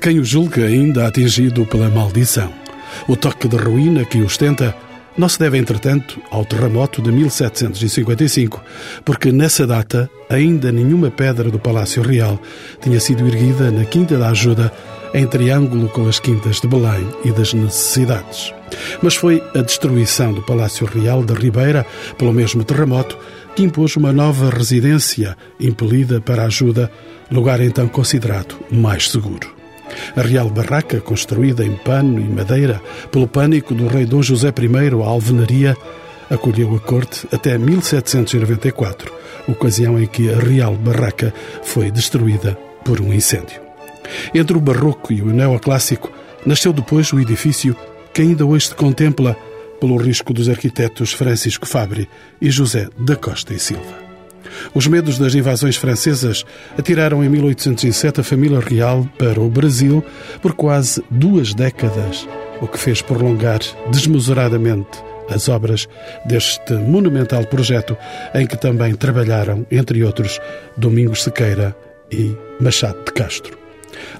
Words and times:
Quem 0.00 0.18
o 0.18 0.24
julgue 0.24 0.62
ainda 0.62 1.06
atingido 1.06 1.66
pela 1.66 1.90
maldição. 1.90 2.50
O 3.06 3.16
toque 3.16 3.46
de 3.46 3.56
ruína 3.56 4.02
que 4.06 4.22
ostenta 4.22 4.74
não 5.14 5.28
se 5.28 5.38
deve, 5.38 5.58
entretanto, 5.58 6.18
ao 6.30 6.42
terremoto 6.42 7.02
de 7.02 7.12
1755, 7.12 8.64
porque 9.04 9.30
nessa 9.30 9.66
data 9.66 10.08
ainda 10.30 10.72
nenhuma 10.72 11.10
pedra 11.10 11.50
do 11.50 11.58
Palácio 11.58 12.02
Real 12.02 12.40
tinha 12.80 12.98
sido 12.98 13.26
erguida 13.26 13.70
na 13.70 13.84
Quinta 13.84 14.16
da 14.16 14.30
Ajuda, 14.30 14.72
em 15.12 15.26
triângulo 15.26 15.90
com 15.90 16.08
as 16.08 16.18
quintas 16.18 16.62
de 16.62 16.68
Belém 16.68 17.06
e 17.22 17.30
das 17.30 17.52
Necessidades. 17.52 18.54
Mas 19.02 19.16
foi 19.16 19.42
a 19.54 19.60
destruição 19.60 20.32
do 20.32 20.40
Palácio 20.40 20.86
Real 20.86 21.22
da 21.22 21.34
Ribeira, 21.34 21.84
pelo 22.16 22.32
mesmo 22.32 22.64
terremoto, 22.64 23.18
que 23.54 23.64
impôs 23.64 23.96
uma 23.96 24.14
nova 24.14 24.48
residência 24.48 25.36
impelida 25.60 26.22
para 26.22 26.44
a 26.44 26.46
ajuda, 26.46 26.90
lugar 27.30 27.60
então 27.60 27.86
considerado 27.86 28.56
mais 28.70 29.10
seguro. 29.10 29.59
A 30.16 30.22
Real 30.22 30.48
Barraca, 30.50 31.00
construída 31.00 31.64
em 31.64 31.72
pano 31.72 32.20
e 32.20 32.24
madeira 32.24 32.80
pelo 33.10 33.28
pânico 33.28 33.74
do 33.74 33.86
rei 33.86 34.06
Dom 34.06 34.22
José 34.22 34.48
I 34.48 35.02
à 35.02 35.06
alvenaria, 35.06 35.76
acolheu 36.28 36.74
a 36.74 36.80
corte 36.80 37.26
até 37.32 37.58
1794, 37.58 39.12
ocasião 39.48 40.00
em 40.00 40.06
que 40.06 40.32
a 40.32 40.38
Real 40.38 40.74
Barraca 40.74 41.34
foi 41.62 41.90
destruída 41.90 42.56
por 42.84 43.00
um 43.00 43.12
incêndio. 43.12 43.60
Entre 44.34 44.56
o 44.56 44.60
barroco 44.60 45.12
e 45.12 45.22
o 45.22 45.26
neoclássico, 45.26 46.10
nasceu 46.44 46.72
depois 46.72 47.12
o 47.12 47.20
edifício 47.20 47.76
que 48.12 48.22
ainda 48.22 48.44
hoje 48.44 48.68
se 48.68 48.74
contempla 48.74 49.36
pelo 49.80 49.96
risco 49.96 50.32
dos 50.32 50.48
arquitetos 50.48 51.12
Francisco 51.12 51.66
Fabre 51.66 52.08
e 52.40 52.50
José 52.50 52.88
da 52.98 53.16
Costa 53.16 53.54
e 53.54 53.58
Silva. 53.58 54.09
Os 54.74 54.86
medos 54.86 55.18
das 55.18 55.34
invasões 55.34 55.76
francesas 55.76 56.44
atiraram 56.78 57.24
em 57.24 57.28
1807 57.28 58.20
a 58.20 58.24
família 58.24 58.60
real 58.60 59.08
para 59.18 59.40
o 59.40 59.48
Brasil 59.48 60.04
por 60.40 60.54
quase 60.54 61.02
duas 61.10 61.54
décadas, 61.54 62.28
o 62.60 62.66
que 62.66 62.78
fez 62.78 63.02
prolongar 63.02 63.60
desmesuradamente 63.90 65.10
as 65.28 65.48
obras 65.48 65.88
deste 66.26 66.74
monumental 66.74 67.44
projeto 67.46 67.96
em 68.34 68.46
que 68.46 68.56
também 68.56 68.94
trabalharam, 68.94 69.64
entre 69.70 70.02
outros, 70.04 70.40
Domingos 70.76 71.22
Sequeira 71.22 71.74
e 72.10 72.36
Machado 72.60 72.98
de 73.04 73.12
Castro. 73.12 73.58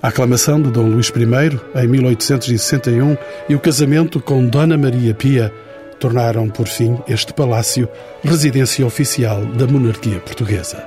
A 0.03 0.09
aclamação 0.09 0.61
de 0.61 0.71
Dom 0.71 0.89
Luís 0.89 1.09
I, 1.09 1.81
em 1.83 1.89
1861, 1.89 3.17
e 3.49 3.55
o 3.55 3.61
casamento 3.61 4.21
com 4.21 4.47
Dona 4.47 4.77
Maria 4.77 5.15
Pia 5.15 5.53
tornaram, 6.01 6.49
por 6.49 6.67
fim, 6.67 6.99
este 7.07 7.33
palácio 7.33 7.89
residência 8.25 8.85
oficial 8.85 9.45
da 9.45 9.67
monarquia 9.67 10.19
portuguesa. 10.19 10.83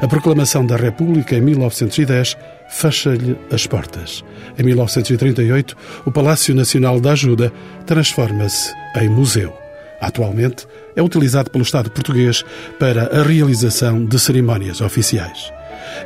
A 0.00 0.06
proclamação 0.06 0.64
da 0.64 0.76
República 0.76 1.34
em 1.34 1.40
1910 1.40 2.36
fecha-lhe 2.68 3.36
as 3.50 3.66
portas. 3.66 4.24
Em 4.58 4.62
1938, 4.62 5.76
o 6.06 6.12
Palácio 6.12 6.54
Nacional 6.54 7.00
da 7.00 7.12
Ajuda 7.12 7.52
transforma-se 7.86 8.72
em 8.96 9.08
museu. 9.08 9.56
Atualmente, 10.00 10.66
é 10.96 11.02
utilizado 11.02 11.50
pelo 11.50 11.62
Estado 11.62 11.90
português 11.90 12.44
para 12.78 13.04
a 13.18 13.22
realização 13.22 14.04
de 14.04 14.18
cerimónias 14.18 14.80
oficiais. 14.80 15.52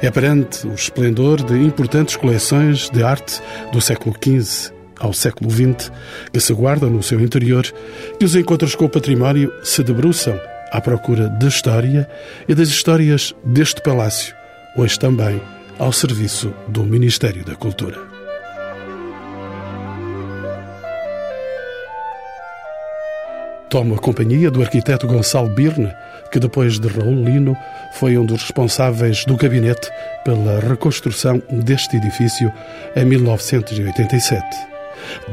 É 0.02 0.10
perante 0.10 0.66
o 0.66 0.74
esplendor 0.74 1.42
de 1.42 1.54
importantes 1.54 2.16
coleções 2.16 2.90
de 2.90 3.02
arte 3.02 3.40
do 3.72 3.80
século 3.80 4.14
XV 4.14 4.75
ao 4.98 5.12
século 5.12 5.50
XX, 5.50 5.90
que 6.32 6.40
se 6.40 6.52
guardam 6.52 6.90
no 6.90 7.02
seu 7.02 7.20
interior, 7.20 7.66
e 8.20 8.24
os 8.24 8.34
encontros 8.34 8.74
com 8.74 8.86
o 8.86 8.90
património 8.90 9.52
se 9.62 9.82
debruçam 9.82 10.38
à 10.72 10.80
procura 10.80 11.28
da 11.28 11.48
história 11.48 12.08
e 12.48 12.54
das 12.54 12.68
histórias 12.68 13.34
deste 13.44 13.80
palácio, 13.82 14.34
hoje 14.76 14.98
também 14.98 15.40
ao 15.78 15.92
serviço 15.92 16.52
do 16.68 16.82
Ministério 16.84 17.44
da 17.44 17.54
Cultura. 17.54 17.98
Tomo 23.68 23.96
a 23.96 23.98
companhia 23.98 24.50
do 24.50 24.62
arquiteto 24.62 25.06
Gonçalo 25.06 25.48
Birne, 25.50 25.92
que 26.30 26.38
depois 26.38 26.78
de 26.78 26.88
Raul 26.88 27.24
Lino 27.24 27.56
foi 27.94 28.16
um 28.16 28.24
dos 28.24 28.42
responsáveis 28.42 29.24
do 29.24 29.36
gabinete 29.36 29.90
pela 30.24 30.60
reconstrução 30.60 31.42
deste 31.50 31.96
edifício 31.96 32.50
em 32.94 33.04
1987 33.04 34.75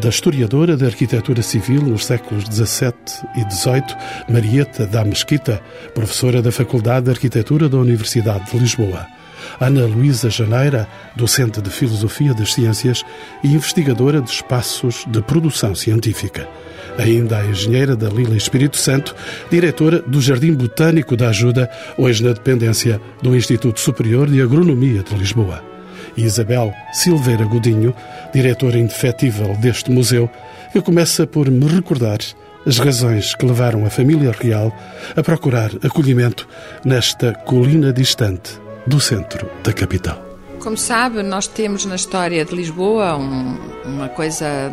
da 0.01 0.09
historiadora 0.09 0.75
da 0.75 0.85
arquitetura 0.85 1.41
civil 1.41 1.81
nos 1.81 2.05
séculos 2.05 2.45
XVII 2.45 2.93
e 3.35 3.53
XVIII, 3.53 3.95
Marieta 4.29 4.85
da 4.85 5.03
Mesquita, 5.03 5.61
professora 5.93 6.41
da 6.41 6.51
Faculdade 6.51 7.05
de 7.05 7.11
Arquitetura 7.11 7.69
da 7.69 7.77
Universidade 7.77 8.51
de 8.51 8.57
Lisboa. 8.57 9.05
Ana 9.59 9.85
Luísa 9.85 10.29
Janeira, 10.29 10.87
docente 11.15 11.61
de 11.61 11.69
Filosofia 11.69 12.33
das 12.33 12.53
Ciências 12.53 13.03
e 13.43 13.47
investigadora 13.47 14.21
de 14.21 14.29
espaços 14.29 15.05
de 15.07 15.21
produção 15.21 15.75
científica. 15.75 16.47
Ainda 16.97 17.39
a 17.39 17.45
engenheira 17.45 17.95
da 17.95 18.07
Lila 18.07 18.35
Espírito 18.35 18.77
Santo, 18.77 19.15
diretora 19.49 19.99
do 19.99 20.21
Jardim 20.21 20.53
Botânico 20.53 21.17
da 21.17 21.29
Ajuda, 21.29 21.69
hoje 21.97 22.23
na 22.23 22.33
dependência 22.33 23.01
do 23.21 23.35
Instituto 23.35 23.79
Superior 23.79 24.29
de 24.29 24.41
Agronomia 24.41 25.01
de 25.03 25.15
Lisboa 25.15 25.72
e 26.15 26.23
Isabel 26.23 26.73
Silveira 26.93 27.45
Godinho, 27.45 27.93
diretora 28.33 28.77
indefetível 28.77 29.55
deste 29.57 29.91
museu, 29.91 30.29
que 30.71 30.81
começa 30.81 31.27
por 31.27 31.49
me 31.49 31.65
recordar 31.67 32.19
as 32.65 32.77
razões 32.77 33.35
que 33.35 33.45
levaram 33.45 33.85
a 33.85 33.89
família 33.89 34.31
real 34.31 34.73
a 35.15 35.21
procurar 35.21 35.71
acolhimento 35.83 36.47
nesta 36.83 37.33
colina 37.33 37.91
distante 37.91 38.59
do 38.87 38.99
centro 38.99 39.49
da 39.63 39.73
capital. 39.73 40.23
Como 40.59 40.77
sabe, 40.77 41.21
nós 41.23 41.45
temos 41.45 41.85
na 41.85 41.95
história 41.95 42.45
de 42.45 42.55
Lisboa 42.55 43.17
um, 43.17 43.57
uma 43.85 44.07
coisa 44.07 44.71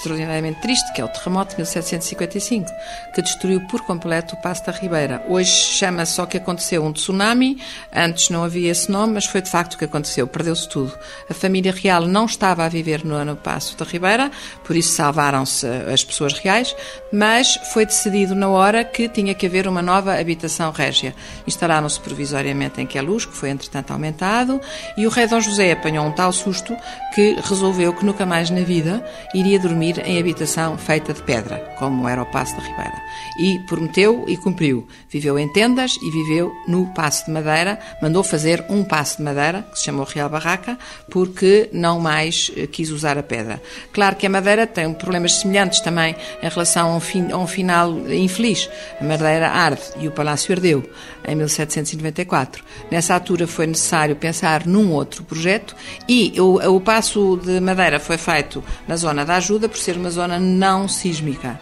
extraordinariamente 0.00 0.60
triste, 0.60 0.92
que 0.92 1.00
é 1.00 1.04
o 1.04 1.08
terremoto 1.08 1.50
de 1.50 1.56
1755, 1.58 2.70
que 3.14 3.22
destruiu 3.22 3.60
por 3.68 3.82
completo 3.82 4.34
o 4.34 4.38
Passo 4.38 4.64
da 4.64 4.72
Ribeira. 4.72 5.22
Hoje 5.28 5.50
chama-se 5.50 6.12
só 6.12 6.26
que 6.26 6.38
aconteceu 6.38 6.84
um 6.84 6.92
tsunami, 6.92 7.58
antes 7.94 8.30
não 8.30 8.42
havia 8.42 8.70
esse 8.70 8.90
nome, 8.90 9.14
mas 9.14 9.26
foi 9.26 9.42
de 9.42 9.50
facto 9.50 9.74
o 9.74 9.78
que 9.78 9.84
aconteceu, 9.84 10.26
perdeu-se 10.26 10.68
tudo. 10.68 10.98
A 11.28 11.34
família 11.34 11.72
real 11.72 12.06
não 12.06 12.24
estava 12.24 12.64
a 12.64 12.68
viver 12.68 13.04
no, 13.04 13.22
no 13.24 13.36
Passo 13.36 13.76
da 13.76 13.84
Ribeira, 13.84 14.30
por 14.64 14.74
isso 14.74 14.92
salvaram-se 14.92 15.66
as 15.66 16.02
pessoas 16.02 16.32
reais, 16.32 16.74
mas 17.12 17.56
foi 17.72 17.84
decidido 17.84 18.34
na 18.34 18.48
hora 18.48 18.82
que 18.84 19.08
tinha 19.08 19.34
que 19.34 19.46
haver 19.46 19.68
uma 19.68 19.82
nova 19.82 20.18
habitação 20.18 20.70
régia. 20.70 21.14
Instalaram-se 21.46 22.00
provisoriamente 22.00 22.80
em 22.80 22.86
Queluz, 22.86 23.26
que 23.26 23.36
foi 23.36 23.50
entretanto 23.50 23.92
aumentado, 23.92 24.60
e 24.96 25.06
o 25.06 25.10
rei 25.10 25.26
Dom 25.26 25.40
José 25.40 25.72
apanhou 25.72 26.06
um 26.06 26.12
tal 26.12 26.32
susto 26.32 26.74
que 27.14 27.36
resolveu 27.42 27.92
que 27.92 28.04
nunca 28.04 28.24
mais 28.24 28.48
na 28.50 28.60
vida 28.60 29.04
iria 29.34 29.58
dormir 29.58 29.89
em 29.98 30.18
habitação 30.18 30.78
feita 30.78 31.12
de 31.12 31.22
pedra, 31.22 31.58
como 31.78 32.08
era 32.08 32.22
o 32.22 32.26
Passo 32.26 32.56
da 32.56 32.62
Ribeira. 32.62 33.02
E 33.38 33.58
prometeu 33.66 34.24
e 34.28 34.36
cumpriu. 34.36 34.86
Viveu 35.08 35.38
em 35.38 35.50
tendas 35.52 35.96
e 36.02 36.10
viveu 36.10 36.52
no 36.68 36.86
Passo 36.94 37.26
de 37.26 37.30
Madeira. 37.30 37.78
Mandou 38.02 38.22
fazer 38.22 38.64
um 38.68 38.84
Passo 38.84 39.18
de 39.18 39.22
Madeira, 39.22 39.62
que 39.72 39.78
se 39.78 39.86
chamou 39.86 40.04
Real 40.04 40.28
Barraca, 40.28 40.78
porque 41.10 41.68
não 41.72 41.98
mais 41.98 42.50
eh, 42.56 42.66
quis 42.66 42.90
usar 42.90 43.18
a 43.18 43.22
pedra. 43.22 43.60
Claro 43.92 44.16
que 44.16 44.26
a 44.26 44.30
Madeira 44.30 44.66
tem 44.66 44.92
problemas 44.94 45.34
semelhantes 45.34 45.80
também 45.80 46.14
em 46.42 46.48
relação 46.48 46.92
a 46.92 46.96
um, 46.96 47.00
fim, 47.00 47.30
a 47.32 47.36
um 47.36 47.46
final 47.46 47.90
infeliz. 48.10 48.68
A 49.00 49.04
Madeira 49.04 49.48
arde 49.48 49.82
e 49.98 50.08
o 50.08 50.12
Palácio 50.12 50.54
ardeu 50.54 50.88
em 51.26 51.34
1794. 51.34 52.62
Nessa 52.90 53.14
altura 53.14 53.46
foi 53.46 53.66
necessário 53.66 54.16
pensar 54.16 54.66
num 54.66 54.92
outro 54.92 55.24
projeto 55.24 55.74
e 56.08 56.38
o, 56.40 56.56
o 56.76 56.80
Passo 56.80 57.38
de 57.42 57.60
Madeira 57.60 57.98
foi 57.98 58.18
feito 58.18 58.62
na 58.86 58.96
zona 58.96 59.24
da 59.24 59.36
ajuda, 59.36 59.68
por 59.80 59.84
ser 59.84 59.96
uma 59.96 60.10
zona 60.10 60.38
não 60.38 60.86
sísmica. 60.86 61.58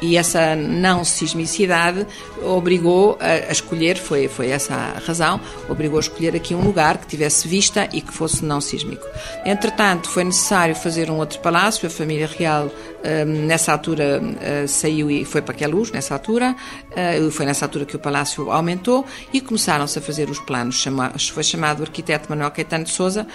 E 0.00 0.16
essa 0.16 0.54
não 0.54 1.04
sismicidade 1.04 2.06
obrigou 2.42 3.16
a, 3.18 3.50
escolher, 3.50 3.96
foi, 3.96 4.28
foi 4.28 4.50
essa 4.50 4.74
a 4.74 4.98
razão, 4.98 5.40
obrigou 5.68 5.96
a 5.96 6.00
escolher 6.00 6.36
aqui 6.36 6.54
um 6.54 6.60
lugar 6.60 6.98
que 6.98 7.06
tivesse 7.06 7.48
vista 7.48 7.88
e 7.92 8.02
que 8.02 8.12
fosse 8.12 8.44
não 8.44 8.60
sísmico. 8.60 9.06
Entretanto, 9.44 10.08
foi 10.10 10.24
necessário 10.24 10.74
fazer 10.74 11.10
um 11.10 11.16
outro 11.16 11.40
palácio, 11.40 11.86
a 11.86 11.90
família 11.90 12.26
real 12.26 12.66
hum, 12.66 13.46
nessa 13.46 13.72
altura 13.72 14.20
hum, 14.22 14.66
saiu 14.68 15.10
e 15.10 15.24
foi 15.24 15.40
para 15.40 15.54
Queluz, 15.54 15.90
nessa 15.90 16.12
altura, 16.12 16.54
hum, 16.90 17.30
foi 17.30 17.46
nessa 17.46 17.64
altura 17.64 17.86
que 17.86 17.96
o 17.96 17.98
palácio 17.98 18.50
aumentou 18.50 19.06
e 19.32 19.40
começaram-se 19.40 19.98
a 19.98 20.02
fazer 20.02 20.28
os 20.28 20.40
planos, 20.40 20.84
foi 21.32 21.42
chamado 21.42 21.80
o 21.80 21.82
arquiteto 21.84 22.28
Manuel 22.28 22.50
Caetano 22.50 22.84
de 22.84 22.90
Souza 22.90 23.26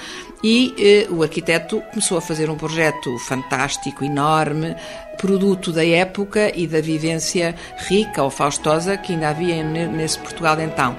e 0.44 1.08
o 1.10 1.24
arquiteto 1.24 1.81
começou 1.90 2.18
a 2.18 2.22
fazer 2.22 2.50
um 2.50 2.56
projeto 2.56 3.18
fantástico, 3.19 4.04
enorme, 4.04 4.75
produto 5.21 5.71
da 5.71 5.85
época 5.85 6.51
e 6.56 6.65
da 6.65 6.81
vivência 6.81 7.56
rica 7.88 8.23
ou 8.23 8.31
faustosa 8.31 8.97
que 8.97 9.13
ainda 9.13 9.29
havia 9.29 9.63
nesse 9.63 10.18
Portugal 10.18 10.59
então. 10.59 10.97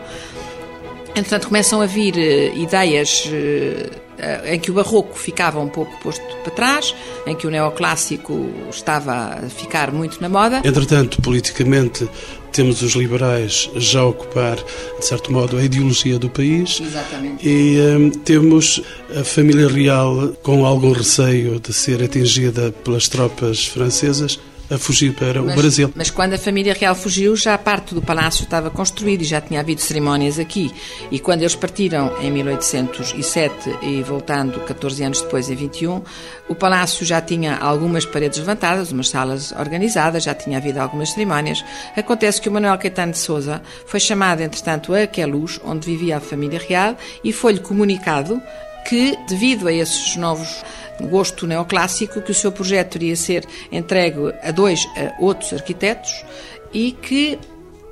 Entretanto, 1.10 1.48
começam 1.48 1.82
a 1.82 1.86
vir 1.86 2.14
uh, 2.14 2.56
ideias 2.56 3.26
uh, 3.26 4.01
em 4.44 4.58
que 4.58 4.70
o 4.70 4.74
barroco 4.74 5.18
ficava 5.18 5.58
um 5.60 5.68
pouco 5.68 5.98
posto 6.00 6.22
para 6.42 6.52
trás, 6.52 6.94
em 7.26 7.34
que 7.34 7.46
o 7.46 7.50
neoclássico 7.50 8.50
estava 8.70 9.12
a 9.12 9.48
ficar 9.48 9.92
muito 9.92 10.20
na 10.20 10.28
moda. 10.28 10.62
Entretanto, 10.64 11.20
politicamente, 11.20 12.08
temos 12.52 12.82
os 12.82 12.92
liberais 12.92 13.70
já 13.76 14.00
a 14.00 14.06
ocupar, 14.06 14.56
de 14.56 15.04
certo 15.04 15.32
modo, 15.32 15.56
a 15.56 15.62
ideologia 15.62 16.18
do 16.18 16.28
país. 16.28 16.80
Exatamente. 16.80 17.48
E 17.48 17.78
um, 17.80 18.10
temos 18.10 18.82
a 19.18 19.24
família 19.24 19.68
real 19.68 20.34
com 20.42 20.64
algum 20.64 20.92
receio 20.92 21.58
de 21.58 21.72
ser 21.72 22.02
atingida 22.02 22.70
pelas 22.84 23.08
tropas 23.08 23.66
francesas 23.66 24.38
a 24.72 24.78
fugir 24.78 25.14
para 25.14 25.42
mas, 25.42 25.52
o 25.52 25.56
Brasil. 25.56 25.92
Mas 25.94 26.10
quando 26.10 26.34
a 26.34 26.38
família 26.38 26.74
real 26.74 26.94
fugiu, 26.94 27.36
já 27.36 27.54
a 27.54 27.58
parte 27.58 27.94
do 27.94 28.00
palácio 28.00 28.44
estava 28.44 28.70
construída 28.70 29.22
e 29.22 29.26
já 29.26 29.40
tinha 29.40 29.60
havido 29.60 29.80
cerimónias 29.80 30.38
aqui. 30.38 30.72
E 31.10 31.18
quando 31.18 31.42
eles 31.42 31.54
partiram 31.54 32.16
em 32.20 32.30
1807 32.30 33.78
e 33.82 34.02
voltando 34.02 34.60
14 34.60 35.04
anos 35.04 35.20
depois, 35.20 35.50
em 35.50 35.54
21, 35.54 36.02
o 36.48 36.54
palácio 36.54 37.04
já 37.04 37.20
tinha 37.20 37.56
algumas 37.56 38.06
paredes 38.06 38.38
levantadas, 38.38 38.92
umas 38.92 39.08
salas 39.08 39.52
organizadas, 39.52 40.24
já 40.24 40.34
tinha 40.34 40.58
havido 40.58 40.80
algumas 40.80 41.10
cerimónias. 41.10 41.64
Acontece 41.96 42.40
que 42.40 42.48
o 42.48 42.52
Manuel 42.52 42.78
Caetano 42.78 43.12
de 43.12 43.18
Souza 43.18 43.62
foi 43.86 44.00
chamado, 44.00 44.40
entretanto, 44.40 44.94
a 44.94 45.06
Queluz, 45.06 45.60
onde 45.64 45.86
vivia 45.86 46.16
a 46.16 46.20
família 46.20 46.60
real, 46.66 46.96
e 47.22 47.32
foi-lhe 47.32 47.60
comunicado 47.60 48.40
que, 48.84 49.16
devido 49.28 49.68
a 49.68 49.72
esses 49.72 50.16
novos 50.16 50.62
gosto 51.06 51.46
neoclássico, 51.46 52.20
que 52.22 52.30
o 52.30 52.34
seu 52.34 52.52
projeto 52.52 52.96
iria 52.96 53.16
ser 53.16 53.46
entregue 53.70 54.32
a 54.42 54.50
dois 54.50 54.86
a 54.96 55.22
outros 55.22 55.52
arquitetos 55.52 56.24
e 56.72 56.92
que 56.92 57.38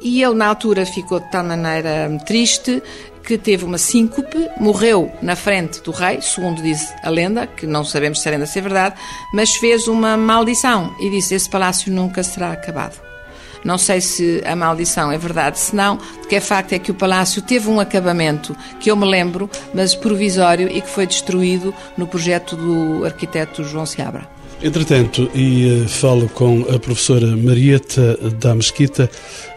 e 0.02 0.22
ele 0.22 0.34
na 0.34 0.46
altura 0.46 0.86
ficou 0.86 1.20
de 1.20 1.30
tal 1.30 1.44
maneira 1.44 2.10
triste 2.24 2.82
que 3.22 3.36
teve 3.36 3.64
uma 3.64 3.78
síncope, 3.78 4.48
morreu 4.58 5.12
na 5.20 5.36
frente 5.36 5.82
do 5.82 5.90
rei, 5.90 6.20
segundo 6.22 6.62
diz 6.62 6.92
a 7.02 7.10
lenda, 7.10 7.46
que 7.46 7.66
não 7.66 7.84
sabemos 7.84 8.20
se 8.20 8.28
é 8.28 8.32
ainda 8.32 8.46
ser 8.46 8.62
verdade, 8.62 8.96
mas 9.34 9.54
fez 9.56 9.86
uma 9.88 10.16
maldição 10.16 10.94
e 10.98 11.10
disse: 11.10 11.34
Esse 11.34 11.48
palácio 11.48 11.92
nunca 11.92 12.22
será 12.22 12.52
acabado. 12.52 13.09
Não 13.64 13.76
sei 13.76 14.00
se 14.00 14.42
a 14.44 14.56
maldição 14.56 15.12
é 15.12 15.18
verdade, 15.18 15.58
se 15.58 15.74
não, 15.74 15.96
o 15.96 16.26
que 16.26 16.36
é 16.36 16.40
facto 16.40 16.72
é 16.72 16.78
que 16.78 16.90
o 16.90 16.94
palácio 16.94 17.42
teve 17.42 17.68
um 17.68 17.78
acabamento 17.78 18.56
que 18.78 18.90
eu 18.90 18.96
me 18.96 19.06
lembro, 19.06 19.50
mas 19.74 19.94
provisório 19.94 20.68
e 20.68 20.80
que 20.80 20.88
foi 20.88 21.06
destruído 21.06 21.74
no 21.96 22.06
projeto 22.06 22.56
do 22.56 23.04
arquiteto 23.04 23.62
João 23.64 23.84
Seabra. 23.84 24.40
Entretanto, 24.62 25.30
e 25.34 25.84
eh, 25.84 25.88
falo 25.88 26.28
com 26.28 26.66
a 26.68 26.78
professora 26.78 27.34
Marieta 27.34 28.16
da 28.38 28.54
Mesquita, 28.54 29.10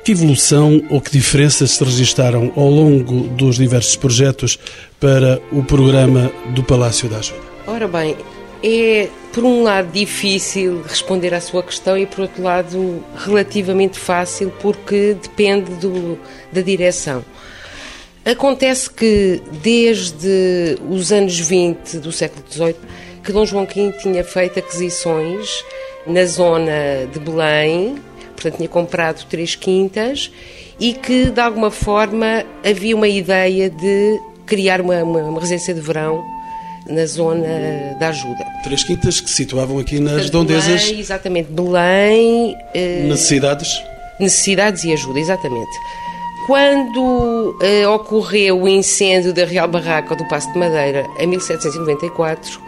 que 0.03 0.13
evolução 0.13 0.81
ou 0.89 1.01
que 1.01 1.11
diferenças 1.11 1.71
se 1.71 1.83
registaram 1.83 2.53
ao 2.55 2.69
longo 2.69 3.27
dos 3.29 3.57
diversos 3.57 3.97
projetos 3.97 4.57
para 5.01 5.41
o 5.51 5.61
programa 5.61 6.31
do 6.55 6.63
Palácio 6.63 7.09
da 7.09 7.17
Ajuda? 7.17 7.41
Ora 7.67 7.88
bem, 7.88 8.15
é, 8.63 9.10
por 9.33 9.44
um 9.44 9.62
lado, 9.63 9.92
difícil 9.92 10.81
responder 10.83 11.33
à 11.33 11.42
sua 11.42 11.62
questão 11.62 11.98
e, 11.98 12.06
por 12.06 12.21
outro 12.21 12.42
lado, 12.42 13.04
relativamente 13.18 14.00
fácil, 14.00 14.54
porque 14.62 15.18
depende 15.21 15.71
do, 15.75 16.18
da 16.51 16.62
direção. 16.62 17.25
Acontece 18.24 18.89
que, 18.89 19.42
desde 19.62 20.77
os 20.89 21.12
anos 21.12 21.38
20 21.38 21.98
do 21.98 22.12
século 22.12 22.42
XVIII, 22.50 22.75
que 23.21 23.33
Dom 23.33 23.45
João 23.45 23.65
V 23.65 23.92
tinha 24.01 24.24
feito 24.24 24.60
aquisições 24.60 25.65
na 26.07 26.25
zona 26.25 27.06
de 27.12 27.19
Belém, 27.19 27.95
portanto, 28.33 28.57
tinha 28.57 28.69
comprado 28.69 29.25
três 29.25 29.56
quintas 29.56 30.31
e 30.80 30.94
que, 30.94 31.30
de 31.30 31.42
alguma 31.42 31.69
forma, 31.69 32.45
havia 32.65 32.95
uma 32.95 33.10
ideia 33.10 33.69
de 33.69 34.19
criar 34.45 34.80
uma, 34.80 35.04
uma, 35.04 35.19
uma 35.19 35.39
residência 35.42 35.74
de 35.74 35.81
verão 35.81 36.24
na 36.88 37.06
zona 37.06 37.95
da 38.00 38.09
ajuda. 38.09 38.45
Três 38.63 38.83
quintas 38.83 39.19
que 39.21 39.30
se 39.30 39.38
situavam 39.38 39.80
aqui 39.80 40.00
nas 40.00 40.25
redondezas. 40.25 40.83
Belém, 40.83 41.00
exatamente, 41.00 41.51
Belém. 41.51 42.57
Eh, 42.74 43.06
necessidades? 43.07 43.81
Necessidades 44.19 44.83
e 44.83 44.94
ajuda, 44.94 45.19
exatamente. 45.19 45.71
Quando 46.45 47.57
eh, 47.62 47.88
ocorreu 47.88 48.63
o 48.63 48.68
incêndio 48.68 49.33
da 49.33 49.45
Real 49.45 49.68
Barraca 49.68 50.15
do 50.15 50.27
Passo 50.27 50.51
de 50.51 50.59
Madeira, 50.59 51.07
em 51.18 51.27
1794, 51.27 52.62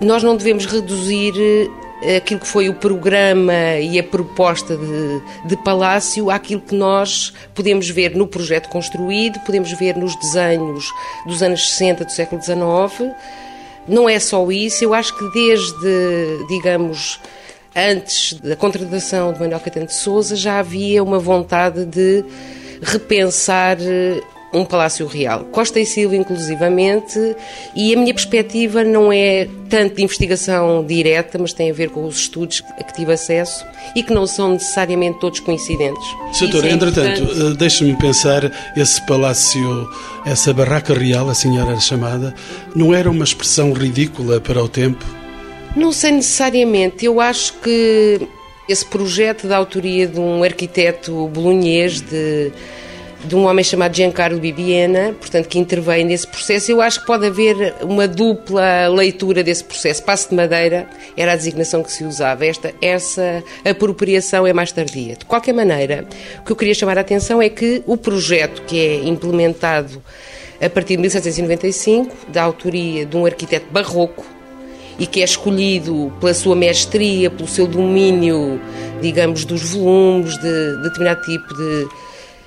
nós 0.00 0.22
não 0.22 0.36
devemos 0.36 0.64
reduzir 0.64 1.34
eh, 1.36 1.68
aquilo 2.16 2.40
que 2.40 2.46
foi 2.48 2.68
o 2.68 2.74
programa 2.74 3.78
e 3.80 3.98
a 3.98 4.02
proposta 4.02 4.76
de, 4.76 5.22
de, 5.48 5.56
palácio 5.58 6.30
àquilo 6.30 6.60
que 6.60 6.74
nós 6.74 7.32
podemos 7.54 7.88
ver 7.88 8.16
no 8.16 8.26
projeto 8.26 8.68
construído, 8.68 9.38
podemos 9.40 9.72
ver 9.72 9.96
nos 9.96 10.16
desenhos 10.16 10.88
dos 11.26 11.42
anos 11.42 11.70
60 11.70 12.04
do 12.04 12.12
século 12.12 12.42
XIX 12.42 13.12
não 13.86 14.08
é 14.08 14.18
só 14.18 14.50
isso, 14.50 14.84
eu 14.84 14.94
acho 14.94 15.16
que 15.16 15.28
desde, 15.32 16.46
digamos, 16.48 17.20
antes 17.74 18.34
da 18.34 18.54
contratação 18.54 19.32
de 19.32 19.40
Manuel 19.40 19.60
Caetano 19.60 19.86
de 19.86 19.94
Souza 19.94 20.36
já 20.36 20.58
havia 20.58 21.02
uma 21.02 21.18
vontade 21.18 21.84
de 21.84 22.24
repensar 22.80 23.76
eh, 23.80 24.20
um 24.52 24.64
Palácio 24.64 25.06
Real. 25.06 25.44
Costa 25.44 25.80
e 25.80 25.86
Silva, 25.86 26.14
inclusivamente, 26.16 27.18
e 27.74 27.94
a 27.94 27.96
minha 27.96 28.12
perspectiva 28.12 28.84
não 28.84 29.12
é 29.12 29.48
tanto 29.68 29.96
de 29.96 30.02
investigação 30.02 30.84
direta, 30.84 31.38
mas 31.38 31.52
tem 31.52 31.70
a 31.70 31.74
ver 31.74 31.90
com 31.90 32.04
os 32.04 32.16
estudos 32.16 32.62
a 32.78 32.84
que 32.84 32.92
tive 32.92 33.12
acesso 33.12 33.64
e 33.96 34.02
que 34.02 34.12
não 34.12 34.26
são 34.26 34.52
necessariamente 34.52 35.18
todos 35.20 35.40
coincidentes. 35.40 36.04
Doutor, 36.38 36.66
é 36.66 36.70
entretanto, 36.70 37.22
eh, 37.22 37.54
deixe-me 37.56 37.96
pensar, 37.96 38.52
esse 38.76 39.04
palácio, 39.06 39.88
essa 40.26 40.52
barraca 40.52 40.92
real, 40.92 41.30
assim 41.30 41.58
era 41.58 41.78
chamada, 41.80 42.34
não 42.74 42.94
era 42.94 43.10
uma 43.10 43.24
expressão 43.24 43.72
ridícula 43.72 44.40
para 44.40 44.62
o 44.62 44.68
tempo? 44.68 45.04
Não 45.74 45.92
sei 45.92 46.12
necessariamente. 46.12 47.06
Eu 47.06 47.20
acho 47.20 47.54
que 47.54 48.20
esse 48.68 48.84
projeto 48.84 49.46
da 49.46 49.56
autoria 49.56 50.06
de 50.06 50.20
um 50.20 50.42
arquiteto 50.42 51.26
bolonhês 51.28 52.00
de 52.00 52.52
de 53.24 53.36
um 53.36 53.46
homem 53.46 53.64
chamado 53.64 53.94
Giancarlo 53.94 54.38
Bibiena, 54.38 55.14
portanto, 55.18 55.48
que 55.48 55.58
intervém 55.58 56.04
nesse 56.04 56.26
processo. 56.26 56.72
Eu 56.72 56.80
acho 56.80 57.00
que 57.00 57.06
pode 57.06 57.26
haver 57.26 57.74
uma 57.82 58.08
dupla 58.08 58.88
leitura 58.88 59.44
desse 59.44 59.62
processo. 59.62 60.02
Passo 60.02 60.30
de 60.30 60.34
Madeira 60.34 60.88
era 61.16 61.32
a 61.32 61.36
designação 61.36 61.82
que 61.82 61.92
se 61.92 62.04
usava. 62.04 62.44
Esta, 62.44 62.74
essa 62.82 63.42
apropriação 63.64 64.46
é 64.46 64.52
mais 64.52 64.72
tardia. 64.72 65.16
De 65.16 65.24
qualquer 65.24 65.52
maneira, 65.52 66.06
o 66.40 66.44
que 66.44 66.52
eu 66.52 66.56
queria 66.56 66.74
chamar 66.74 66.98
a 66.98 67.02
atenção 67.02 67.40
é 67.40 67.48
que 67.48 67.82
o 67.86 67.96
projeto 67.96 68.62
que 68.62 68.78
é 68.78 68.96
implementado 69.04 70.02
a 70.60 70.70
partir 70.70 70.96
de 70.96 71.02
1795, 71.02 72.30
da 72.30 72.42
autoria 72.42 73.04
de 73.04 73.16
um 73.16 73.26
arquiteto 73.26 73.66
barroco, 73.72 74.24
e 74.98 75.06
que 75.06 75.20
é 75.20 75.24
escolhido 75.24 76.12
pela 76.20 76.34
sua 76.34 76.54
mestria, 76.54 77.30
pelo 77.30 77.48
seu 77.48 77.66
domínio, 77.66 78.60
digamos, 79.00 79.44
dos 79.44 79.72
volumes, 79.72 80.36
de, 80.38 80.76
de 80.76 80.82
determinado 80.82 81.22
tipo 81.22 81.54
de 81.54 81.88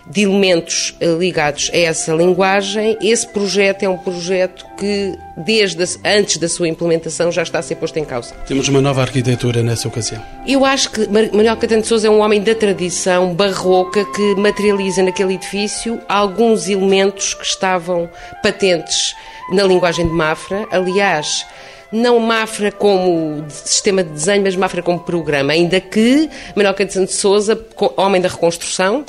de 0.08 0.24
elementos 0.24 0.96
eh, 1.00 1.08
ligados 1.08 1.72
a 1.74 1.78
essa 1.78 2.14
linguagem. 2.14 2.98
Esse 3.02 3.28
projeto 3.28 3.84
é 3.84 3.90
um 3.90 3.98
projeto 3.98 4.66
que, 4.78 5.18
desde 5.38 5.84
antes 6.04 6.38
da 6.38 6.48
sua 6.48 6.68
implementação, 6.68 7.32
já 7.32 7.44
está 7.44 7.60
a 7.60 7.62
ser 7.62 7.76
posto 7.76 7.98
em 7.98 8.06
causa. 8.06 8.34
Temos 8.48 8.68
uma 8.68 8.82
nova 8.82 9.02
arquitetura 9.02 9.64
nessa 9.64 9.88
ocasião. 9.88 10.22
Eu 10.48 10.64
acho 10.64 10.92
que 10.92 11.08
Manuel 11.08 11.58
Caetano 11.58 11.82
de 11.82 11.88
Sousa 11.88 12.08
é 12.08 12.12
um 12.12 12.20
homem 12.20 12.42
da 12.42 12.54
tradição 12.54 13.34
barroca 13.34 14.06
que 14.14 14.36
materializa 14.36 15.02
naquele 15.02 15.36
edifício 15.36 16.00
alguns 16.08 16.70
elementos 16.70 17.34
que 17.34 17.46
estavam 17.46 18.10
patentes 18.44 19.16
na 19.52 19.64
linguagem 19.64 20.08
de 20.08 20.14
Mafra. 20.14 20.68
Aliás, 20.72 21.46
não 21.92 22.20
Mafra 22.20 22.72
como 22.72 23.46
sistema 23.50 24.04
de 24.04 24.10
desenho, 24.10 24.44
mas 24.44 24.56
Mafra 24.56 24.82
como 24.82 25.00
programa, 25.00 25.54
ainda 25.54 25.80
que 25.80 26.30
Manuel 26.56 26.74
Caetano 26.74 27.06
de 27.06 27.14
Sousa, 27.14 27.60
homem 27.96 28.22
da 28.22 28.28
reconstrução, 28.28 29.06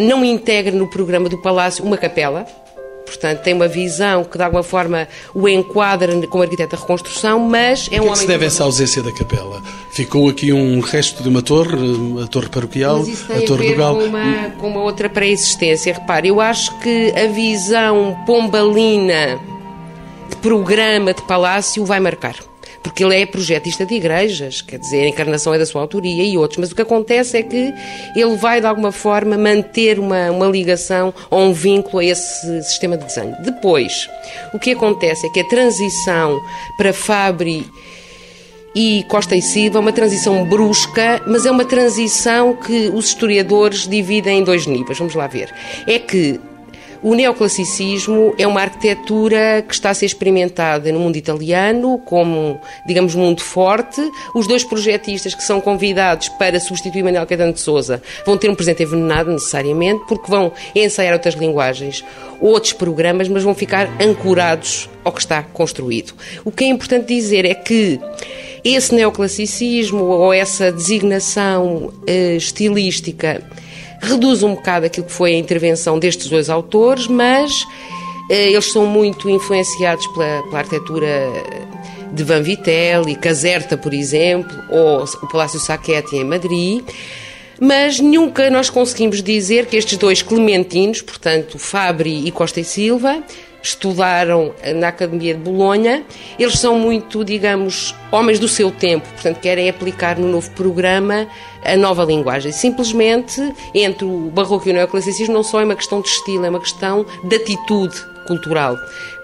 não 0.00 0.24
integra 0.24 0.72
no 0.72 0.86
programa 0.88 1.28
do 1.28 1.38
Palácio 1.38 1.84
uma 1.84 1.96
capela, 1.96 2.46
portanto 3.06 3.42
tem 3.42 3.54
uma 3.54 3.66
visão 3.66 4.24
que 4.24 4.36
de 4.36 4.44
alguma 4.44 4.62
forma 4.62 5.08
o 5.34 5.48
enquadra 5.48 6.14
como 6.28 6.42
arquiteto 6.42 6.76
da 6.76 6.80
reconstrução, 6.80 7.40
mas 7.40 7.88
é 7.90 7.96
um 7.96 8.04
que 8.04 8.08
homem... 8.08 8.16
se 8.16 8.26
deve 8.26 8.46
essa 8.46 8.64
ausência 8.64 9.02
da 9.02 9.12
capela? 9.12 9.62
Ficou 9.92 10.28
aqui 10.28 10.52
um 10.52 10.80
resto 10.80 11.22
de 11.22 11.28
uma 11.28 11.42
torre, 11.42 11.76
a 12.22 12.26
torre 12.26 12.48
paroquial, 12.48 13.02
a 13.02 13.46
torre 13.46 13.68
a 13.68 13.70
do 13.72 13.76
Gal... 13.76 13.96
Com 13.96 14.04
uma, 14.04 14.50
com 14.58 14.68
uma 14.68 14.82
outra 14.82 15.08
pré-existência. 15.08 15.94
Repare, 15.94 16.28
eu 16.28 16.40
acho 16.40 16.78
que 16.78 17.12
a 17.16 17.26
visão 17.26 18.16
pombalina 18.26 19.40
de 20.28 20.36
programa 20.36 21.12
de 21.12 21.22
palácio 21.22 21.84
vai 21.84 21.98
marcar 21.98 22.49
porque 22.82 23.04
ele 23.04 23.14
é 23.14 23.26
projetista 23.26 23.84
de 23.84 23.94
igrejas, 23.94 24.62
quer 24.62 24.78
dizer, 24.78 25.04
a 25.04 25.08
encarnação 25.08 25.52
é 25.52 25.58
da 25.58 25.66
sua 25.66 25.82
autoria 25.82 26.24
e 26.24 26.36
outros, 26.36 26.58
mas 26.58 26.70
o 26.70 26.74
que 26.74 26.82
acontece 26.82 27.36
é 27.36 27.42
que 27.42 27.72
ele 28.16 28.36
vai, 28.36 28.60
de 28.60 28.66
alguma 28.66 28.90
forma, 28.90 29.36
manter 29.36 29.98
uma, 29.98 30.30
uma 30.30 30.46
ligação 30.46 31.12
ou 31.28 31.40
um 31.40 31.52
vínculo 31.52 31.98
a 31.98 32.04
esse 32.04 32.62
sistema 32.62 32.96
de 32.96 33.04
desenho. 33.04 33.36
Depois, 33.42 34.08
o 34.54 34.58
que 34.58 34.72
acontece 34.72 35.26
é 35.26 35.30
que 35.30 35.40
a 35.40 35.48
transição 35.48 36.40
para 36.76 36.92
Fabri 36.92 37.66
e 38.74 39.04
Costa 39.08 39.36
e 39.36 39.42
Silva 39.42 39.78
é 39.78 39.80
uma 39.80 39.92
transição 39.92 40.44
brusca, 40.44 41.22
mas 41.26 41.44
é 41.44 41.50
uma 41.50 41.64
transição 41.64 42.54
que 42.54 42.88
os 42.88 43.06
historiadores 43.06 43.86
dividem 43.86 44.38
em 44.38 44.44
dois 44.44 44.66
níveis. 44.66 44.98
Vamos 44.98 45.14
lá 45.14 45.26
ver. 45.26 45.52
É 45.86 45.98
que 45.98 46.40
O 47.02 47.14
neoclassicismo 47.14 48.34
é 48.36 48.46
uma 48.46 48.60
arquitetura 48.60 49.64
que 49.66 49.72
está 49.72 49.88
a 49.88 49.94
ser 49.94 50.04
experimentada 50.04 50.92
no 50.92 51.00
mundo 51.00 51.16
italiano 51.16 51.98
como, 52.04 52.60
digamos, 52.86 53.14
mundo 53.14 53.40
forte. 53.40 54.02
Os 54.34 54.46
dois 54.46 54.64
projetistas 54.64 55.34
que 55.34 55.42
são 55.42 55.62
convidados 55.62 56.28
para 56.28 56.60
substituir 56.60 57.02
Manuel 57.02 57.26
Caetano 57.26 57.54
de 57.54 57.60
Souza 57.60 58.02
vão 58.26 58.36
ter 58.36 58.50
um 58.50 58.54
presente 58.54 58.82
envenenado 58.82 59.32
necessariamente 59.32 60.04
porque 60.06 60.30
vão 60.30 60.52
ensaiar 60.74 61.14
outras 61.14 61.34
linguagens, 61.34 62.04
outros 62.38 62.74
programas, 62.74 63.28
mas 63.28 63.44
vão 63.44 63.54
ficar 63.54 63.88
ancorados 63.98 64.86
ao 65.02 65.10
que 65.10 65.20
está 65.20 65.42
construído. 65.42 66.12
O 66.44 66.52
que 66.52 66.64
é 66.64 66.68
importante 66.68 67.06
dizer 67.06 67.46
é 67.46 67.54
que 67.54 67.98
esse 68.62 68.94
neoclassicismo 68.94 70.04
ou 70.04 70.34
essa 70.34 70.70
designação 70.70 71.94
uh, 72.06 72.36
estilística 72.36 73.42
reduz 74.00 74.42
um 74.42 74.54
bocado 74.54 74.86
aquilo 74.86 75.06
que 75.06 75.12
foi 75.12 75.34
a 75.34 75.38
intervenção 75.38 75.98
destes 75.98 76.28
dois 76.28 76.48
autores, 76.48 77.06
mas 77.06 77.64
eh, 78.30 78.50
eles 78.50 78.72
são 78.72 78.86
muito 78.86 79.28
influenciados 79.28 80.06
pela, 80.08 80.42
pela 80.44 80.58
arquitetura 80.58 81.32
de 82.12 82.24
Van 82.24 82.42
Vitelli, 82.42 83.14
Caserta, 83.14 83.76
por 83.76 83.94
exemplo, 83.94 84.56
ou 84.70 85.04
o 85.04 85.28
Palácio 85.28 85.60
Sacchetti 85.60 86.16
em 86.16 86.24
Madrid, 86.24 86.82
mas 87.60 88.00
nunca 88.00 88.50
nós 88.50 88.70
conseguimos 88.70 89.22
dizer 89.22 89.66
que 89.66 89.76
estes 89.76 89.98
dois 89.98 90.22
clementinos, 90.22 91.02
portanto 91.02 91.58
Fabri 91.58 92.26
e 92.26 92.30
Costa 92.30 92.60
e 92.60 92.64
Silva, 92.64 93.22
estudaram 93.62 94.54
na 94.76 94.88
Academia 94.88 95.34
de 95.34 95.40
Bolonha, 95.40 96.04
eles 96.38 96.58
são 96.58 96.78
muito, 96.78 97.24
digamos, 97.24 97.94
homens 98.10 98.38
do 98.38 98.48
seu 98.48 98.70
tempo, 98.70 99.08
portanto, 99.08 99.38
querem 99.40 99.68
aplicar 99.68 100.18
no 100.18 100.28
novo 100.28 100.50
programa 100.52 101.26
a 101.64 101.76
nova 101.76 102.04
linguagem. 102.04 102.52
Simplesmente, 102.52 103.40
entre 103.74 104.04
o 104.04 104.30
barroco 104.30 104.68
e 104.68 104.72
o 104.72 104.74
neoclassicismo, 104.74 105.34
não 105.34 105.42
só 105.42 105.60
é 105.60 105.64
uma 105.64 105.76
questão 105.76 106.00
de 106.00 106.08
estilo, 106.08 106.46
é 106.46 106.50
uma 106.50 106.60
questão 106.60 107.04
de 107.24 107.36
atitude 107.36 107.96
cultural. 108.26 108.76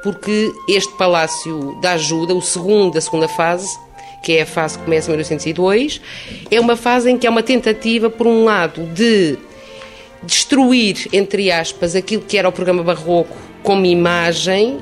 Porque 0.03 0.53
este 0.69 0.93
Palácio 0.97 1.79
da 1.81 1.93
Ajuda, 1.93 2.35
o 2.35 2.43
segundo, 2.43 2.99
a 2.99 3.01
segunda 3.01 3.29
fase, 3.29 3.79
que 4.23 4.37
é 4.37 4.43
a 4.43 4.47
fase 4.47 4.79
que 4.79 4.85
começa 4.85 5.09
em 5.09 5.13
1902, 5.13 6.01
é 6.51 6.61
uma 6.61 6.77
fase 6.77 7.11
em 7.11 7.17
que 7.17 7.27
é 7.27 7.31
uma 7.31 7.43
tentativa, 7.43 8.11
por 8.11 8.27
um 8.27 8.45
lado, 8.45 8.83
de 8.93 9.39
destruir, 10.23 11.09
entre 11.13 11.51
aspas, 11.51 11.95
aquilo 11.95 12.23
que 12.23 12.37
era 12.37 12.49
o 12.49 12.53
programa 12.53 12.83
barroco 12.83 13.37
como 13.67 13.85
imagem 13.85 14.79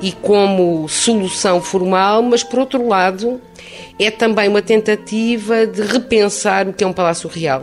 e 0.00 0.10
como 0.10 0.88
solução 0.88 1.60
formal, 1.60 2.22
mas 2.22 2.42
por 2.42 2.60
outro 2.60 2.88
lado 2.88 3.38
é 3.98 4.10
também 4.10 4.48
uma 4.48 4.62
tentativa 4.62 5.66
de 5.66 5.82
repensar 5.82 6.66
o 6.66 6.72
que 6.72 6.82
é 6.82 6.86
um 6.86 6.94
palácio 6.94 7.28
real 7.28 7.62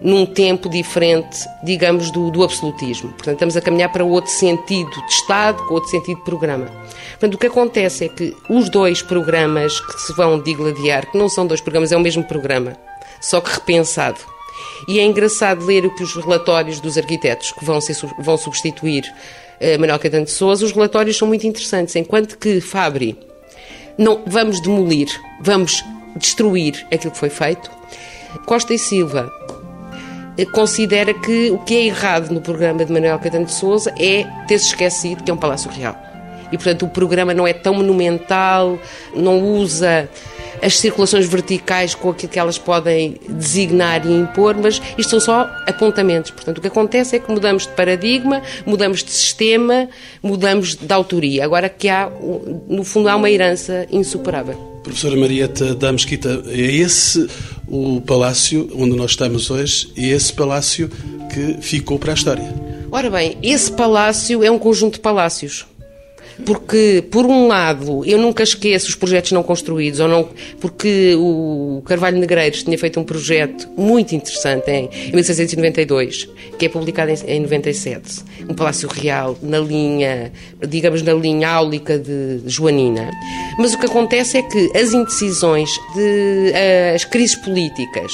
num 0.00 0.24
tempo 0.26 0.68
diferente, 0.68 1.44
digamos, 1.64 2.12
do, 2.12 2.30
do, 2.30 2.44
absolutismo. 2.44 3.10
Portanto, 3.10 3.34
estamos 3.34 3.56
a 3.56 3.60
caminhar 3.60 3.90
para 3.90 4.04
outro 4.04 4.30
sentido 4.30 4.90
de 4.90 5.12
Estado, 5.12 5.64
com 5.66 5.74
outro 5.74 5.90
sentido 5.90 6.18
de 6.18 6.24
programa. 6.24 6.66
Portanto, 7.10 7.34
o 7.34 7.38
que 7.38 7.48
acontece 7.48 8.04
é 8.04 8.08
que 8.08 8.36
os 8.48 8.68
dois 8.68 9.02
programas 9.02 9.80
que 9.80 10.00
se 10.02 10.12
vão 10.12 10.40
digladiar, 10.40 11.10
que 11.10 11.18
não 11.18 11.28
são 11.28 11.48
dois 11.48 11.60
programas, 11.60 11.90
é 11.90 11.96
o 11.96 12.00
mesmo 12.00 12.22
programa, 12.22 12.76
só 13.20 13.40
que 13.40 13.50
repensado. 13.50 14.20
E 14.86 14.98
é 14.98 15.04
engraçado 15.04 15.64
ler 15.64 15.84
o 15.84 15.94
que 15.94 16.02
os 16.02 16.14
relatórios 16.14 16.80
dos 16.80 16.96
arquitetos 16.96 17.52
que 17.52 17.64
vão, 17.64 17.80
ser, 17.80 17.96
vão 18.18 18.36
substituir 18.36 19.04
eh, 19.60 19.76
Manuel 19.76 19.98
Caetano 19.98 20.24
de 20.24 20.30
Souza, 20.30 20.64
os 20.64 20.72
relatórios 20.72 21.16
são 21.16 21.26
muito 21.26 21.46
interessantes, 21.46 21.94
enquanto 21.96 22.38
que 22.38 22.60
Fabri, 22.60 23.18
não, 23.96 24.22
vamos 24.26 24.60
demolir, 24.60 25.08
vamos 25.40 25.84
destruir 26.16 26.86
aquilo 26.92 27.12
que 27.12 27.18
foi 27.18 27.30
feito. 27.30 27.70
Costa 28.46 28.72
e 28.74 28.78
Silva 28.78 29.30
eh, 30.36 30.44
considera 30.46 31.12
que 31.12 31.50
o 31.50 31.58
que 31.58 31.74
é 31.74 31.86
errado 31.86 32.30
no 32.30 32.40
programa 32.40 32.84
de 32.84 32.92
Manuel 32.92 33.18
Caetano 33.18 33.46
de 33.46 33.52
Souza 33.52 33.92
é 33.98 34.24
ter-se 34.46 34.66
esquecido 34.66 35.24
que 35.24 35.30
é 35.30 35.34
um 35.34 35.38
Palácio 35.38 35.70
Real. 35.70 35.96
E, 36.50 36.56
portanto, 36.56 36.86
o 36.86 36.88
programa 36.88 37.34
não 37.34 37.46
é 37.46 37.52
tão 37.52 37.74
monumental, 37.74 38.78
não 39.14 39.42
usa 39.42 40.08
as 40.62 40.78
circulações 40.78 41.26
verticais 41.26 41.94
com 41.94 42.10
aquilo 42.10 42.32
que 42.32 42.38
elas 42.38 42.58
podem 42.58 43.16
designar 43.28 44.06
e 44.06 44.12
impor, 44.12 44.56
mas 44.56 44.80
isto 44.96 45.10
são 45.10 45.20
só 45.20 45.50
apontamentos. 45.66 46.30
Portanto, 46.30 46.58
o 46.58 46.60
que 46.60 46.68
acontece 46.68 47.16
é 47.16 47.18
que 47.18 47.30
mudamos 47.30 47.66
de 47.66 47.72
paradigma, 47.72 48.42
mudamos 48.66 49.02
de 49.02 49.10
sistema, 49.10 49.88
mudamos 50.22 50.74
de 50.74 50.92
autoria. 50.92 51.44
Agora 51.44 51.68
que 51.68 51.88
há, 51.88 52.10
no 52.68 52.84
fundo, 52.84 53.08
há 53.08 53.16
uma 53.16 53.30
herança 53.30 53.86
insuperável. 53.90 54.54
Professora 54.82 55.16
Marieta 55.16 55.74
da 55.74 55.92
Mesquita, 55.92 56.42
é 56.46 56.60
esse 56.60 57.28
o 57.66 58.00
palácio 58.00 58.70
onde 58.74 58.96
nós 58.96 59.10
estamos 59.10 59.50
hoje 59.50 59.92
e 59.96 60.12
é 60.12 60.16
esse 60.16 60.32
palácio 60.32 60.88
que 61.32 61.58
ficou 61.60 61.98
para 61.98 62.12
a 62.12 62.14
história? 62.14 62.54
Ora 62.90 63.10
bem, 63.10 63.36
esse 63.42 63.70
palácio 63.70 64.42
é 64.42 64.50
um 64.50 64.58
conjunto 64.58 64.94
de 64.94 65.00
palácios 65.00 65.66
porque, 66.44 67.04
por 67.10 67.26
um 67.26 67.48
lado, 67.48 68.04
eu 68.04 68.18
nunca 68.18 68.42
esqueço 68.42 68.88
os 68.88 68.94
projetos 68.94 69.32
não 69.32 69.42
construídos, 69.42 70.00
ou 70.00 70.08
não, 70.08 70.28
porque 70.60 71.14
o 71.16 71.82
Carvalho 71.84 72.18
Negreiros 72.18 72.62
tinha 72.62 72.78
feito 72.78 72.98
um 73.00 73.04
projeto 73.04 73.68
muito 73.76 74.14
interessante 74.14 74.70
em, 74.70 74.88
em 75.08 75.12
1692, 75.12 76.28
que 76.58 76.66
é 76.66 76.68
publicado 76.68 77.10
em, 77.10 77.16
em 77.26 77.40
97, 77.40 78.22
um 78.48 78.54
palácio 78.54 78.88
real 78.88 79.36
na 79.42 79.58
linha, 79.58 80.32
digamos, 80.66 81.02
na 81.02 81.12
linha 81.12 81.48
áulica 81.48 81.98
de 81.98 82.40
Joanina. 82.46 83.10
Mas 83.58 83.74
o 83.74 83.78
que 83.78 83.86
acontece 83.86 84.38
é 84.38 84.42
que 84.42 84.76
as 84.76 84.92
indecisões, 84.92 85.70
de, 85.94 86.52
uh, 86.52 86.94
as 86.94 87.04
crises 87.04 87.36
políticas, 87.36 88.12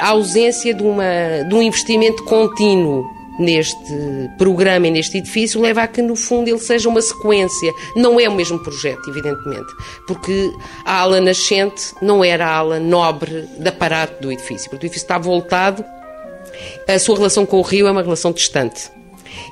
a 0.00 0.08
ausência 0.10 0.74
de, 0.74 0.82
uma, 0.82 1.44
de 1.48 1.54
um 1.54 1.62
investimento 1.62 2.22
contínuo 2.24 3.06
neste 3.38 4.30
programa 4.38 4.86
e 4.86 4.90
neste 4.90 5.18
edifício 5.18 5.60
leva 5.60 5.82
a 5.82 5.86
que, 5.86 6.02
no 6.02 6.14
fundo, 6.14 6.48
ele 6.48 6.58
seja 6.58 6.88
uma 6.88 7.00
sequência. 7.00 7.72
Não 7.96 8.20
é 8.20 8.28
o 8.28 8.34
mesmo 8.34 8.58
projeto, 8.58 9.08
evidentemente, 9.08 9.72
porque 10.06 10.52
a 10.84 10.98
ala 10.98 11.20
nascente 11.20 11.94
não 12.00 12.24
era 12.24 12.46
a 12.46 12.56
ala 12.56 12.78
nobre 12.78 13.48
de 13.58 13.68
aparato 13.68 14.22
do 14.22 14.32
edifício, 14.32 14.70
o 14.72 14.76
edifício 14.76 15.04
está 15.04 15.18
voltado, 15.18 15.84
a 16.86 16.98
sua 16.98 17.16
relação 17.16 17.46
com 17.46 17.58
o 17.58 17.62
rio 17.62 17.86
é 17.86 17.90
uma 17.90 18.02
relação 18.02 18.32
distante. 18.32 18.90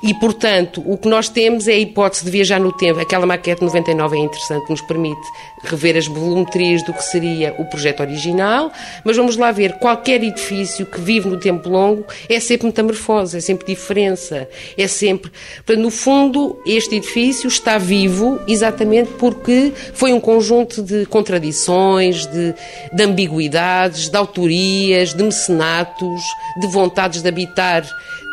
E, 0.03 0.13
portanto, 0.15 0.81
o 0.85 0.97
que 0.97 1.07
nós 1.07 1.29
temos 1.29 1.67
é 1.67 1.73
a 1.73 1.77
hipótese 1.77 2.25
de 2.25 2.31
viajar 2.31 2.59
no 2.59 2.71
tempo. 2.71 2.99
Aquela 2.99 3.25
maquete 3.25 3.61
99 3.61 4.17
é 4.17 4.19
interessante, 4.19 4.69
nos 4.69 4.81
permite 4.81 5.21
rever 5.63 5.95
as 5.95 6.07
volumetrias 6.07 6.83
do 6.83 6.91
que 6.91 7.03
seria 7.03 7.53
o 7.59 7.65
projeto 7.65 7.99
original, 7.99 8.71
mas 9.05 9.15
vamos 9.15 9.37
lá 9.37 9.51
ver, 9.51 9.73
qualquer 9.73 10.23
edifício 10.23 10.87
que 10.87 10.99
vive 10.99 11.27
no 11.27 11.37
tempo 11.37 11.69
longo 11.69 12.03
é 12.27 12.39
sempre 12.39 12.67
metamorfose, 12.67 13.37
é 13.37 13.39
sempre 13.39 13.67
diferença, 13.67 14.49
é 14.75 14.87
sempre... 14.87 15.31
Portanto, 15.57 15.83
no 15.83 15.91
fundo, 15.91 16.59
este 16.65 16.95
edifício 16.95 17.47
está 17.47 17.77
vivo 17.77 18.39
exatamente 18.47 19.11
porque 19.19 19.71
foi 19.93 20.13
um 20.13 20.19
conjunto 20.19 20.81
de 20.81 21.05
contradições, 21.05 22.25
de, 22.25 22.55
de 22.91 23.03
ambiguidades, 23.03 24.09
de 24.09 24.17
autorias, 24.17 25.13
de 25.13 25.23
mecenatos, 25.23 26.21
de 26.59 26.67
vontades 26.67 27.21
de 27.21 27.27
habitar 27.27 27.85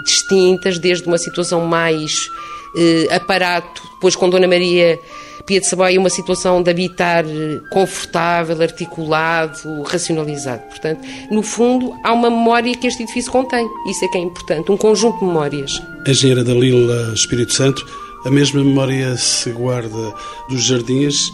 distintas, 0.08 0.78
desde 0.78 1.06
uma 1.06 1.18
situação 1.18 1.64
mais 1.64 2.28
eh, 2.76 3.08
aparato, 3.14 3.82
depois 3.94 4.16
com 4.16 4.28
Dona 4.28 4.48
Maria 4.48 4.98
Pia 5.46 5.60
de 5.60 5.66
Saboia, 5.66 5.98
uma 5.98 6.10
situação 6.10 6.62
de 6.62 6.70
habitar 6.70 7.24
eh, 7.24 7.60
confortável, 7.70 8.60
articulado, 8.60 9.82
racionalizado. 9.82 10.62
Portanto, 10.64 11.00
no 11.30 11.42
fundo, 11.42 11.94
há 12.04 12.12
uma 12.12 12.28
memória 12.28 12.74
que 12.74 12.86
este 12.86 13.02
edifício 13.02 13.32
contém. 13.32 13.66
Isso 13.86 14.04
é 14.04 14.08
que 14.08 14.18
é 14.18 14.20
importante, 14.20 14.70
um 14.70 14.76
conjunto 14.76 15.20
de 15.20 15.24
memórias. 15.24 15.82
Engenheira 16.06 16.44
da 16.44 16.52
Lila 16.52 17.12
Espírito 17.14 17.52
Santo, 17.52 17.86
a 18.24 18.30
mesma 18.30 18.62
memória 18.62 19.16
se 19.16 19.50
guarda 19.50 20.14
dos 20.48 20.64
jardins 20.64 21.30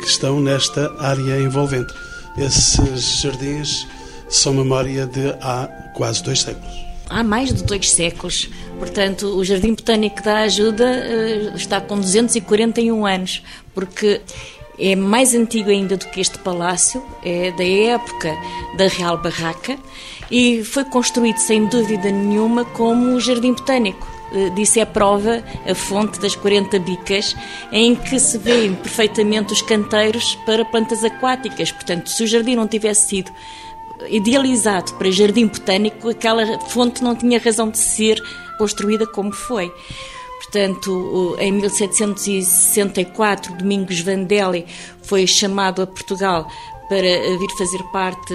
que 0.00 0.06
estão 0.06 0.40
nesta 0.40 0.92
área 0.98 1.40
envolvente. 1.40 1.94
Esses 2.36 3.20
jardins 3.20 3.86
são 4.28 4.54
memória 4.54 5.06
de 5.06 5.28
há 5.40 5.68
quase 5.94 6.24
dois 6.24 6.40
séculos 6.40 6.81
há 7.12 7.22
mais 7.22 7.52
de 7.52 7.62
dois 7.62 7.90
séculos. 7.90 8.48
Portanto, 8.78 9.26
o 9.36 9.44
Jardim 9.44 9.74
Botânico 9.74 10.22
da 10.22 10.38
Ajuda 10.38 10.84
uh, 10.84 11.56
está 11.56 11.80
com 11.80 11.96
241 11.98 13.06
anos, 13.06 13.42
porque 13.74 14.20
é 14.78 14.96
mais 14.96 15.34
antigo 15.34 15.70
ainda 15.70 15.96
do 15.96 16.06
que 16.06 16.20
este 16.20 16.38
palácio, 16.38 17.02
é 17.24 17.52
da 17.52 17.64
época 17.64 18.34
da 18.76 18.88
Real 18.88 19.18
Barraca 19.18 19.78
e 20.30 20.64
foi 20.64 20.84
construído 20.84 21.36
sem 21.36 21.66
dúvida 21.66 22.10
nenhuma 22.10 22.64
como 22.64 23.14
o 23.14 23.20
Jardim 23.20 23.52
Botânico. 23.52 24.10
Uh, 24.32 24.48
disse 24.54 24.80
é 24.80 24.82
a 24.82 24.86
prova, 24.86 25.44
a 25.68 25.74
fonte 25.74 26.18
das 26.18 26.34
40 26.34 26.78
bicas, 26.78 27.36
em 27.70 27.94
que 27.94 28.18
se 28.18 28.38
vêem 28.38 28.74
perfeitamente 28.74 29.52
os 29.52 29.60
canteiros 29.60 30.36
para 30.46 30.64
plantas 30.64 31.04
aquáticas. 31.04 31.70
Portanto, 31.70 32.08
se 32.08 32.24
o 32.24 32.26
jardim 32.26 32.56
não 32.56 32.66
tivesse 32.66 33.08
sido 33.08 33.30
idealizado 34.08 34.94
para 34.94 35.10
jardim 35.10 35.46
botânico, 35.46 36.08
aquela 36.08 36.58
fonte 36.68 37.02
não 37.02 37.14
tinha 37.14 37.38
razão 37.38 37.70
de 37.70 37.78
ser 37.78 38.22
construída 38.58 39.06
como 39.06 39.32
foi. 39.32 39.72
Portanto, 40.42 41.36
em 41.38 41.52
1764, 41.52 43.56
Domingos 43.56 44.00
Vandelli 44.00 44.66
foi 45.02 45.26
chamado 45.26 45.82
a 45.82 45.86
Portugal 45.86 46.48
para 46.88 47.38
vir 47.38 47.50
fazer 47.56 47.82
parte 47.92 48.34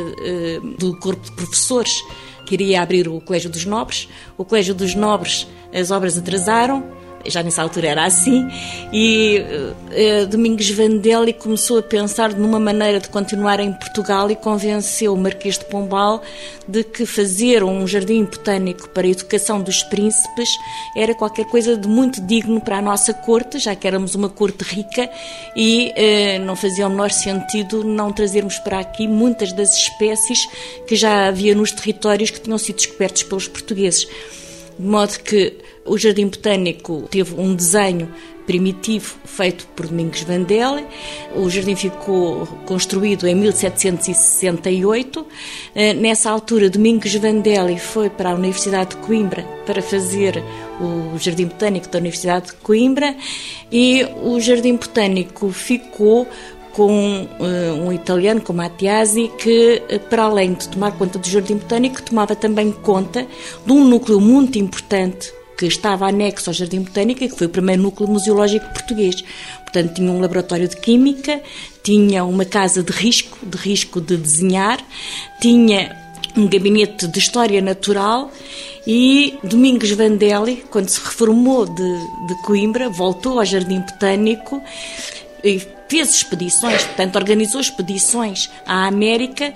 do 0.80 0.98
corpo 1.00 1.24
de 1.24 1.32
professores 1.34 2.02
que 2.48 2.56
iria 2.56 2.82
abrir 2.82 3.08
o 3.08 3.22
Colégio 3.22 3.50
dos 3.50 3.66
Nobres. 3.66 4.10
O 4.38 4.46
Colégio 4.46 4.74
dos 4.74 4.96
Nobres, 4.96 5.48
as 5.72 5.92
obras 5.92 6.18
atrasaram, 6.18 6.84
já 7.28 7.44
nessa 7.44 7.62
altura 7.62 7.88
era 7.88 8.06
assim, 8.06 8.48
e 8.92 9.42
uh, 9.42 10.28
Domingos 10.28 10.70
Vandelli 10.70 11.34
começou 11.34 11.80
a 11.80 11.84
pensar 11.84 12.34
numa 12.34 12.60
maneira 12.60 13.00
de 13.00 13.10
continuar 13.10 13.60
em 13.60 13.72
Portugal 13.74 14.30
e 14.32 14.36
convenceu 14.36 15.14
o 15.14 15.18
Marquês 15.18 15.58
de 15.58 15.66
Pombal 15.66 16.22
de 16.68 16.84
que 16.84 17.06
fazer 17.06 17.64
um 17.64 17.88
jardim 17.88 18.26
botânico 18.26 18.90
para 18.90 19.08
a 19.08 19.10
educação 19.10 19.62
dos 19.62 19.84
príncipes 19.84 20.50
era 20.96 21.16
qualquer 21.16 21.46
coisa 21.46 21.78
de 21.78 21.88
muito 21.88 22.22
digno 22.22 22.60
para 22.60 22.78
a 22.78 22.82
nossa 22.82 23.14
corte, 23.14 23.58
já 23.58 23.76
que 23.76 23.88
éramos 23.88 24.16
uma 24.16 24.30
corte 24.30 24.64
rica 24.64 25.10
e 25.56 25.92
uh, 25.92 26.46
não 26.46 26.56
fazia 26.56 26.88
o 26.88 26.90
menor 26.90 27.12
sentido 27.12 27.84
não 27.84 28.12
trazermos 28.12 28.60
para 28.60 28.80
aqui 28.80 29.08
muitas 29.08 29.54
das 29.54 29.76
espécies 29.76 30.48
que 30.88 30.96
já 30.96 31.28
havia 31.28 31.56
nos 31.56 31.72
territórios 31.72 32.30
que 32.30 32.40
tinham 32.40 32.58
sido 32.58 32.76
descobertos 32.78 33.24
pelos 33.24 33.48
portugueses. 33.48 34.08
De 34.78 34.86
modo 34.86 35.20
que 35.20 35.54
o 35.86 35.98
Jardim 35.98 36.28
Botânico 36.28 37.08
teve 37.10 37.34
um 37.40 37.56
desenho 37.56 38.14
primitivo 38.48 39.18
feito 39.26 39.68
por 39.76 39.88
Domingos 39.88 40.22
Vandelli. 40.22 40.86
O 41.36 41.50
jardim 41.50 41.76
ficou 41.76 42.48
construído 42.66 43.28
em 43.28 43.36
1768. 43.36 45.28
Eh, 45.76 45.94
nessa 45.94 46.32
altura, 46.32 46.70
Domingos 46.70 47.14
Vandelli 47.16 47.78
foi 47.78 48.10
para 48.10 48.32
a 48.32 48.34
Universidade 48.34 48.92
de 48.92 48.98
Coimbra 48.98 49.44
para 49.66 49.82
fazer 49.82 50.42
o 50.80 51.18
Jardim 51.20 51.48
Botânico 51.48 51.90
da 51.90 52.00
Universidade 52.00 52.48
de 52.48 52.54
Coimbra 52.54 53.14
e 53.70 54.08
o 54.24 54.40
Jardim 54.40 54.78
Botânico 54.78 55.52
ficou 55.52 56.26
com 56.78 57.24
uh, 57.24 57.74
um 57.84 57.92
italiano, 57.92 58.40
como 58.40 58.58
Mattiasi, 58.58 59.32
que, 59.40 59.82
uh, 59.92 60.00
para 60.02 60.26
além 60.26 60.54
de 60.54 60.70
tomar 60.70 60.92
conta 60.92 61.18
do 61.18 61.28
Jardim 61.28 61.56
Botânico, 61.56 62.04
tomava 62.04 62.36
também 62.36 62.72
conta 62.72 63.26
de 63.66 63.72
um 63.74 63.84
núcleo 63.84 64.22
muito 64.22 64.60
importante 64.60 65.34
que 65.58 65.66
estava 65.66 66.08
anexo 66.08 66.52
ao 66.52 66.54
Jardim 66.54 66.82
Botânico 66.82 67.24
e 67.24 67.30
que 67.30 67.36
foi 67.36 67.48
o 67.48 67.50
primeiro 67.50 67.82
núcleo 67.82 68.08
museológico 68.08 68.68
português. 68.68 69.24
Portanto, 69.64 69.96
tinha 69.96 70.12
um 70.12 70.22
laboratório 70.22 70.68
de 70.68 70.78
química, 70.78 71.42
tinha 71.82 72.24
uma 72.24 72.46
casa 72.46 72.84
de 72.84 72.92
risco, 72.92 73.44
de 73.44 73.58
risco 73.58 74.00
de 74.00 74.16
desenhar, 74.16 74.78
tinha 75.42 75.98
um 76.38 76.48
gabinete 76.48 77.08
de 77.08 77.18
história 77.18 77.60
natural 77.60 78.32
e 78.86 79.34
Domingos 79.44 79.90
Vandelli, 79.90 80.64
quando 80.70 80.90
se 80.90 81.00
reformou 81.00 81.66
de, 81.66 82.28
de 82.28 82.42
Coimbra, 82.44 82.88
voltou 82.88 83.40
ao 83.40 83.46
Jardim 83.46 83.80
Botânico 83.80 84.62
e 85.44 85.60
fez 85.88 86.12
expedições, 86.12 86.84
portanto, 86.84 87.16
organizou 87.16 87.62
expedições 87.62 88.50
à 88.66 88.88
América 88.88 89.54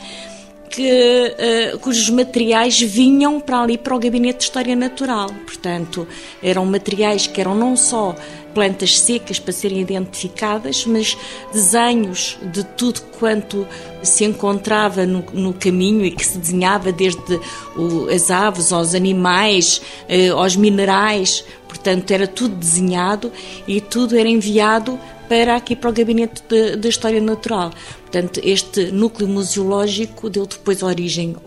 que, 0.69 1.35
uh, 1.73 1.79
cujos 1.79 2.09
materiais 2.09 2.79
vinham 2.79 3.39
para 3.41 3.61
ali 3.61 3.77
para 3.77 3.93
o 3.93 3.99
Gabinete 3.99 4.37
de 4.37 4.43
História 4.45 4.75
Natural. 4.75 5.29
Portanto, 5.45 6.07
eram 6.41 6.65
materiais 6.65 7.27
que 7.27 7.41
eram 7.41 7.53
não 7.53 7.75
só 7.75 8.15
plantas 8.53 8.99
secas 8.99 9.39
para 9.39 9.53
serem 9.53 9.81
identificadas, 9.81 10.85
mas 10.85 11.17
desenhos 11.51 12.37
de 12.41 12.63
tudo 12.63 13.01
quanto 13.19 13.67
se 14.03 14.25
encontrava 14.25 15.05
no, 15.05 15.23
no 15.33 15.53
caminho 15.53 16.05
e 16.05 16.11
que 16.11 16.25
se 16.25 16.37
desenhava 16.37 16.91
desde 16.91 17.39
o, 17.75 18.07
as 18.09 18.31
aves 18.31 18.71
aos 18.71 18.95
animais, 18.95 19.81
eh, 20.07 20.29
aos 20.29 20.55
minerais. 20.55 21.43
Portanto, 21.67 22.11
era 22.11 22.27
tudo 22.27 22.55
desenhado 22.55 23.31
e 23.67 23.79
tudo 23.79 24.17
era 24.17 24.27
enviado 24.27 24.99
para 25.29 25.55
aqui 25.55 25.77
para 25.77 25.89
o 25.89 25.93
Gabinete 25.93 26.43
da 26.77 26.89
História 26.89 27.21
Natural. 27.21 27.71
Portanto, 28.01 28.41
este 28.43 28.91
núcleo 28.91 29.29
museológico 29.29 30.29
deu 30.29 30.45
depois 30.45 30.83
origem 30.83 31.37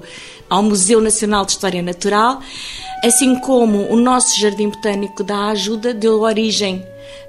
ao 0.49 0.62
Museu 0.62 1.01
Nacional 1.01 1.45
de 1.45 1.53
História 1.53 1.83
Natural, 1.83 2.40
assim 3.05 3.38
como 3.40 3.87
o 3.93 3.97
nosso 3.97 4.40
Jardim 4.40 4.71
Botânico 4.71 5.23
da 5.23 5.49
Ajuda 5.49 5.93
deu 5.93 6.23
origem 6.23 6.83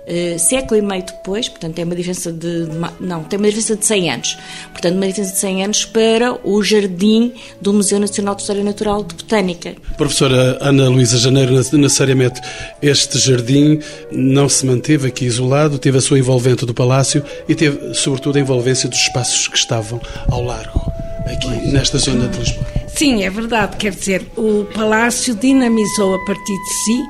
Uh, 0.05 0.37
século 0.37 0.79
e 0.79 0.83
meio 0.83 1.03
depois, 1.03 1.49
portanto 1.49 1.73
tem 1.73 1.83
uma 1.83 1.95
diferença 1.95 2.31
de, 2.31 2.67
não, 2.99 3.23
tem 3.23 3.39
uma 3.39 3.47
diferença 3.47 3.75
de 3.75 3.83
100 3.83 4.11
anos, 4.11 4.37
portanto 4.71 4.95
uma 4.97 5.07
diferença 5.07 5.33
de 5.33 5.39
100 5.39 5.63
anos 5.63 5.85
para 5.85 6.47
o 6.47 6.61
jardim 6.61 7.33
do 7.59 7.73
Museu 7.73 7.99
Nacional 7.99 8.35
de 8.35 8.41
História 8.41 8.63
Natural 8.63 9.03
de 9.03 9.15
Botânica. 9.15 9.75
Professora 9.97 10.59
Ana 10.61 10.89
Luísa 10.89 11.17
Janeiro, 11.17 11.55
necessariamente 11.55 12.39
este 12.83 13.17
jardim 13.17 13.79
não 14.11 14.47
se 14.47 14.63
manteve 14.67 15.07
aqui 15.07 15.25
isolado, 15.25 15.79
teve 15.79 15.97
a 15.97 16.01
sua 16.01 16.19
envolvente 16.19 16.67
do 16.67 16.73
palácio 16.73 17.23
e 17.49 17.55
teve 17.55 17.95
sobretudo 17.95 18.37
a 18.37 18.41
envolvência 18.41 18.87
dos 18.87 18.99
espaços 18.99 19.47
que 19.47 19.57
estavam 19.57 19.99
ao 20.29 20.43
largo, 20.43 20.79
aqui 21.25 21.49
nesta 21.71 21.97
zona 21.97 22.27
de 22.27 22.37
Lisboa. 22.37 22.65
Sim, 22.95 23.23
é 23.23 23.29
verdade, 23.29 23.75
quer 23.75 23.91
dizer, 23.91 24.25
o 24.37 24.65
palácio 24.73 25.35
dinamizou 25.35 26.15
a 26.15 26.25
partir 26.25 26.53
de 26.53 26.73
si 26.85 27.03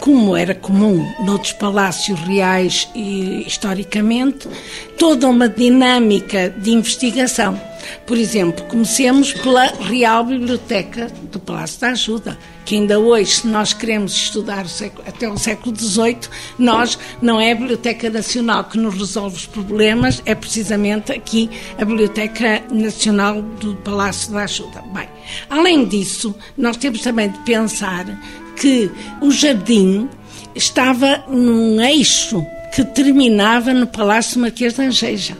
como 0.00 0.36
era 0.36 0.54
comum 0.54 1.06
noutros 1.24 1.52
palácios 1.52 2.18
reais 2.20 2.88
e 2.94 3.44
historicamente, 3.46 4.48
toda 4.96 5.28
uma 5.28 5.48
dinâmica 5.48 6.50
de 6.50 6.70
investigação. 6.70 7.60
Por 8.06 8.18
exemplo, 8.18 8.64
comecemos 8.66 9.32
pela 9.32 9.66
Real 9.66 10.24
Biblioteca 10.24 11.06
do 11.30 11.38
Palácio 11.38 11.80
da 11.80 11.90
Ajuda, 11.90 12.38
que 12.64 12.74
ainda 12.74 12.98
hoje, 12.98 13.36
se 13.36 13.46
nós 13.46 13.72
queremos 13.72 14.12
estudar 14.12 14.64
o 14.64 14.68
século, 14.68 15.04
até 15.06 15.28
o 15.28 15.38
século 15.38 15.74
XVIII, 15.74 16.18
nós 16.58 16.98
não 17.22 17.40
é 17.40 17.52
a 17.52 17.54
Biblioteca 17.54 18.10
Nacional 18.10 18.64
que 18.64 18.76
nos 18.76 18.94
resolve 18.94 19.36
os 19.36 19.46
problemas, 19.46 20.22
é 20.26 20.34
precisamente 20.34 21.12
aqui 21.12 21.48
a 21.78 21.84
Biblioteca 21.84 22.62
Nacional 22.70 23.40
do 23.40 23.74
Palácio 23.76 24.32
da 24.32 24.42
Ajuda. 24.42 24.82
Bem, 24.92 25.08
além 25.48 25.86
disso, 25.86 26.34
nós 26.56 26.76
temos 26.76 27.00
também 27.00 27.30
de 27.30 27.38
pensar 27.38 28.06
que 28.58 28.90
o 29.20 29.30
jardim 29.30 30.08
estava 30.54 31.24
num 31.28 31.80
eixo 31.80 32.44
que 32.74 32.84
terminava 32.84 33.72
no 33.72 33.86
Palácio 33.86 34.40
Marquês 34.40 34.74
de 34.74 34.82
Angeja, 34.82 35.36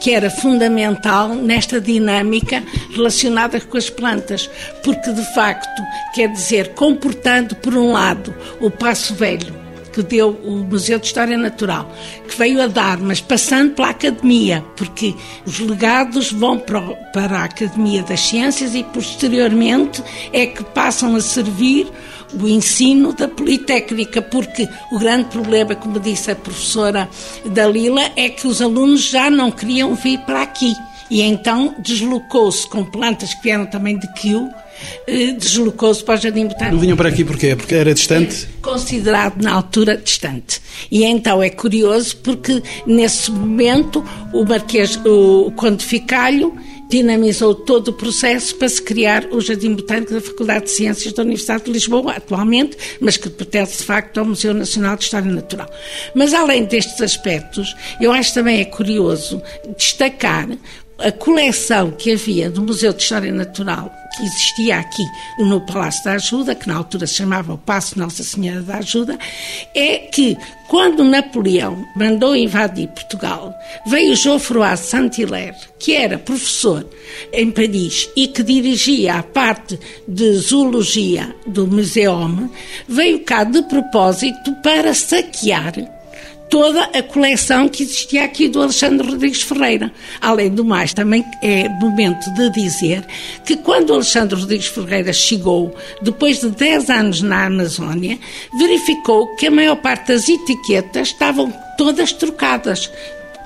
que 0.00 0.10
era 0.10 0.30
fundamental 0.30 1.28
nesta 1.28 1.80
dinâmica 1.80 2.62
relacionada 2.94 3.60
com 3.60 3.76
as 3.76 3.90
plantas, 3.90 4.50
porque 4.82 5.12
de 5.12 5.34
facto, 5.34 5.82
quer 6.14 6.32
dizer, 6.32 6.74
comportando 6.74 7.54
por 7.56 7.74
um 7.74 7.92
lado 7.92 8.34
o 8.60 8.70
Passo 8.70 9.14
Velho 9.14 9.66
que 9.96 10.02
deu 10.02 10.38
o 10.44 10.56
Museu 10.56 10.98
de 10.98 11.06
História 11.06 11.38
Natural, 11.38 11.90
que 12.28 12.36
veio 12.36 12.60
a 12.60 12.66
dar, 12.66 12.98
mas 12.98 13.18
passando 13.18 13.72
pela 13.72 13.88
Academia, 13.88 14.62
porque 14.76 15.14
os 15.46 15.58
legados 15.58 16.30
vão 16.30 16.58
para 16.58 17.38
a 17.38 17.44
Academia 17.44 18.02
das 18.02 18.20
Ciências 18.20 18.74
e 18.74 18.82
posteriormente 18.82 20.02
é 20.34 20.44
que 20.44 20.62
passam 20.62 21.16
a 21.16 21.20
servir 21.22 21.90
o 22.34 22.48
ensino 22.48 23.12
da 23.12 23.28
Politécnica, 23.28 24.20
porque 24.20 24.68
o 24.92 24.98
grande 24.98 25.24
problema, 25.26 25.74
como 25.74 26.00
disse 26.00 26.30
a 26.30 26.36
professora 26.36 27.08
Dalila, 27.44 28.02
é 28.16 28.28
que 28.28 28.46
os 28.46 28.60
alunos 28.60 29.02
já 29.02 29.30
não 29.30 29.50
queriam 29.50 29.94
vir 29.94 30.18
para 30.20 30.42
aqui. 30.42 30.72
E 31.10 31.22
então 31.22 31.74
deslocou-se 31.78 32.68
com 32.68 32.84
plantas 32.84 33.32
que 33.34 33.42
vieram 33.42 33.66
também 33.66 33.96
de 33.96 34.12
Kew, 34.14 34.50
eh, 35.06 35.32
deslocou-se 35.32 36.02
para 36.02 36.16
o 36.16 36.20
Jardim 36.20 36.46
Botânico. 36.46 36.74
Não 36.74 36.80
vinham 36.80 36.96
para 36.96 37.08
aqui 37.08 37.24
porquê? 37.24 37.54
Porque 37.54 37.74
era 37.74 37.94
distante? 37.94 38.48
Considerado 38.60 39.40
na 39.40 39.52
altura 39.52 39.96
distante. 39.96 40.60
E 40.90 41.04
então 41.04 41.42
é 41.42 41.48
curioso 41.48 42.16
porque 42.18 42.60
nesse 42.86 43.30
momento 43.30 44.04
o 44.32 44.44
Marquês, 44.44 44.98
o 45.04 45.52
Conde 45.52 45.84
Ficalho, 45.84 46.54
dinamizou 46.88 47.54
todo 47.54 47.88
o 47.88 47.92
processo 47.92 48.54
para 48.56 48.68
se 48.68 48.80
criar 48.80 49.26
o 49.32 49.40
Jardim 49.40 49.74
Botânico 49.74 50.14
da 50.14 50.20
Faculdade 50.20 50.66
de 50.66 50.70
Ciências 50.70 51.12
da 51.12 51.22
Universidade 51.22 51.64
de 51.64 51.72
Lisboa, 51.72 52.12
atualmente, 52.12 52.76
mas 53.00 53.16
que 53.16 53.28
pertence 53.28 53.78
de 53.78 53.84
facto 53.84 54.18
ao 54.18 54.24
Museu 54.24 54.54
Nacional 54.54 54.96
de 54.96 55.04
História 55.04 55.30
Natural. 55.30 55.68
Mas 56.14 56.32
além 56.32 56.64
destes 56.64 57.00
aspectos, 57.00 57.74
eu 58.00 58.12
acho 58.12 58.34
também 58.34 58.60
é 58.60 58.64
curioso 58.64 59.42
destacar 59.76 60.48
a 60.98 61.12
coleção 61.12 61.90
que 61.90 62.12
havia 62.12 62.50
do 62.50 62.62
Museu 62.62 62.92
de 62.92 63.02
História 63.02 63.32
Natural, 63.32 63.92
que 64.16 64.22
existia 64.24 64.78
aqui 64.78 65.04
no 65.38 65.60
Palácio 65.60 66.02
da 66.04 66.12
Ajuda, 66.12 66.54
que 66.54 66.66
na 66.66 66.76
altura 66.76 67.06
se 67.06 67.14
chamava 67.14 67.52
o 67.52 67.58
Passo 67.58 67.98
Nossa 67.98 68.22
Senhora 68.22 68.62
da 68.62 68.78
Ajuda, 68.78 69.18
é 69.74 69.98
que 69.98 70.36
quando 70.68 71.04
Napoleão 71.04 71.84
mandou 71.94 72.34
invadir 72.34 72.88
Portugal, 72.88 73.54
veio 73.86 74.16
Geoffroy 74.16 74.76
Saint-Hilaire, 74.76 75.56
que 75.78 75.94
era 75.94 76.18
professor 76.18 76.88
em 77.32 77.50
Paris 77.50 78.08
e 78.16 78.28
que 78.28 78.42
dirigia 78.42 79.16
a 79.16 79.22
parte 79.22 79.78
de 80.08 80.32
zoologia 80.34 81.34
do 81.46 81.66
Museum, 81.66 82.50
veio 82.88 83.20
cá 83.20 83.44
de 83.44 83.62
propósito 83.62 84.52
para 84.62 84.94
saquear 84.94 85.95
toda 86.48 86.84
a 86.84 87.02
coleção 87.02 87.68
que 87.68 87.82
existia 87.82 88.24
aqui 88.24 88.48
do 88.48 88.62
Alexandre 88.62 89.08
Rodrigues 89.08 89.42
Ferreira. 89.42 89.92
Além 90.20 90.50
do 90.50 90.64
mais, 90.64 90.92
também 90.92 91.24
é 91.42 91.68
momento 91.68 92.30
de 92.34 92.50
dizer 92.50 93.04
que 93.44 93.56
quando 93.56 93.92
Alexandre 93.92 94.38
Rodrigues 94.38 94.66
Ferreira 94.66 95.12
chegou, 95.12 95.74
depois 96.02 96.40
de 96.40 96.50
10 96.50 96.90
anos 96.90 97.22
na 97.22 97.46
Amazónia, 97.46 98.18
verificou 98.58 99.34
que 99.36 99.46
a 99.46 99.50
maior 99.50 99.76
parte 99.76 100.08
das 100.08 100.28
etiquetas 100.28 101.08
estavam 101.08 101.52
todas 101.76 102.12
trocadas. 102.12 102.90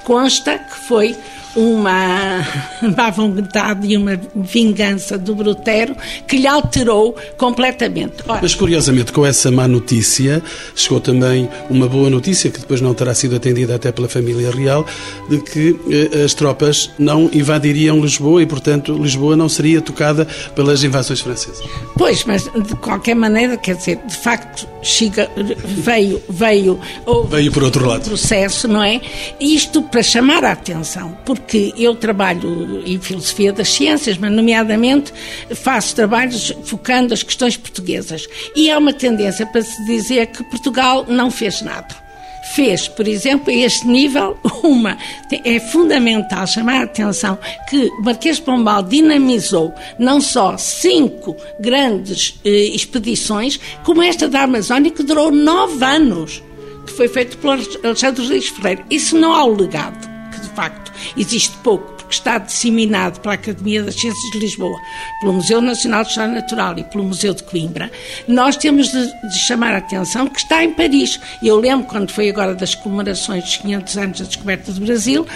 Consta 0.04 0.58
que 0.58 0.76
foi 0.86 1.16
uma 1.56 2.46
má 2.96 3.10
vontade 3.10 3.86
e 3.86 3.96
uma 3.96 4.20
vingança 4.34 5.18
do 5.18 5.34
Brutero 5.34 5.96
que 6.26 6.36
lhe 6.36 6.46
alterou 6.46 7.16
completamente. 7.36 8.22
Ora, 8.26 8.40
Mas 8.42 8.54
curiosamente, 8.54 9.12
com 9.12 9.24
essa 9.24 9.50
má 9.50 9.66
notícia, 9.66 10.42
chegou 10.74 11.00
também 11.00 11.48
uma 11.68 11.88
boa 11.88 12.08
notícia, 12.10 12.50
que 12.50 12.60
depois 12.60 12.80
não 12.80 12.94
terá 12.94 13.14
sido 13.14 13.36
atendida 13.36 13.74
até 13.74 13.90
pela 13.92 14.08
família 14.08 14.50
real, 14.50 14.86
de 15.28 15.40
que 15.40 15.76
eh, 15.90 16.24
as 16.24 16.34
tropas 16.34 16.90
não 16.98 17.30
invadiriam 17.32 18.00
Lisboa 18.00 18.42
e, 18.42 18.46
portanto, 18.46 18.92
Lisboa 18.94 19.36
não 19.36 19.48
seria 19.48 19.80
tocada 19.80 20.26
pelas 20.54 20.82
invasões 20.84 21.20
francesas. 21.20 21.64
Pois, 21.96 22.24
mas 22.24 22.44
de 22.44 22.76
qualquer 22.76 23.14
maneira, 23.14 23.56
quer 23.56 23.76
dizer, 23.76 23.98
de 24.06 24.16
facto, 24.16 24.66
chega, 24.82 25.30
veio, 25.64 26.22
veio, 26.28 26.80
veio 27.28 27.52
por 27.52 27.64
outro 27.64 27.86
lado. 27.86 28.04
processo, 28.04 28.66
não 28.68 28.82
é? 28.82 29.00
Isto 29.40 29.82
para 29.82 30.02
chamar 30.02 30.44
a 30.44 30.52
atenção, 30.52 31.16
porque 31.24 31.39
eu 31.76 31.94
trabalho 31.94 32.82
em 32.86 32.98
filosofia 33.00 33.52
das 33.52 33.68
ciências, 33.68 34.18
mas 34.18 34.32
nomeadamente 34.32 35.12
faço 35.54 35.94
trabalhos 35.94 36.52
focando 36.64 37.14
as 37.14 37.22
questões 37.22 37.56
portuguesas. 37.56 38.26
E 38.54 38.70
há 38.70 38.78
uma 38.78 38.92
tendência 38.92 39.46
para 39.46 39.62
se 39.62 39.84
dizer 39.84 40.26
que 40.26 40.42
Portugal 40.44 41.04
não 41.08 41.30
fez 41.30 41.62
nada 41.62 42.10
fez, 42.54 42.88
por 42.88 43.06
exemplo, 43.06 43.50
a 43.50 43.56
este 43.56 43.86
nível, 43.86 44.36
uma. 44.62 44.96
É 45.44 45.60
fundamental 45.60 46.46
chamar 46.46 46.80
a 46.80 46.84
atenção 46.84 47.38
que 47.68 47.90
Marquês 48.02 48.36
de 48.36 48.42
Pombal 48.42 48.82
dinamizou 48.82 49.74
não 49.98 50.20
só 50.20 50.56
cinco 50.56 51.36
grandes 51.58 52.38
eh, 52.44 52.50
expedições, 52.50 53.58
como 53.84 54.02
esta 54.02 54.28
da 54.28 54.42
Amazónia, 54.42 54.90
que 54.90 55.02
durou 55.02 55.30
nove 55.30 55.84
anos, 55.84 56.42
que 56.86 56.92
foi 56.92 57.08
feito 57.08 57.38
pelo 57.38 57.52
Alexandre 57.84 58.22
Rodrigues 58.22 58.48
Ferreira. 58.48 58.84
Isso 58.90 59.16
não 59.16 59.32
há 59.32 59.44
o 59.44 59.54
legado, 59.54 60.08
que 60.08 60.19
facto 60.54 60.92
existe 61.16 61.56
pouco 61.58 62.00
que 62.04 62.14
está 62.14 62.38
disseminado 62.38 63.20
pela 63.20 63.34
Academia 63.34 63.84
das 63.84 63.94
Ciências 63.94 64.30
de 64.32 64.38
Lisboa, 64.40 64.76
pelo 65.20 65.34
Museu 65.34 65.60
Nacional 65.60 66.02
de 66.02 66.08
História 66.08 66.34
Natural 66.34 66.78
e 66.78 66.84
pelo 66.84 67.04
Museu 67.04 67.32
de 67.32 67.44
Coimbra, 67.44 67.90
nós 68.26 68.56
temos 68.56 68.90
de, 68.90 69.28
de 69.28 69.38
chamar 69.38 69.74
a 69.74 69.78
atenção 69.78 70.26
que 70.26 70.40
está 70.40 70.64
em 70.64 70.72
Paris. 70.72 71.20
Eu 71.42 71.58
lembro, 71.58 71.86
quando 71.86 72.10
foi 72.10 72.28
agora 72.28 72.54
das 72.54 72.74
comemorações 72.74 73.44
dos 73.44 73.56
500 73.58 73.96
anos 73.96 74.18
da 74.20 74.26
descoberta 74.26 74.72
do 74.72 74.80
Brasil, 74.80 75.26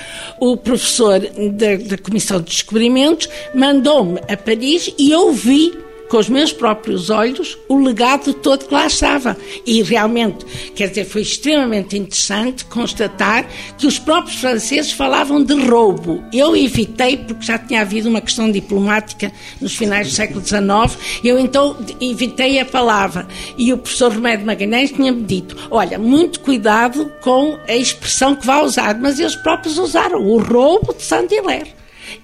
o 0.41 0.57
professor 0.57 1.21
da, 1.21 1.77
da 1.77 1.99
Comissão 1.99 2.41
de 2.41 2.51
Descobrimentos 2.51 3.29
mandou-me 3.55 4.21
a 4.29 4.37
Paris 4.37 4.93
e 4.99 5.13
eu 5.13 5.33
vi 5.33 5.84
com 6.15 6.21
os 6.21 6.29
meus 6.29 6.53
próprios 6.53 7.11
olhos 7.11 7.59
o 7.69 7.77
legado 7.77 8.33
todo 8.35 8.67
que 8.67 8.73
lá 8.73 8.87
estava. 8.87 9.37
E 9.67 9.83
realmente, 9.83 10.47
quer 10.73 10.89
dizer, 10.89 11.07
foi 11.07 11.23
extremamente 11.23 11.99
interessante 11.99 12.65
constatar 12.67 13.45
que 13.77 13.85
os 13.85 13.99
próprios 13.99 14.39
franceses 14.39 14.93
falavam 14.93 15.43
de 15.43 15.55
roubo. 15.67 16.23
Eu 16.33 16.57
evitei, 16.57 17.17
porque 17.17 17.45
já 17.45 17.59
tinha 17.59 17.81
havido 17.81 18.09
uma 18.09 18.21
questão 18.21 18.49
diplomática 18.49 19.33
nos 19.61 19.75
finais 19.75 20.07
do 20.07 20.15
século 20.15 20.41
XIX, 20.41 20.97
eu 21.25 21.37
então 21.37 21.77
evitei 22.01 22.61
a 22.61 22.65
palavra. 22.65 23.27
E 23.59 23.73
o 23.73 23.79
professor 23.79 24.13
Remédio 24.13 24.47
Magalhães 24.47 24.93
tinha-me 24.93 25.25
dito: 25.25 25.57
olha, 25.69 25.99
muito 25.99 26.39
cuidado 26.39 27.11
com 27.23 27.59
a 27.67 27.75
expressão 27.75 28.37
que 28.37 28.47
vai 28.47 28.63
usar, 28.63 28.97
mas 29.01 29.19
eles 29.19 29.35
próprios 29.35 29.79
usaram 29.79 30.25
o 30.25 30.39
roubo 30.39 30.95
de 30.95 31.03
Saint-Hilaire. 31.03 31.75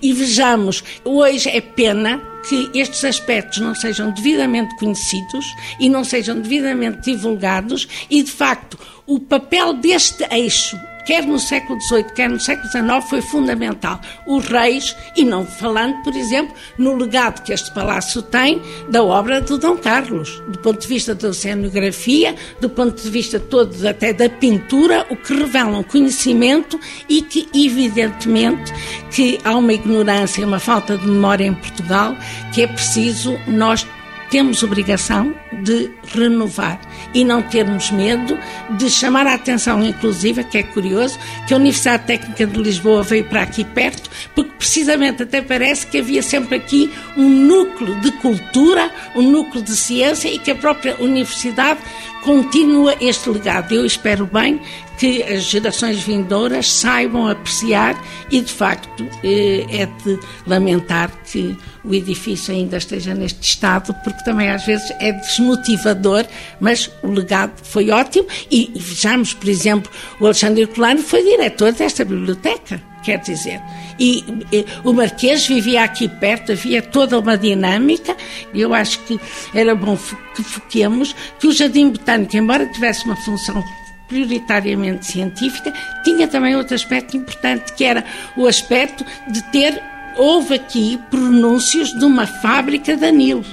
E 0.00 0.12
vejamos, 0.12 0.82
hoje 1.04 1.48
é 1.48 1.60
pena 1.60 2.20
que 2.48 2.70
estes 2.74 3.04
aspectos 3.04 3.58
não 3.58 3.74
sejam 3.74 4.10
devidamente 4.12 4.74
conhecidos 4.76 5.44
e 5.78 5.88
não 5.88 6.04
sejam 6.04 6.40
devidamente 6.40 7.12
divulgados 7.12 7.88
e, 8.08 8.22
de 8.22 8.30
facto, 8.30 8.78
o 9.06 9.18
papel 9.18 9.74
deste 9.74 10.24
eixo 10.30 10.78
quer 11.10 11.26
no 11.26 11.40
século 11.40 11.80
XVIII, 11.80 12.04
quer 12.14 12.30
no 12.30 12.38
século 12.38 12.70
XIX, 12.70 13.10
foi 13.10 13.20
fundamental. 13.20 14.00
Os 14.28 14.46
reis, 14.46 14.94
e 15.16 15.24
não 15.24 15.44
falando, 15.44 16.00
por 16.04 16.14
exemplo, 16.14 16.54
no 16.78 16.94
legado 16.94 17.42
que 17.42 17.52
este 17.52 17.68
palácio 17.74 18.22
tem 18.22 18.62
da 18.88 19.02
obra 19.02 19.40
do 19.40 19.58
Dom 19.58 19.76
Carlos, 19.76 20.40
do 20.46 20.60
ponto 20.60 20.80
de 20.80 20.86
vista 20.86 21.12
da 21.12 21.32
cenografia, 21.32 22.36
do 22.60 22.70
ponto 22.70 23.02
de 23.02 23.10
vista 23.10 23.40
todo 23.40 23.74
até 23.88 24.12
da 24.12 24.28
pintura, 24.28 25.04
o 25.10 25.16
que 25.16 25.34
revela 25.34 25.78
um 25.78 25.82
conhecimento 25.82 26.78
e 27.08 27.22
que, 27.22 27.48
evidentemente, 27.52 28.72
que 29.10 29.40
há 29.42 29.56
uma 29.56 29.72
ignorância, 29.72 30.46
uma 30.46 30.60
falta 30.60 30.96
de 30.96 31.08
memória 31.08 31.44
em 31.44 31.54
Portugal, 31.54 32.16
que 32.54 32.62
é 32.62 32.68
preciso 32.68 33.36
nós 33.48 33.84
temos 34.30 34.62
obrigação 34.62 35.34
de 35.52 35.90
renovar 36.14 36.80
e 37.12 37.24
não 37.24 37.42
termos 37.42 37.90
medo 37.90 38.38
de 38.70 38.88
chamar 38.88 39.26
a 39.26 39.34
atenção, 39.34 39.82
inclusive, 39.84 40.44
que 40.44 40.58
é 40.58 40.62
curioso, 40.62 41.18
que 41.46 41.52
a 41.52 41.56
Universidade 41.56 42.04
Técnica 42.06 42.46
de 42.46 42.58
Lisboa 42.58 43.02
veio 43.02 43.24
para 43.24 43.42
aqui 43.42 43.64
perto, 43.64 44.08
porque 44.34 44.52
precisamente 44.56 45.24
até 45.24 45.42
parece 45.42 45.86
que 45.86 45.98
havia 45.98 46.22
sempre 46.22 46.56
aqui 46.56 46.90
um 47.16 47.28
núcleo 47.28 48.00
de 48.00 48.12
cultura, 48.12 48.90
um 49.16 49.22
núcleo 49.22 49.62
de 49.62 49.76
ciência 49.76 50.28
e 50.28 50.38
que 50.38 50.52
a 50.52 50.54
própria 50.54 50.96
universidade 51.00 51.80
continua 52.22 52.94
este 53.00 53.28
legado. 53.30 53.72
Eu 53.72 53.84
espero 53.84 54.26
bem 54.26 54.60
que 55.00 55.22
as 55.22 55.44
gerações 55.44 56.02
vindouras 56.02 56.70
saibam 56.70 57.26
apreciar 57.26 57.98
e, 58.30 58.42
de 58.42 58.52
facto, 58.52 59.08
eh, 59.24 59.64
é 59.70 59.86
de 59.86 60.20
lamentar 60.46 61.10
que 61.24 61.56
o 61.82 61.94
edifício 61.94 62.52
ainda 62.52 62.76
esteja 62.76 63.14
neste 63.14 63.42
estado, 63.42 63.94
porque 64.04 64.22
também 64.24 64.50
às 64.50 64.66
vezes 64.66 64.92
é 65.00 65.12
desmotivador, 65.12 66.26
mas 66.60 66.90
o 67.02 67.08
legado 67.08 67.52
foi 67.62 67.90
ótimo 67.90 68.28
e 68.50 68.70
vejamos, 68.76 69.32
por 69.32 69.48
exemplo, 69.48 69.90
o 70.20 70.26
Alexandre 70.26 70.66
Colano 70.66 71.02
foi 71.02 71.22
diretor 71.22 71.72
desta 71.72 72.04
biblioteca 72.04 72.90
quer 73.02 73.18
dizer. 73.20 73.62
E, 73.98 74.22
e, 74.52 74.66
o 74.84 74.92
Marquês 74.92 75.46
vivia 75.46 75.82
aqui 75.84 76.06
perto, 76.06 76.52
havia 76.52 76.82
toda 76.82 77.18
uma 77.18 77.34
dinâmica, 77.34 78.14
e 78.52 78.60
eu 78.60 78.74
acho 78.74 78.98
que 79.04 79.18
era 79.54 79.74
bom 79.74 79.96
que 80.34 80.42
foquemos 80.42 81.16
que 81.38 81.46
o 81.46 81.52
Jardim 81.52 81.88
Botânico, 81.88 82.36
embora 82.36 82.66
tivesse 82.66 83.06
uma 83.06 83.16
função 83.16 83.64
prioritariamente 84.10 85.06
científica, 85.06 85.72
tinha 86.04 86.26
também 86.26 86.56
outro 86.56 86.74
aspecto 86.74 87.16
importante, 87.16 87.72
que 87.72 87.84
era 87.84 88.04
o 88.36 88.46
aspecto 88.46 89.06
de 89.30 89.40
ter. 89.50 89.80
Houve 90.16 90.54
aqui 90.54 90.98
pronúncios 91.08 91.96
de 91.96 92.04
uma 92.04 92.26
fábrica 92.26 92.96
de 92.96 93.06
anil. 93.06 93.44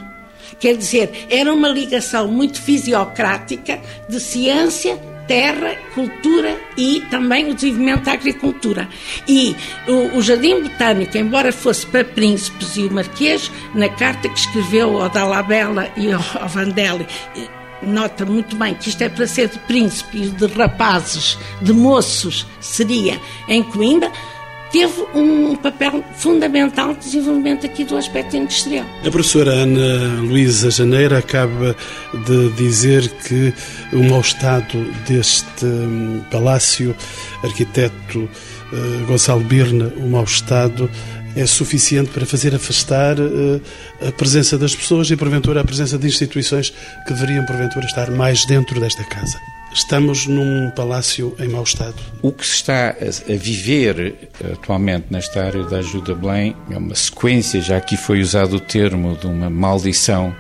Quer 0.60 0.76
dizer, 0.76 1.28
era 1.30 1.54
uma 1.54 1.70
ligação 1.70 2.28
muito 2.28 2.60
fisiocrática 2.60 3.80
de 4.10 4.20
ciência 4.20 5.00
terra, 5.28 5.76
cultura 5.94 6.58
e 6.78 7.02
também 7.12 7.52
o 7.52 7.54
desenvolvimento 7.54 8.06
da 8.06 8.14
agricultura. 8.14 8.88
E 9.28 9.56
o, 9.88 10.18
o, 10.18 10.22
Jardim 10.22 10.62
Botânico, 10.62 11.18
embora 11.18 11.52
fosse 11.52 11.86
para 11.86 12.04
príncipes 12.04 12.78
e 12.78 12.86
o 12.86 12.94
Marquês, 12.94 13.52
na 13.76 13.90
carta 13.90 14.30
que 14.30 14.40
escreveu 14.40 15.02
ao 15.02 15.10
Dalabella 15.10 15.92
e 15.98 16.12
ao, 16.12 16.22
Vandelli, 16.48 17.06
nota 17.82 18.26
muito 18.26 18.56
bem 18.56 18.74
que 18.74 18.90
isto 18.90 19.02
é 19.02 19.10
para 19.10 19.28
ser 19.28 19.50
de 19.50 19.60
príncipes, 19.60 20.32
de 20.32 20.46
rapazes, 20.48 21.38
de 21.62 21.74
moços, 21.74 22.46
seria 22.60 23.20
em 23.48 23.64
Coimbra, 23.64 24.12
teve 24.72 25.06
um 25.14 25.56
papel 25.56 26.04
fundamental 26.16 26.90
no 26.90 26.96
desenvolvimento 26.96 27.66
aqui 27.66 27.84
do 27.84 27.98
aspecto 27.98 28.36
industrial. 28.36 28.86
A 29.06 29.10
professora 29.10 29.52
Ana 29.52 30.22
Luísa 30.22 30.70
Janeiro 30.70 31.16
acaba 31.16 31.76
de 32.26 32.50
dizer 32.52 33.08
que 33.28 33.54
o 33.94 34.04
mau 34.04 34.22
estado 34.22 34.84
deste 35.08 35.66
hum, 35.66 36.22
palácio, 36.30 36.96
arquiteto 37.44 38.20
uh, 38.20 39.06
Gonçalo 39.08 39.42
Birna, 39.42 39.92
o 39.98 40.10
mau 40.10 40.24
estado 40.24 40.90
é 41.38 41.46
suficiente 41.46 42.10
para 42.10 42.26
fazer 42.26 42.56
afastar 42.56 43.20
uh, 43.20 43.62
a 44.08 44.12
presença 44.12 44.58
das 44.58 44.76
pessoas 44.76 45.10
e, 45.12 45.16
porventura, 45.16 45.62
a 45.62 45.64
presença 45.64 45.98
de 45.98 46.08
instituições 46.08 46.74
que 47.06 47.14
deveriam, 47.14 47.46
porventura, 47.46 47.86
estar 47.86 48.10
mais 48.12 48.46
dentro 48.46 48.80
desta 48.80 49.04
casa. 49.04 49.38
Estamos 49.74 50.26
num 50.26 50.72
palácio 50.72 51.36
em 51.40 51.48
mau 51.50 51.64
estado. 51.64 51.96
O 52.22 52.32
que 52.32 52.46
se 52.46 52.56
está 52.56 52.90
a 52.90 53.36
viver 53.36 54.30
atualmente 54.54 55.08
nesta 55.12 55.44
área 55.44 55.64
da 55.64 55.78
ajuda 55.78 56.16
Belém 56.16 56.56
é 56.72 56.78
uma 56.78 56.96
sequência, 56.96 57.62
já 57.62 57.78
aqui 57.78 57.96
foi 57.96 58.22
usado 58.22 58.56
o 58.56 58.60
termo, 58.60 59.16
de 59.16 59.28
uma 59.28 59.50
maldição 59.50 60.36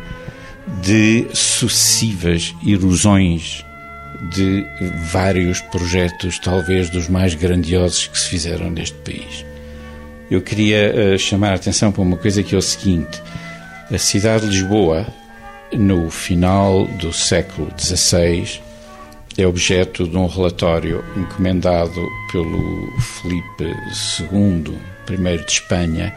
de 0.81 1.27
sucessivas 1.33 2.55
erosões 2.65 3.63
de 4.33 4.65
vários 5.11 5.61
projetos, 5.61 6.39
talvez 6.39 6.89
dos 6.89 7.07
mais 7.07 7.35
grandiosos 7.35 8.07
que 8.07 8.17
se 8.19 8.29
fizeram 8.29 8.71
neste 8.71 8.97
país. 8.97 9.45
Eu 10.29 10.41
queria 10.41 10.93
uh, 10.93 11.17
chamar 11.17 11.51
a 11.51 11.55
atenção 11.55 11.91
para 11.91 12.01
uma 12.01 12.17
coisa 12.17 12.43
que 12.43 12.53
é 12.53 12.57
o 12.57 12.61
seguinte: 12.61 13.21
a 13.91 13.97
cidade 13.97 14.49
de 14.49 14.57
Lisboa, 14.57 15.07
no 15.71 16.09
final 16.09 16.85
do 16.99 17.13
século 17.13 17.71
XVI, 17.77 18.59
é 19.37 19.45
objeto 19.45 20.07
de 20.07 20.17
um 20.17 20.27
relatório 20.27 21.03
encomendado 21.15 22.01
pelo 22.31 22.91
Felipe 22.99 23.75
II, 24.31 24.77
primeiro 25.05 25.45
de 25.45 25.51
Espanha, 25.51 26.13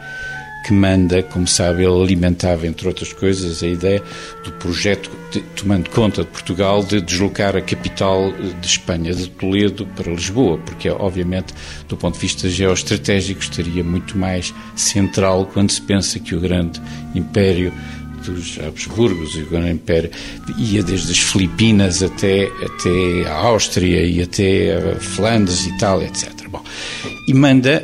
que 0.63 0.73
manda, 0.73 1.23
como 1.23 1.47
sabe, 1.47 1.83
ele 1.83 2.03
alimentava, 2.03 2.67
entre 2.67 2.87
outras 2.87 3.11
coisas, 3.13 3.63
a 3.63 3.67
ideia 3.67 4.01
do 4.43 4.51
projeto, 4.53 5.09
de, 5.31 5.41
tomando 5.55 5.89
conta 5.89 6.23
de 6.23 6.29
Portugal, 6.29 6.83
de 6.83 7.01
deslocar 7.01 7.55
a 7.55 7.61
capital 7.61 8.31
de 8.31 8.67
Espanha, 8.67 9.13
de 9.13 9.29
Toledo, 9.29 9.85
para 9.95 10.11
Lisboa, 10.11 10.57
porque, 10.59 10.89
obviamente, 10.89 11.53
do 11.87 11.97
ponto 11.97 12.15
de 12.15 12.21
vista 12.21 12.47
geoestratégico, 12.49 13.41
estaria 13.41 13.83
muito 13.83 14.17
mais 14.17 14.53
central 14.75 15.49
quando 15.51 15.71
se 15.71 15.81
pensa 15.81 16.19
que 16.19 16.35
o 16.35 16.39
grande 16.39 16.81
império 17.15 17.73
dos 18.21 18.59
Habsburgos 18.59 19.35
e 19.35 19.41
o 19.41 19.45
Grande 19.47 19.71
Império 19.71 20.09
ia 20.57 20.83
desde 20.83 21.11
as 21.11 21.19
Filipinas 21.19 22.01
até, 22.01 22.45
até 22.63 23.27
a 23.27 23.35
Áustria 23.35 24.03
e 24.05 24.21
até 24.21 24.75
a 24.75 24.99
Flandres, 24.99 25.65
Itália, 25.67 26.07
etc. 26.07 26.47
Bom, 26.49 26.63
e 27.27 27.33
manda, 27.33 27.83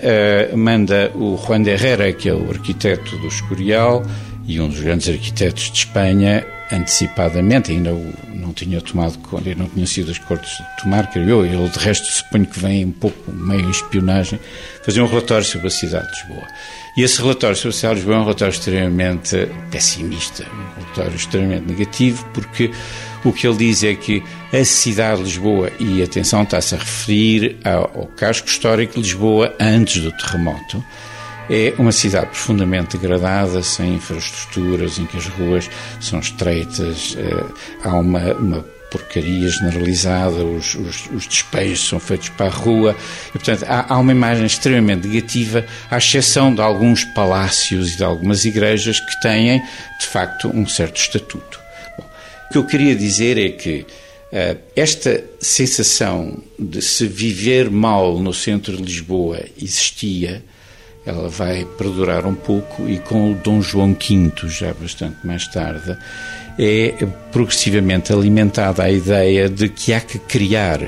uh, 0.54 0.58
manda 0.58 1.12
o 1.16 1.38
Juan 1.38 1.62
de 1.62 1.72
Herrera, 1.72 2.12
que 2.12 2.28
é 2.28 2.34
o 2.34 2.50
arquiteto 2.50 3.18
do 3.18 3.28
Escorial 3.28 4.04
e 4.48 4.62
um 4.62 4.70
dos 4.70 4.80
grandes 4.80 5.10
arquitetos 5.10 5.70
de 5.70 5.80
Espanha, 5.80 6.48
antecipadamente, 6.72 7.72
ainda 7.72 7.92
não 8.34 8.54
tinha 8.54 8.80
tomado 8.80 9.18
conta, 9.20 9.54
não 9.56 9.68
tinha 9.68 9.86
sido 9.86 10.10
as 10.10 10.18
cortes 10.18 10.58
de 10.58 10.84
tomar, 10.84 11.12
creio 11.12 11.30
eu, 11.30 11.46
ele 11.46 11.70
de 11.70 11.78
resto 11.78 12.08
suponho 12.08 12.46
que 12.46 12.58
vem 12.58 12.86
um 12.86 12.92
pouco 12.92 13.30
meio 13.32 13.66
em 13.66 13.70
espionagem, 13.70 14.40
fazer 14.84 15.02
um 15.02 15.08
relatório 15.08 15.46
sobre 15.46 15.68
a 15.68 15.70
cidade 15.70 16.08
de 16.08 16.22
Lisboa. 16.22 16.48
E 16.96 17.04
esse 17.04 17.22
relatório 17.22 17.56
sobre 17.56 17.70
a 17.70 17.74
cidade 17.74 17.96
de 17.96 18.00
Lisboa 18.00 18.16
é 18.16 18.20
um 18.20 18.24
relatório 18.24 18.54
extremamente 18.54 19.50
pessimista, 19.70 20.46
um 20.46 20.84
relatório 20.84 21.16
extremamente 21.16 21.68
negativo, 21.68 22.26
porque 22.34 22.72
o 23.26 23.34
que 23.34 23.46
ele 23.46 23.58
diz 23.58 23.84
é 23.84 23.96
que 23.96 24.24
a 24.54 24.64
cidade 24.64 25.18
de 25.18 25.24
Lisboa, 25.26 25.72
e 25.78 26.02
atenção, 26.02 26.44
está-se 26.44 26.74
a 26.74 26.78
referir 26.78 27.58
ao, 27.66 28.00
ao 28.00 28.08
casco 28.08 28.48
histórico 28.48 28.94
de 28.94 29.02
Lisboa 29.02 29.54
antes 29.60 30.02
do 30.02 30.12
terremoto, 30.14 30.84
é 31.50 31.74
uma 31.78 31.92
cidade 31.92 32.28
profundamente 32.28 32.98
degradada, 32.98 33.62
sem 33.64 33.96
infraestruturas, 33.96 35.00
em 35.00 35.06
que 35.06 35.18
as 35.18 35.28
ruas 35.28 35.70
são 36.00 36.20
estreitas, 36.20 37.16
eh, 37.18 37.46
há 37.84 37.96
uma, 37.96 38.34
uma 38.34 38.66
porcaria 38.92 39.50
generalizada, 39.50 40.44
os, 40.44 40.76
os, 40.76 41.10
os, 41.14 41.28
despejos 41.28 41.88
são 41.88 42.00
feitos 42.00 42.30
para 42.30 42.48
a 42.48 42.50
rua, 42.50 42.96
e 43.30 43.32
portanto 43.34 43.64
há, 43.68 43.94
há, 43.94 43.98
uma 43.98 44.12
imagem 44.12 44.46
extremamente 44.46 45.08
negativa, 45.08 45.66
à 45.90 45.98
exceção 45.98 46.54
de 46.54 46.62
alguns 46.62 47.04
palácios 47.04 47.94
e 47.94 47.98
de 47.98 48.04
algumas 48.04 48.46
igrejas 48.46 49.00
que 49.00 49.22
têm, 49.22 49.62
de 50.00 50.06
facto, 50.06 50.50
um 50.54 50.66
certo 50.68 50.98
estatuto. 50.98 51.60
Bom, 51.98 52.06
o 52.50 52.54
que 52.54 52.58
eu 52.58 52.66
queria 52.66 52.96
dizer 52.96 53.38
é 53.38 53.50
que 53.50 53.86
uh, 54.32 54.58
esta 54.76 55.24
sensação 55.40 56.42
de 56.58 56.82
se 56.82 57.08
viver 57.08 57.70
mal 57.70 58.18
no 58.20 58.34
centro 58.34 58.76
de 58.78 58.84
Lisboa 58.84 59.42
existia 59.62 60.44
ela 61.08 61.30
vai 61.30 61.66
perdurar 61.78 62.26
um 62.26 62.36
pouco 62.36 62.88
e 62.88 63.00
com 63.00 63.32
o 63.32 63.36
Dom 63.36 63.62
João 63.62 63.94
V, 63.94 64.32
já 64.50 64.74
bastante 64.74 65.16
mais 65.24 65.48
tarde, 65.48 65.98
é 66.60 67.08
progressivamente 67.32 68.12
alimentada 68.12 68.84
a 68.84 68.92
ideia 68.92 69.48
de 69.48 69.70
que 69.70 69.94
há 69.94 70.02
que 70.02 70.20
criar 70.20 70.82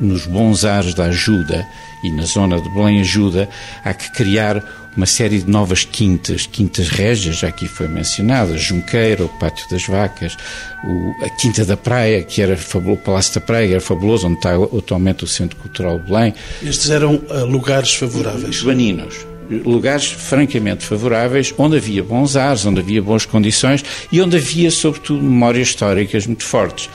nos 0.00 0.26
bons 0.26 0.64
ares 0.64 0.94
da 0.94 1.04
ajuda 1.04 1.66
e 2.02 2.10
na 2.10 2.22
zona 2.22 2.60
de 2.60 2.68
Belém 2.70 3.00
Ajuda, 3.00 3.48
há 3.84 3.92
que 3.92 4.10
criar 4.12 4.62
uma 4.96 5.06
série 5.06 5.40
de 5.40 5.50
novas 5.50 5.84
quintas, 5.84 6.46
quintas 6.46 6.88
régias, 6.88 7.36
já 7.36 7.48
aqui 7.48 7.68
foi 7.68 7.88
mencionada, 7.88 8.56
Junqueira, 8.56 9.24
o 9.24 9.28
Pátio 9.28 9.68
das 9.70 9.86
Vacas, 9.86 10.36
o, 10.84 11.24
a 11.24 11.30
Quinta 11.30 11.64
da 11.64 11.76
Praia, 11.76 12.22
que 12.22 12.40
era 12.40 12.56
fabuloso, 12.56 13.00
o 13.00 13.04
Palácio 13.04 13.34
da 13.34 13.40
Praia, 13.40 13.72
era 13.72 13.80
fabuloso, 13.80 14.26
onde 14.26 14.36
está 14.36 14.54
atualmente 14.54 15.24
o 15.24 15.26
Centro 15.26 15.56
Cultural 15.56 15.98
de 15.98 16.06
Belém. 16.06 16.34
Estes 16.62 16.90
eram 16.90 17.16
uh, 17.16 17.44
lugares 17.44 17.94
favoráveis? 17.94 18.56
Joaninos 18.56 19.35
lugares 19.50 20.06
francamente 20.06 20.84
favoráveis, 20.84 21.54
onde 21.56 21.76
havia 21.76 22.02
bons 22.02 22.36
ares, 22.36 22.64
onde 22.66 22.80
havia 22.80 23.02
boas 23.02 23.24
condições 23.24 23.84
e 24.10 24.20
onde 24.20 24.36
havia, 24.36 24.70
sobretudo, 24.70 25.22
memórias 25.22 25.68
históricas 25.68 26.26
muito 26.26 26.44
fortes. 26.44 26.88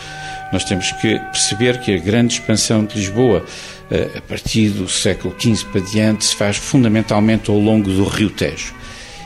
Nós 0.52 0.64
temos 0.66 0.92
que 0.94 1.18
perceber 1.18 1.80
que 1.80 1.94
a 1.94 1.98
grande 1.98 2.34
expansão 2.34 2.84
de 2.84 2.96
Lisboa 2.98 3.46
eh, 3.92 4.10
a 4.18 4.22
partir 4.22 4.70
do 4.70 4.88
século 4.88 5.36
XV 5.38 5.66
para 5.66 5.82
diante, 5.82 6.24
se 6.24 6.34
faz 6.34 6.56
fundamentalmente 6.56 7.52
ao 7.52 7.60
longo 7.60 7.92
do 7.92 8.06
Rio 8.06 8.30
Tejo. 8.30 8.74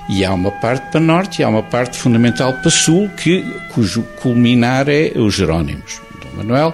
E 0.09 0.25
há 0.25 0.33
uma 0.33 0.51
parte 0.51 0.91
para 0.91 0.99
norte 0.99 1.39
e 1.39 1.43
há 1.43 1.49
uma 1.49 1.61
parte 1.61 1.97
fundamental 1.97 2.51
para 2.53 2.71
sul, 2.71 3.07
que, 3.09 3.45
cujo 3.69 4.01
culminar 4.21 4.89
é 4.89 5.11
os 5.15 5.35
Jerónimos, 5.35 6.01
Dom 6.19 6.38
Manuel. 6.38 6.73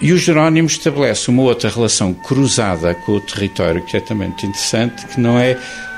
E 0.00 0.12
os 0.12 0.20
Jerónimos 0.20 0.72
estabelece 0.72 1.30
uma 1.30 1.42
outra 1.42 1.70
relação 1.70 2.12
cruzada 2.14 2.94
com 2.94 3.12
o 3.12 3.20
território, 3.20 3.84
que 3.84 3.96
é 3.96 4.00
também 4.00 4.28
muito 4.28 4.46
interessante, 4.46 5.06
que 5.06 5.20
não 5.20 5.38
é, 5.38 5.56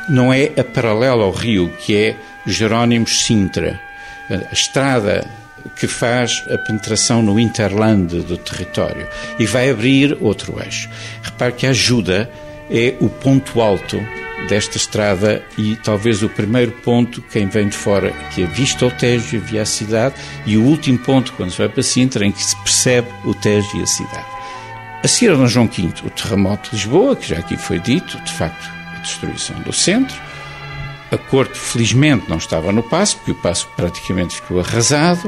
não 0.08 0.32
é 0.32 0.52
a 0.58 0.64
paralela 0.64 1.24
ao 1.24 1.30
rio, 1.30 1.70
que 1.80 1.96
é 1.96 2.16
Jerónimos-Sintra. 2.46 3.80
A 4.30 4.52
estrada 4.52 5.28
que 5.76 5.86
faz 5.86 6.44
a 6.50 6.58
penetração 6.58 7.22
no 7.22 7.38
interland 7.38 8.20
do 8.22 8.36
território 8.36 9.06
e 9.38 9.46
vai 9.46 9.70
abrir 9.70 10.16
outro 10.20 10.60
eixo. 10.62 10.88
Repare 11.22 11.52
que 11.52 11.66
a 11.66 11.70
ajuda 11.70 12.30
é 12.70 12.94
o 13.00 13.08
ponto 13.08 13.60
alto 13.60 14.00
desta 14.48 14.76
estrada 14.76 15.44
e 15.56 15.76
talvez 15.76 16.22
o 16.22 16.28
primeiro 16.28 16.72
ponto, 16.72 17.22
quem 17.22 17.46
vem 17.46 17.68
de 17.68 17.76
fora, 17.76 18.12
que 18.34 18.42
é 18.42 18.46
vista 18.46 18.84
ao 18.84 18.90
Tejo, 18.90 19.38
via 19.40 19.62
a 19.62 19.66
cidade, 19.66 20.14
e 20.46 20.56
o 20.56 20.64
último 20.64 20.98
ponto, 20.98 21.32
quando 21.34 21.50
se 21.50 21.58
vai 21.58 21.68
para 21.68 21.82
Sintra, 21.82 22.26
em 22.26 22.32
que 22.32 22.42
se 22.42 22.56
percebe 22.56 23.08
o 23.24 23.34
Tejo 23.34 23.76
e 23.76 23.82
a 23.82 23.86
cidade. 23.86 24.26
A 25.02 25.08
seguir 25.08 25.30
a 25.32 25.46
João 25.46 25.66
V, 25.66 25.88
o 26.04 26.10
terremoto 26.10 26.70
de 26.70 26.76
Lisboa, 26.76 27.16
que 27.16 27.28
já 27.28 27.38
aqui 27.38 27.56
foi 27.56 27.78
dito, 27.78 28.20
de 28.20 28.32
facto, 28.32 28.68
a 28.96 28.98
destruição 29.00 29.58
do 29.60 29.72
centro. 29.72 30.16
A 31.10 31.16
corte, 31.16 31.58
felizmente, 31.58 32.28
não 32.28 32.36
estava 32.36 32.70
no 32.70 32.82
passo, 32.82 33.16
porque 33.16 33.32
o 33.32 33.34
passo 33.36 33.66
praticamente 33.76 34.34
ficou 34.34 34.60
arrasado. 34.60 35.26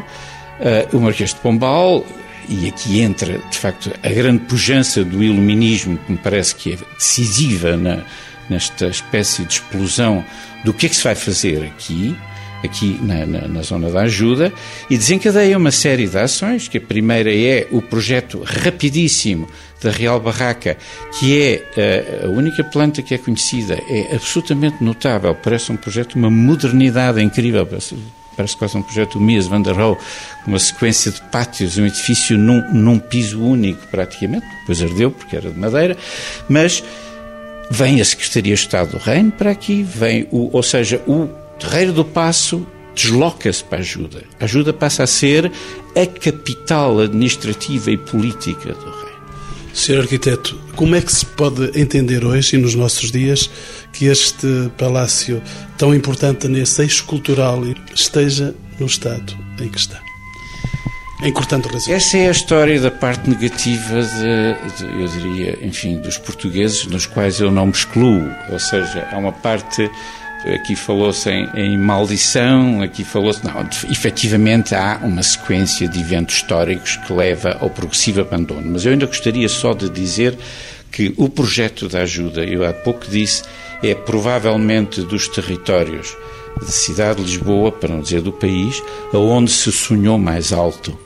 Uh, 0.61 0.96
o 0.96 1.01
Marquês 1.01 1.31
de 1.31 1.40
Pombal, 1.40 2.05
e 2.48 2.68
aqui 2.68 3.01
entra, 3.01 3.38
de 3.38 3.59
facto, 3.59 3.90
a 4.03 4.09
grande 4.11 4.44
pujança 4.44 5.03
do 5.03 5.22
iluminismo, 5.22 5.96
que 5.96 6.12
me 6.12 6.18
parece 6.18 6.55
que 6.55 6.75
é 6.75 6.79
decisiva 6.98 7.77
na, 7.77 8.05
nesta 8.48 8.87
espécie 8.87 9.44
de 9.44 9.55
explosão 9.55 10.24
do 10.64 10.72
que 10.72 10.87
é 10.87 10.88
que 10.88 10.96
se 10.96 11.05
vai 11.05 11.14
fazer 11.14 11.64
aqui, 11.64 12.16
aqui 12.64 12.98
na, 13.02 13.26
na, 13.26 13.48
na, 13.48 13.62
zona 13.62 13.90
da 13.90 14.02
ajuda, 14.02 14.52
e 14.88 14.96
desencadeia 14.96 15.59
uma 15.59 15.70
série 15.70 16.07
de 16.07 16.18
ações, 16.18 16.68
que 16.68 16.78
a 16.78 16.81
primeira 16.81 17.35
é 17.35 17.66
o 17.70 17.83
projeto 17.83 18.42
rapidíssimo 18.44 19.48
da 19.83 19.90
Real 19.90 20.20
Barraca, 20.20 20.76
que 21.18 21.40
é 21.40 21.64
a, 21.76 21.81
eh, 21.81 22.20
a 22.24 22.28
única 22.28 22.62
planta 22.62 23.02
que 23.02 23.14
é 23.14 23.18
conhecida, 23.18 23.74
é 23.88 24.14
absolutamente 24.14 24.83
notável, 24.83 25.35
parece 25.35 25.72
um 25.72 25.76
projeto, 25.76 26.14
uma 26.14 26.31
modernidade 26.31 27.20
incrível, 27.20 27.66
parece, 27.66 27.96
parece 28.37 28.57
quase 28.57 28.76
um 28.76 28.83
projeto 28.83 29.18
do 29.18 29.20
Mies 29.20 29.48
van 29.48 29.61
der 29.61 29.74
Rohe, 29.74 29.98
uma 30.46 30.59
sequência 30.61 31.11
de 31.11 31.20
pátios, 31.22 31.78
um 31.78 31.87
edifício 31.87 32.38
num, 32.38 32.62
num 32.72 32.98
piso 32.98 33.42
único 33.42 33.88
praticamente, 33.88 34.46
depois 34.61 34.81
ardeu 34.81 35.11
porque 35.11 35.35
era 35.35 35.50
de 35.50 35.59
madeira, 35.59 35.96
mas 36.48 36.83
vem 37.72 38.02
a 38.02 38.04
Secretaria 38.04 38.54
de 38.54 38.61
Estado 38.61 38.90
do 38.92 38.98
Reino 38.98 39.32
para 39.32 39.50
aqui, 39.50 39.82
vem 39.82 40.28
o, 40.30 40.54
ou 40.54 40.62
seja, 40.62 41.02
o 41.06 41.26
Terreiro 41.58 41.92
do 41.92 42.04
Passo 42.04 42.66
desloca-se 42.94 43.64
para 43.64 43.78
a 43.78 43.80
ajuda. 43.80 44.22
A 44.38 44.44
ajuda 44.44 44.74
passa 44.74 45.04
a 45.04 45.06
ser 45.06 45.50
a 45.96 46.06
capital 46.06 47.00
administrativa 47.00 47.90
e 47.90 47.96
política 47.96 48.74
do 48.74 48.85
Reino. 48.85 49.12
Senhor 49.72 50.02
Arquiteto, 50.02 50.61
como 50.76 50.94
é 50.94 51.00
que 51.00 51.11
se 51.11 51.24
pode 51.24 51.70
entender 51.74 52.26
hoje 52.26 52.56
e 52.56 52.58
nos 52.58 52.74
nossos 52.74 53.11
dias 53.11 53.48
que 53.90 54.04
este 54.04 54.70
palácio 54.76 55.42
tão 55.78 55.94
importante 55.94 56.46
nesse 56.48 56.82
eixo 56.82 57.04
cultural 57.06 57.62
esteja 57.94 58.54
no 58.78 58.85
estado 58.85 59.35
em 59.58 59.68
que 59.70 59.78
está? 59.78 60.12
Razões. 61.22 61.88
Essa 61.88 62.18
é 62.18 62.26
a 62.26 62.32
história 62.32 62.80
da 62.80 62.90
parte 62.90 63.30
negativa, 63.30 64.02
de, 64.02 64.76
de, 64.76 65.00
eu 65.00 65.06
diria, 65.06 65.58
enfim, 65.62 65.98
dos 65.98 66.18
portugueses, 66.18 66.85
nos 66.87 67.06
quais 67.06 67.38
eu 67.38 67.48
não 67.48 67.66
me 67.66 67.72
excluo. 67.72 68.28
Ou 68.50 68.58
seja, 68.58 69.06
há 69.12 69.16
uma 69.18 69.30
parte 69.30 69.88
aqui 70.52 70.74
falou-se 70.74 71.30
em, 71.30 71.48
em, 71.54 71.78
maldição, 71.78 72.82
aqui 72.82 73.04
falou-se. 73.04 73.44
Não, 73.44 73.54
efetivamente 73.88 74.74
há 74.74 74.98
uma 75.00 75.22
sequência 75.22 75.87
de 75.87 76.00
eventos 76.00 76.35
históricos 76.35 76.96
que 76.96 77.12
leva 77.12 77.56
ao 77.61 77.70
progressivo 77.70 78.20
abandono. 78.20 78.72
Mas 78.72 78.85
eu 78.85 78.90
ainda 78.90 79.06
gostaria 79.06 79.48
só 79.48 79.74
de 79.74 79.88
dizer 79.88 80.37
que 80.90 81.14
o 81.16 81.28
projeto 81.28 81.88
da 81.88 82.00
ajuda, 82.00 82.44
eu 82.44 82.66
há 82.68 82.72
pouco 82.72 83.06
disse, 83.08 83.44
é 83.80 83.94
provavelmente 83.94 85.02
dos 85.02 85.28
territórios 85.28 86.16
da 86.61 86.66
cidade 86.66 87.22
de 87.22 87.30
Lisboa, 87.30 87.70
para 87.70 87.94
não 87.94 88.00
dizer 88.00 88.22
do 88.22 88.32
país, 88.32 88.82
aonde 89.12 89.52
se 89.52 89.70
sonhou 89.70 90.18
mais 90.18 90.52
alto 90.52 90.98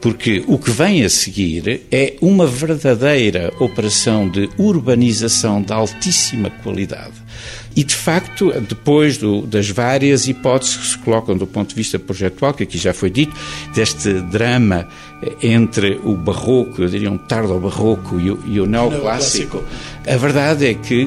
porque 0.00 0.42
o 0.46 0.58
que 0.58 0.70
vem 0.70 1.04
a 1.04 1.10
seguir 1.10 1.82
é 1.90 2.14
uma 2.20 2.46
verdadeira 2.46 3.52
operação 3.58 4.28
de 4.28 4.48
urbanização 4.56 5.60
de 5.60 5.72
altíssima 5.72 6.50
qualidade. 6.50 7.14
E, 7.76 7.84
de 7.84 7.94
facto, 7.94 8.52
depois 8.68 9.16
do, 9.16 9.42
das 9.42 9.70
várias 9.70 10.26
hipóteses 10.26 10.76
que 10.76 10.86
se 10.86 10.98
colocam 10.98 11.36
do 11.36 11.46
ponto 11.46 11.68
de 11.68 11.74
vista 11.74 11.98
projetual, 11.98 12.52
que 12.52 12.64
aqui 12.64 12.76
já 12.76 12.92
foi 12.92 13.10
dito, 13.10 13.34
deste 13.72 14.12
drama 14.22 14.88
entre 15.42 16.00
o 16.02 16.16
barroco, 16.16 16.82
eu 16.82 16.88
diria 16.88 17.10
um 17.10 17.18
tardo-barroco 17.18 18.18
e 18.18 18.30
o, 18.30 18.42
e 18.46 18.60
o 18.60 18.66
neoclássico, 18.66 19.62
a 20.06 20.16
verdade 20.16 20.66
é 20.66 20.74
que 20.74 21.06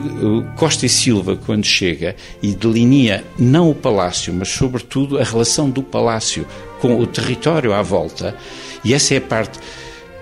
Costa 0.55 0.85
e 0.85 0.89
Silva, 0.89 1.35
quando 1.35 1.65
chega 1.65 2.15
e 2.41 2.53
delinea 2.53 3.23
não 3.37 3.69
o 3.69 3.75
palácio, 3.75 4.33
mas 4.33 4.49
sobretudo 4.49 5.19
a 5.19 5.23
relação 5.23 5.69
do 5.69 5.81
palácio 5.81 6.45
com 6.79 6.99
o 6.99 7.07
território 7.07 7.73
à 7.73 7.81
volta, 7.81 8.35
e 8.83 8.93
essa 8.93 9.13
é 9.13 9.17
a 9.17 9.21
parte 9.21 9.59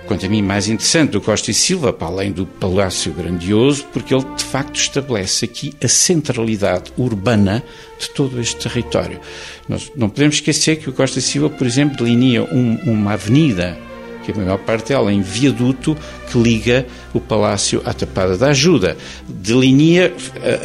quanto 0.06 0.26
a 0.26 0.30
mim, 0.30 0.42
mais 0.42 0.68
interessante 0.68 1.12
do 1.12 1.22
Costa 1.22 1.52
e 1.52 1.54
Silva, 1.54 1.94
para 1.94 2.08
além 2.08 2.34
do 2.34 2.46
Palácio 2.46 3.14
Grandioso, 3.14 3.86
porque 3.94 4.14
ele 4.14 4.26
de 4.36 4.44
facto 4.44 4.76
estabelece 4.76 5.46
aqui 5.46 5.74
a 5.82 5.88
centralidade 5.88 6.92
urbana 6.98 7.64
de 7.98 8.10
todo 8.10 8.40
este 8.42 8.58
território. 8.58 9.22
Nós 9.70 9.90
não 9.96 10.10
podemos 10.10 10.36
esquecer 10.36 10.78
que 10.78 10.90
o 10.90 10.94
Costa 10.94 11.20
e 11.20 11.22
Silva, 11.22 11.50
por 11.50 11.66
exemplo, 11.66 12.04
delinea 12.04 12.44
um, 12.44 12.78
uma 12.84 13.14
avenida 13.14 13.78
que 14.24 14.32
a 14.32 14.36
maior 14.36 14.58
parte 14.58 14.90
dela 14.90 15.12
em 15.12 15.22
viaduto 15.22 15.96
que 16.30 16.38
liga 16.38 16.86
o 17.14 17.20
Palácio 17.20 17.82
à 17.86 17.94
Tapada 17.94 18.38
da 18.38 18.48
Ajuda. 18.48 18.98
Delinea 19.28 20.14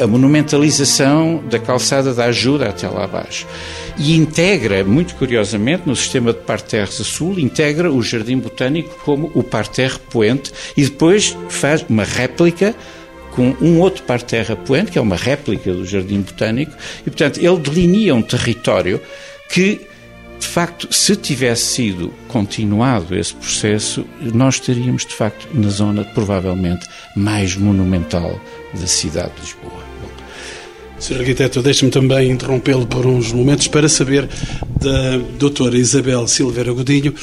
a, 0.00 0.04
a 0.04 0.06
monumentalização 0.06 1.42
da 1.50 1.58
calçada 1.58 2.14
da 2.14 2.26
Ajuda 2.26 2.68
até 2.68 2.88
lá 2.88 3.04
abaixo. 3.04 3.46
E 3.98 4.14
integra, 4.16 4.84
muito 4.84 5.14
curiosamente, 5.14 5.84
no 5.86 5.96
sistema 5.96 6.32
de 6.32 6.40
parterres 6.40 7.00
a 7.00 7.04
sul, 7.04 7.38
integra 7.38 7.90
o 7.90 8.02
Jardim 8.02 8.38
Botânico 8.38 8.94
como 9.04 9.30
o 9.34 9.42
parterre 9.42 9.98
poente 10.10 10.52
e 10.76 10.84
depois 10.84 11.36
faz 11.48 11.84
uma 11.88 12.04
réplica 12.04 12.74
com 13.36 13.54
um 13.60 13.80
outro 13.80 14.02
parterre 14.04 14.56
poente, 14.56 14.90
que 14.90 14.98
é 14.98 15.00
uma 15.00 15.16
réplica 15.16 15.70
do 15.70 15.84
Jardim 15.84 16.22
Botânico, 16.22 16.72
e, 17.02 17.10
portanto, 17.10 17.38
ele 17.38 17.58
delinea 17.58 18.14
um 18.14 18.22
território 18.22 18.98
que 19.50 19.82
de 20.38 20.46
facto, 20.46 20.92
se 20.92 21.16
tivesse 21.16 21.64
sido 21.64 22.12
continuado 22.28 23.16
esse 23.16 23.34
processo, 23.34 24.06
nós 24.20 24.56
estaríamos, 24.56 25.06
de 25.06 25.14
facto, 25.14 25.48
na 25.54 25.68
zona 25.68 26.04
provavelmente 26.04 26.86
mais 27.14 27.56
monumental 27.56 28.40
da 28.74 28.86
cidade 28.86 29.32
de 29.34 29.40
Lisboa. 29.42 29.86
Sr. 30.98 31.18
Arquiteto, 31.18 31.62
deixe-me 31.62 31.90
também 31.90 32.30
interrompê-lo 32.30 32.86
por 32.86 33.06
uns 33.06 33.30
momentos 33.30 33.68
para 33.68 33.88
saber 33.88 34.28
da 34.80 35.18
doutora 35.38 35.76
Isabel 35.76 36.26
Silveira 36.26 36.72
Godinho 36.72 37.14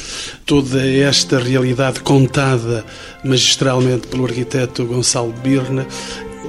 toda 0.46 0.86
esta 0.88 1.38
realidade 1.40 2.00
contada 2.00 2.84
magistralmente 3.24 4.06
pelo 4.06 4.24
arquiteto 4.24 4.86
Gonçalo 4.86 5.34
Birna, 5.42 5.86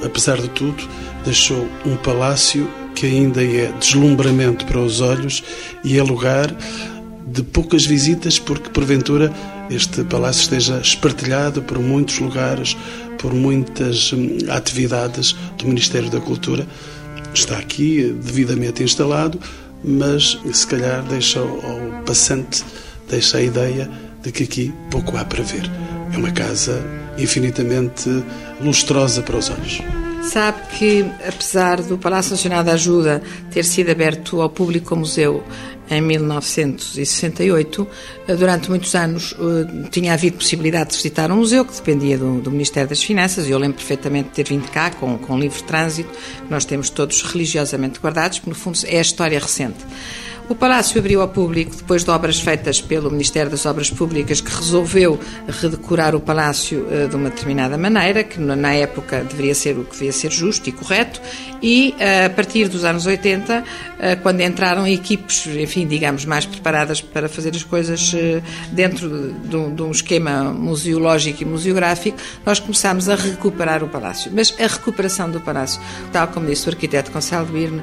apesar 0.04 0.38
de 0.38 0.49
tudo, 0.49 0.84
deixou 1.23 1.67
um 1.84 1.95
palácio 1.95 2.69
que 2.95 3.05
ainda 3.05 3.43
é 3.43 3.71
deslumbramento 3.79 4.65
para 4.65 4.79
os 4.79 5.01
olhos 5.01 5.43
e 5.84 5.99
é 5.99 6.03
lugar 6.03 6.55
de 7.27 7.43
poucas 7.43 7.86
visitas, 7.86 8.39
porque 8.39 8.69
porventura 8.69 9.31
este 9.69 10.03
palácio 10.03 10.43
esteja 10.43 10.79
espartilhado 10.79 11.62
por 11.62 11.79
muitos 11.79 12.19
lugares, 12.19 12.77
por 13.17 13.34
muitas 13.34 14.13
hum, 14.13 14.38
atividades 14.49 15.36
do 15.58 15.67
Ministério 15.67 16.10
da 16.10 16.19
Cultura. 16.19 16.65
Está 17.34 17.58
aqui 17.58 18.15
devidamente 18.23 18.81
instalado, 18.81 19.39
mas 19.84 20.39
se 20.53 20.65
calhar 20.65 21.03
deixa 21.03 21.39
ao 21.39 22.03
passante 22.05 22.63
deixa 23.10 23.38
a 23.38 23.41
ideia 23.41 23.89
de 24.23 24.31
que 24.31 24.43
aqui 24.43 24.73
pouco 24.89 25.17
há 25.17 25.25
para 25.25 25.43
ver. 25.43 25.69
É 26.13 26.17
uma 26.17 26.31
casa 26.31 26.84
infinitamente 27.17 28.10
lustrosa 28.62 29.21
para 29.21 29.38
os 29.38 29.49
olhos. 29.49 30.04
Sabe 30.31 30.59
que, 30.77 31.05
apesar 31.27 31.81
do 31.81 31.97
Palácio 31.97 32.31
Nacional 32.31 32.63
da 32.63 32.73
Ajuda 32.73 33.21
ter 33.51 33.63
sido 33.63 33.91
aberto 33.91 34.41
ao 34.41 34.49
público 34.49 34.89
como 34.89 35.01
museu 35.01 35.43
em 35.89 36.01
1968, 36.01 37.88
durante 38.38 38.69
muitos 38.69 38.95
anos 38.95 39.35
eh, 39.38 39.88
tinha 39.91 40.13
havido 40.13 40.38
possibilidade 40.38 40.89
de 40.89 40.95
visitar 40.97 41.31
um 41.31 41.38
museu 41.38 41.63
que 41.63 41.73
dependia 41.73 42.17
do, 42.17 42.41
do 42.41 42.49
Ministério 42.51 42.89
das 42.89 43.03
Finanças. 43.03 43.47
Eu 43.47 43.59
lembro 43.59 43.77
perfeitamente 43.77 44.29
de 44.29 44.35
ter 44.35 44.47
vindo 44.49 44.67
cá 44.71 44.89
com, 44.89 45.17
com 45.17 45.39
livro 45.39 45.57
de 45.57 45.63
trânsito, 45.63 46.09
que 46.09 46.51
nós 46.51 46.65
temos 46.65 46.89
todos 46.89 47.21
religiosamente 47.21 47.99
guardados, 47.99 48.39
porque 48.39 48.49
no 48.49 48.55
fundo 48.55 48.79
é 48.85 48.97
a 48.97 49.01
história 49.01 49.39
recente. 49.39 49.77
O 50.47 50.53
Palácio 50.53 50.99
abriu 50.99 51.21
ao 51.21 51.27
público 51.27 51.75
depois 51.75 52.03
de 52.03 52.12
obras 52.12 52.39
feitas 52.39 52.79
pelo 52.79 53.10
Ministério 53.10 53.49
das 53.49 53.65
Obras 53.65 53.89
Públicas, 53.89 54.41
que 54.41 54.55
resolveu 54.55 55.19
redecorar 55.47 56.13
o 56.13 56.19
Palácio 56.19 56.86
uh, 56.86 57.08
de 57.10 57.15
uma 57.15 57.31
determinada 57.31 57.79
maneira, 57.79 58.23
que 58.23 58.39
na 58.39 58.73
época 58.73 59.23
deveria 59.23 59.55
ser 59.55 59.75
o 59.75 59.84
que 59.84 59.93
devia 59.93 60.12
ser 60.12 60.31
justo 60.31 60.69
e 60.69 60.71
correto, 60.71 61.19
e 61.63 61.95
uh, 61.97 62.27
a 62.27 62.29
partir 62.29 62.67
dos 62.67 62.86
anos 62.86 63.08
80, 63.08 63.63
uh, 63.63 64.21
quando 64.21 64.41
entraram 64.41 64.88
equipes, 64.88 65.47
enfim, 65.47 65.88
digamos, 65.88 66.25
mais 66.25 66.45
preparadas 66.45 67.01
para 67.01 67.27
fazer 67.27 67.55
as 67.55 67.63
coisas 67.63 68.13
dentro 68.71 69.10
de, 69.10 69.69
de 69.71 69.81
um 69.81 69.89
esquema 69.89 70.53
museológico 70.53 71.41
e 71.41 71.45
museográfico, 71.45 72.19
nós 72.45 72.60
começámos 72.60 73.10
a 73.10 73.15
recuperar 73.15 73.84
o 73.84 73.88
Palácio. 73.88 74.31
Mas 74.34 74.53
a 74.60 74.67
recuperação 74.67 75.31
do 75.31 75.41
Palácio, 75.41 75.81
tal 76.12 76.27
como 76.27 76.45
disse 76.45 76.67
o 76.67 76.69
arquiteto 76.69 77.12
Gonçalo 77.12 77.47
Birne, 77.47 77.81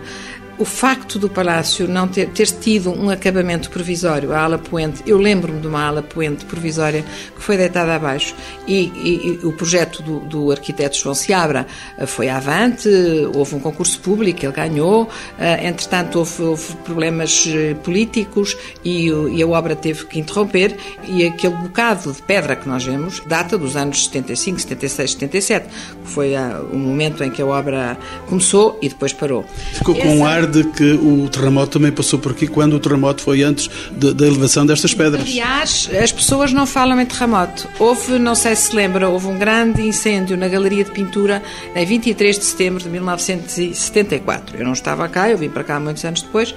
o 0.59 0.65
facto 0.65 1.19
do 1.19 1.29
Palácio 1.29 1.89
não 1.89 2.07
ter, 2.07 2.29
ter 2.29 2.47
tido 2.47 2.93
um 2.93 3.11
acabamento 3.11 3.71
provisório, 3.71 4.33
a 4.33 4.41
ala 4.41 4.59
poente, 4.59 5.03
eu 5.07 5.19
lembro-me 5.19 5.61
de 5.61 5.67
uma 5.67 5.83
ala 5.85 6.03
poente 6.03 6.45
provisória 6.45 7.05
que 7.35 7.43
foi 7.43 7.57
deitada 7.57 7.95
abaixo 7.95 8.35
e, 8.67 8.93
e, 8.95 9.41
e 9.43 9.47
o 9.47 9.53
projeto 9.53 10.03
do, 10.03 10.21
do, 10.21 10.51
arquiteto 10.51 10.97
João 10.97 11.15
Seabra 11.15 11.67
eh, 11.99 12.07
foi 12.07 12.29
avante, 12.29 12.89
houve 13.35 13.55
um 13.55 13.61
concurso 13.61 13.99
público, 14.01 14.45
ele 14.45 14.53
ganhou, 14.53 15.09
eh, 15.39 15.67
entretanto 15.67 16.19
houve, 16.19 16.43
houve 16.43 16.77
problemas 16.85 17.45
eh, 17.49 17.75
políticos 17.83 18.57
e, 18.85 19.09
e, 19.09 19.43
a 19.43 19.47
obra 19.47 19.75
teve 19.75 20.05
que 20.07 20.21
interromper 20.21 20.77
e 21.05 21.27
aquele 21.27 21.55
bocado 21.57 22.13
de 22.13 22.23
pedra 22.23 22.55
que 22.55 22.69
nós 22.69 22.85
vemos 22.85 23.21
data 23.27 23.57
dos 23.57 23.77
anos 23.77 24.05
75, 24.05 24.61
76, 24.61 25.11
77, 25.13 25.69
que 26.05 26.11
foi 26.11 26.33
o 26.73 26.77
momento 26.77 27.25
em 27.25 27.31
que 27.31 27.41
a 27.41 27.47
obra 27.47 27.99
começou 28.27 28.79
e 28.83 28.89
depois 28.89 29.13
parou. 29.13 29.45
Ficou 29.73 29.95
com 29.95 30.17
um 30.17 30.25
ar 30.25 30.42
de 30.47 30.65
que 30.65 30.93
o 30.93 31.29
terremoto 31.29 31.79
também 31.79 31.93
passou 31.93 32.19
por 32.19 32.33
aqui 32.33 32.47
quando 32.47 32.75
o 32.75 32.81
terremoto 32.81 33.23
foi 33.23 33.43
antes 33.43 33.71
da 33.93 34.27
elevação 34.27 34.67
destas 34.67 34.93
pedras. 34.95 35.23
Aliás, 35.23 35.89
as 36.03 36.11
pessoas 36.11 36.53
não 36.53 36.67
falam 36.67 37.01
em 37.01 37.07
terremoto. 37.07 37.69
Houve, 37.79 38.19
não 38.19 38.35
sei 38.35 38.57
se 38.57 38.73
se 38.73 38.77
lembra, 38.77 39.09
houve 39.09 39.27
um 39.27 39.39
grande 39.39 39.83
incêndio 39.83 40.37
na 40.37 40.49
Galeria 40.49 40.83
de 40.83 40.91
Pintura 40.91 41.43
em 41.75 41.85
23 41.85 42.39
de 42.39 42.45
setembro 42.45 42.83
de 42.83 42.89
1974. 42.89 44.57
Eu 44.57 44.65
não 44.65 44.73
estava 44.73 45.07
cá, 45.09 45.29
eu 45.29 45.37
vim 45.37 45.51
para 45.51 45.63
cá 45.63 45.79
muitos 45.79 46.05
anos 46.05 46.23
depois, 46.23 46.55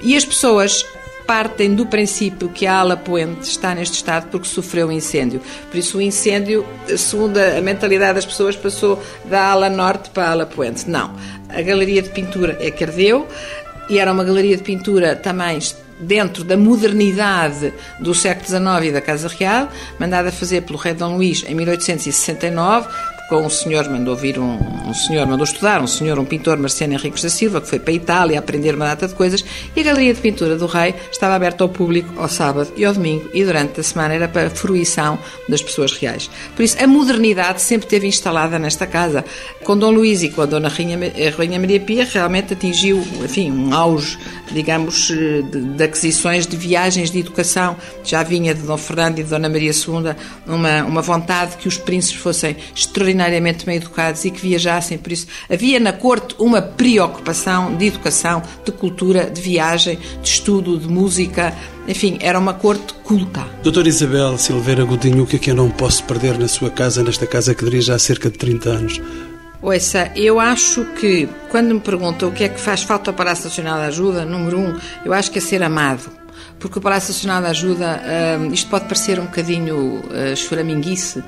e 0.00 0.16
as 0.16 0.24
pessoas 0.24 0.84
partem 1.26 1.74
do 1.74 1.86
princípio 1.86 2.48
que 2.48 2.66
a 2.66 2.78
ala 2.78 2.96
poente 2.96 3.42
está 3.42 3.74
neste 3.74 3.94
estado 3.94 4.28
porque 4.30 4.46
sofreu 4.46 4.88
um 4.88 4.92
incêndio. 4.92 5.40
Por 5.70 5.76
isso, 5.76 5.98
o 5.98 6.02
incêndio, 6.02 6.64
segundo 6.96 7.38
a 7.38 7.60
mentalidade 7.60 8.14
das 8.14 8.26
pessoas, 8.26 8.54
passou 8.54 9.02
da 9.24 9.50
ala 9.50 9.68
norte 9.68 10.10
para 10.10 10.28
a 10.28 10.30
ala 10.30 10.46
poente. 10.46 10.88
Não. 10.88 11.14
A 11.48 11.62
galeria 11.62 12.02
de 12.02 12.10
pintura 12.10 12.56
é 12.60 12.70
que 12.70 12.84
ardeu 12.84 13.26
e 13.88 13.98
era 13.98 14.12
uma 14.12 14.24
galeria 14.24 14.56
de 14.56 14.62
pintura 14.62 15.16
também 15.16 15.58
dentro 15.98 16.44
da 16.44 16.56
modernidade 16.56 17.72
do 17.98 18.14
século 18.14 18.46
XIX 18.46 18.88
e 18.88 18.92
da 18.92 19.00
Casa 19.00 19.28
Real, 19.28 19.68
mandada 19.98 20.30
fazer 20.30 20.62
pelo 20.62 20.78
rei 20.78 20.94
Dom 20.94 21.16
Luís 21.16 21.44
em 21.46 21.54
1869, 21.54 22.88
com 23.28 23.44
um 23.44 23.50
senhor, 23.50 23.88
mandou 23.90 24.14
vir 24.14 24.38
um, 24.38 24.56
um, 24.86 24.94
senhor, 24.94 25.26
mandou 25.26 25.44
estudar, 25.44 25.82
um 25.82 25.86
senhor, 25.86 26.18
um 26.18 26.24
pintor, 26.24 26.56
Marciano 26.58 26.94
Henriques 26.94 27.22
da 27.22 27.28
Silva, 27.28 27.60
que 27.60 27.68
foi 27.68 27.78
para 27.78 27.92
a 27.92 27.96
Itália 27.96 28.38
aprender 28.38 28.74
uma 28.74 28.84
data 28.84 29.08
de 29.08 29.14
coisas, 29.14 29.44
e 29.74 29.80
a 29.80 29.82
Galeria 29.82 30.14
de 30.14 30.20
Pintura 30.20 30.56
do 30.56 30.66
Rei 30.66 30.94
estava 31.10 31.34
aberta 31.34 31.64
ao 31.64 31.68
público 31.68 32.20
ao 32.20 32.28
sábado 32.28 32.72
e 32.76 32.84
ao 32.84 32.94
domingo, 32.94 33.28
e 33.34 33.44
durante 33.44 33.80
a 33.80 33.82
semana 33.82 34.14
era 34.14 34.28
para 34.28 34.46
a 34.46 34.50
fruição 34.50 35.18
das 35.48 35.60
pessoas 35.60 35.92
reais. 35.92 36.30
Por 36.54 36.62
isso, 36.62 36.76
a 36.82 36.86
modernidade 36.86 37.60
sempre 37.60 37.86
esteve 37.86 38.06
instalada 38.06 38.58
nesta 38.58 38.86
casa. 38.86 39.24
Com 39.64 39.76
Dom 39.76 39.90
Luís 39.90 40.22
e 40.22 40.28
com 40.28 40.42
a 40.42 40.46
Dona 40.46 40.68
Rainha, 40.68 40.96
a 40.96 41.36
Rainha 41.36 41.58
Maria 41.58 41.80
Pia, 41.80 42.04
realmente 42.04 42.52
atingiu, 42.52 43.04
enfim, 43.24 43.50
um 43.50 43.74
auge, 43.74 44.16
digamos, 44.52 45.08
de, 45.08 45.42
de 45.42 45.82
aquisições 45.82 46.46
de 46.46 46.56
viagens 46.56 47.10
de 47.10 47.18
educação. 47.18 47.76
Já 48.04 48.22
vinha 48.22 48.54
de 48.54 48.62
Dom 48.62 48.76
Fernando 48.76 49.18
e 49.18 49.24
de 49.24 49.30
Dona 49.30 49.48
Maria 49.48 49.72
II 49.72 50.14
uma, 50.46 50.84
uma 50.84 51.02
vontade 51.02 51.56
que 51.56 51.66
os 51.66 51.76
príncipes 51.76 52.20
fossem 52.20 52.56
extraordinários 52.74 53.15
extraordinariamente 53.16 53.64
bem 53.64 53.76
educados 53.76 54.24
e 54.24 54.30
que 54.30 54.40
viajassem, 54.40 54.98
por 54.98 55.10
isso 55.10 55.26
havia 55.50 55.80
na 55.80 55.92
corte 55.92 56.34
uma 56.38 56.60
preocupação 56.60 57.74
de 57.74 57.86
educação, 57.86 58.42
de 58.64 58.70
cultura, 58.70 59.30
de 59.30 59.40
viagem, 59.40 59.98
de 60.22 60.28
estudo, 60.28 60.78
de 60.78 60.88
música, 60.88 61.54
enfim, 61.88 62.18
era 62.20 62.38
uma 62.38 62.54
corte 62.54 62.94
culta. 63.02 63.44
Doutora 63.62 63.88
Isabel 63.88 64.36
Silveira 64.38 64.84
Godinho, 64.84 65.24
o 65.24 65.26
que 65.26 65.36
é 65.36 65.38
que 65.38 65.50
eu 65.50 65.54
não 65.54 65.70
posso 65.70 66.04
perder 66.04 66.38
na 66.38 66.48
sua 66.48 66.70
casa, 66.70 67.02
nesta 67.02 67.26
casa 67.26 67.54
que 67.54 67.64
dirige 67.64 67.90
há 67.90 67.98
cerca 67.98 68.30
de 68.30 68.38
30 68.38 68.68
anos? 68.68 69.00
Ouça, 69.62 70.12
eu 70.14 70.38
acho 70.38 70.84
que 71.00 71.28
quando 71.48 71.74
me 71.74 71.80
perguntam 71.80 72.28
o 72.28 72.32
que 72.32 72.44
é 72.44 72.48
que 72.48 72.60
faz 72.60 72.82
falta 72.82 73.12
para 73.12 73.30
a 73.30 73.34
Nacional 73.34 73.78
de 73.80 73.86
Ajuda, 73.86 74.24
número 74.24 74.58
um, 74.58 74.76
eu 75.04 75.12
acho 75.12 75.30
que 75.30 75.38
é 75.38 75.40
ser 75.40 75.62
amado 75.62 76.25
porque 76.58 76.78
o 76.78 76.82
Palácio 76.82 77.12
Nacional 77.12 77.42
da 77.42 77.48
Ajuda, 77.48 78.00
uh, 78.40 78.52
isto 78.52 78.70
pode 78.70 78.84
parecer 78.84 79.20
um 79.20 79.24
bocadinho 79.26 80.02
choraminguice, 80.36 81.18
uh, 81.18 81.24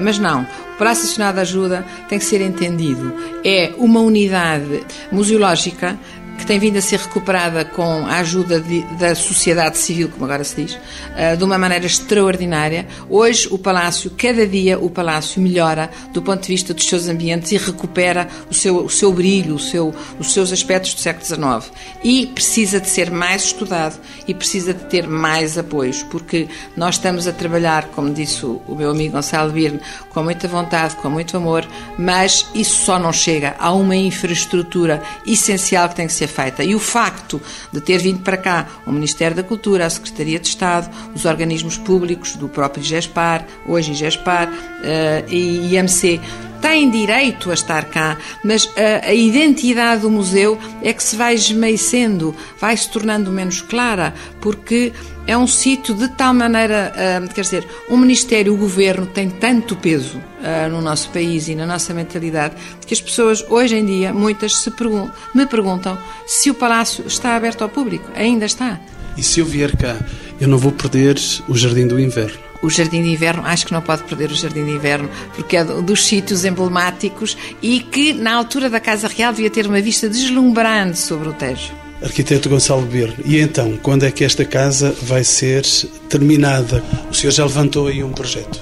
mas 0.00 0.18
não. 0.18 0.42
O 0.42 0.78
Palácio 0.78 1.04
Nacional 1.04 1.32
da 1.32 1.40
Ajuda 1.42 1.84
tem 2.08 2.18
que 2.18 2.24
ser 2.24 2.40
entendido. 2.40 3.12
É 3.44 3.72
uma 3.78 4.00
unidade 4.00 4.84
museológica 5.10 5.98
que 6.38 6.46
tem 6.46 6.58
vindo 6.58 6.78
a 6.78 6.80
ser 6.80 7.00
recuperada 7.00 7.64
com 7.64 8.06
a 8.06 8.18
ajuda 8.18 8.60
de, 8.60 8.82
da 8.96 9.14
sociedade 9.14 9.76
civil, 9.76 10.08
como 10.08 10.24
agora 10.24 10.44
se 10.44 10.64
diz, 10.64 10.78
eh, 11.16 11.34
de 11.34 11.44
uma 11.44 11.58
maneira 11.58 11.84
extraordinária. 11.84 12.86
Hoje, 13.10 13.48
o 13.50 13.58
Palácio, 13.58 14.10
cada 14.16 14.46
dia, 14.46 14.78
o 14.78 14.88
Palácio 14.88 15.42
melhora 15.42 15.90
do 16.12 16.22
ponto 16.22 16.42
de 16.42 16.48
vista 16.48 16.72
dos 16.72 16.86
seus 16.86 17.08
ambientes 17.08 17.50
e 17.50 17.56
recupera 17.56 18.28
o 18.48 18.54
seu, 18.54 18.84
o 18.84 18.88
seu 18.88 19.12
brilho, 19.12 19.56
o 19.56 19.58
seu, 19.58 19.92
os 20.18 20.32
seus 20.32 20.52
aspectos 20.52 20.94
do 20.94 21.00
século 21.00 21.26
XIX. 21.26 21.72
E 22.02 22.26
precisa 22.28 22.80
de 22.80 22.88
ser 22.88 23.10
mais 23.10 23.44
estudado 23.44 23.98
e 24.26 24.32
precisa 24.32 24.72
de 24.72 24.84
ter 24.84 25.08
mais 25.08 25.58
apoios, 25.58 26.02
porque 26.04 26.48
nós 26.76 26.94
estamos 26.94 27.26
a 27.26 27.32
trabalhar, 27.32 27.88
como 27.88 28.14
disse 28.14 28.46
o, 28.46 28.62
meu 28.76 28.90
amigo 28.90 29.14
Gonçalo 29.14 29.50
Birne, 29.50 29.80
com 30.10 30.22
muita 30.22 30.46
vontade, 30.46 30.94
com 30.96 31.10
muito 31.10 31.36
amor, 31.36 31.66
mas 31.98 32.46
isso 32.54 32.84
só 32.84 32.98
não 32.98 33.12
chega. 33.12 33.56
Há 33.58 33.72
uma 33.72 33.96
infraestrutura 33.96 35.02
essencial 35.26 35.88
que 35.88 35.96
tem 35.96 36.06
que 36.06 36.12
ser 36.12 36.27
feita. 36.28 36.62
E 36.62 36.74
o 36.74 36.78
facto 36.78 37.40
de 37.72 37.80
ter 37.80 37.98
vindo 37.98 38.20
para 38.20 38.36
cá 38.36 38.66
o 38.86 38.92
Ministério 38.92 39.36
da 39.36 39.42
Cultura, 39.42 39.86
a 39.86 39.90
Secretaria 39.90 40.38
de 40.38 40.48
Estado, 40.48 40.88
os 41.14 41.24
organismos 41.24 41.76
públicos 41.76 42.36
do 42.36 42.48
próprio 42.48 42.82
GESPAR, 42.82 43.46
hoje 43.66 43.94
GESPAR 43.94 44.48
uh, 44.48 45.32
e 45.32 45.74
IMC, 45.74 46.20
têm 46.60 46.90
direito 46.90 47.50
a 47.50 47.54
estar 47.54 47.84
cá, 47.86 48.16
mas 48.44 48.68
a, 48.76 49.08
a, 49.08 49.14
identidade 49.14 50.02
do 50.02 50.10
museu 50.10 50.58
é 50.82 50.92
que 50.92 51.02
se 51.02 51.16
vai 51.16 51.34
esmeecendo, 51.34 52.34
vai 52.60 52.76
se 52.76 52.90
tornando 52.90 53.30
menos 53.30 53.60
clara, 53.60 54.14
porque 54.40 54.92
é 55.26 55.36
um 55.36 55.46
sítio 55.46 55.94
de 55.94 56.08
tal 56.08 56.32
maneira, 56.32 56.92
uh, 56.94 57.34
quer 57.34 57.42
dizer, 57.42 57.66
o 57.88 57.96
Ministério, 57.96 58.54
o 58.54 58.56
Governo 58.56 59.06
tem 59.06 59.28
tanto 59.28 59.76
peso 59.76 60.16
uh, 60.16 60.70
no 60.70 60.80
nosso 60.80 61.10
país 61.10 61.48
e 61.48 61.54
na 61.54 61.66
nossa 61.66 61.92
mentalidade 61.92 62.54
que 62.86 62.94
as 62.94 63.00
pessoas, 63.00 63.44
hoje 63.50 63.76
em 63.76 63.84
dia, 63.84 64.12
muitas 64.12 64.56
se 64.56 64.70
pergun 64.70 65.10
me 65.34 65.46
perguntam 65.46 65.98
se 66.26 66.50
o 66.50 66.54
Palácio 66.54 67.06
está 67.06 67.36
aberto 67.36 67.62
ao 67.62 67.68
público. 67.68 68.10
Ainda 68.14 68.46
está. 68.46 68.80
E 69.18 69.22
se 69.22 69.40
eu 69.40 69.44
vier 69.44 69.76
cá, 69.76 69.96
eu 70.40 70.48
não 70.48 70.56
vou 70.56 70.72
perder 70.72 71.16
o 71.46 71.54
Jardim 71.54 71.86
do 71.86 72.00
Inverno? 72.00 72.47
O 72.62 72.70
Jardim 72.70 73.02
de 73.02 73.10
Inverno, 73.10 73.42
acho 73.44 73.66
que 73.66 73.72
não 73.72 73.82
pode 73.82 74.02
perder 74.04 74.30
o 74.30 74.34
Jardim 74.34 74.64
de 74.64 74.72
Inverno, 74.72 75.08
porque 75.34 75.56
é 75.56 75.64
dos 75.64 76.06
sítios 76.06 76.44
emblemáticos 76.44 77.36
e 77.62 77.80
que, 77.80 78.12
na 78.12 78.34
altura 78.34 78.68
da 78.68 78.80
Casa 78.80 79.08
Real, 79.08 79.32
devia 79.32 79.50
ter 79.50 79.66
uma 79.66 79.80
vista 79.80 80.08
deslumbrante 80.08 80.98
sobre 80.98 81.28
o 81.28 81.32
Tejo. 81.32 81.72
Arquiteto 82.02 82.48
Gonçalo 82.48 82.82
Birne, 82.82 83.16
e 83.24 83.40
então, 83.40 83.76
quando 83.82 84.04
é 84.04 84.10
que 84.10 84.22
esta 84.22 84.44
casa 84.44 84.94
vai 85.02 85.24
ser 85.24 85.64
terminada? 86.08 86.82
O 87.10 87.14
senhor 87.14 87.32
já 87.32 87.44
levantou 87.44 87.88
aí 87.88 88.04
um 88.04 88.12
projeto. 88.12 88.60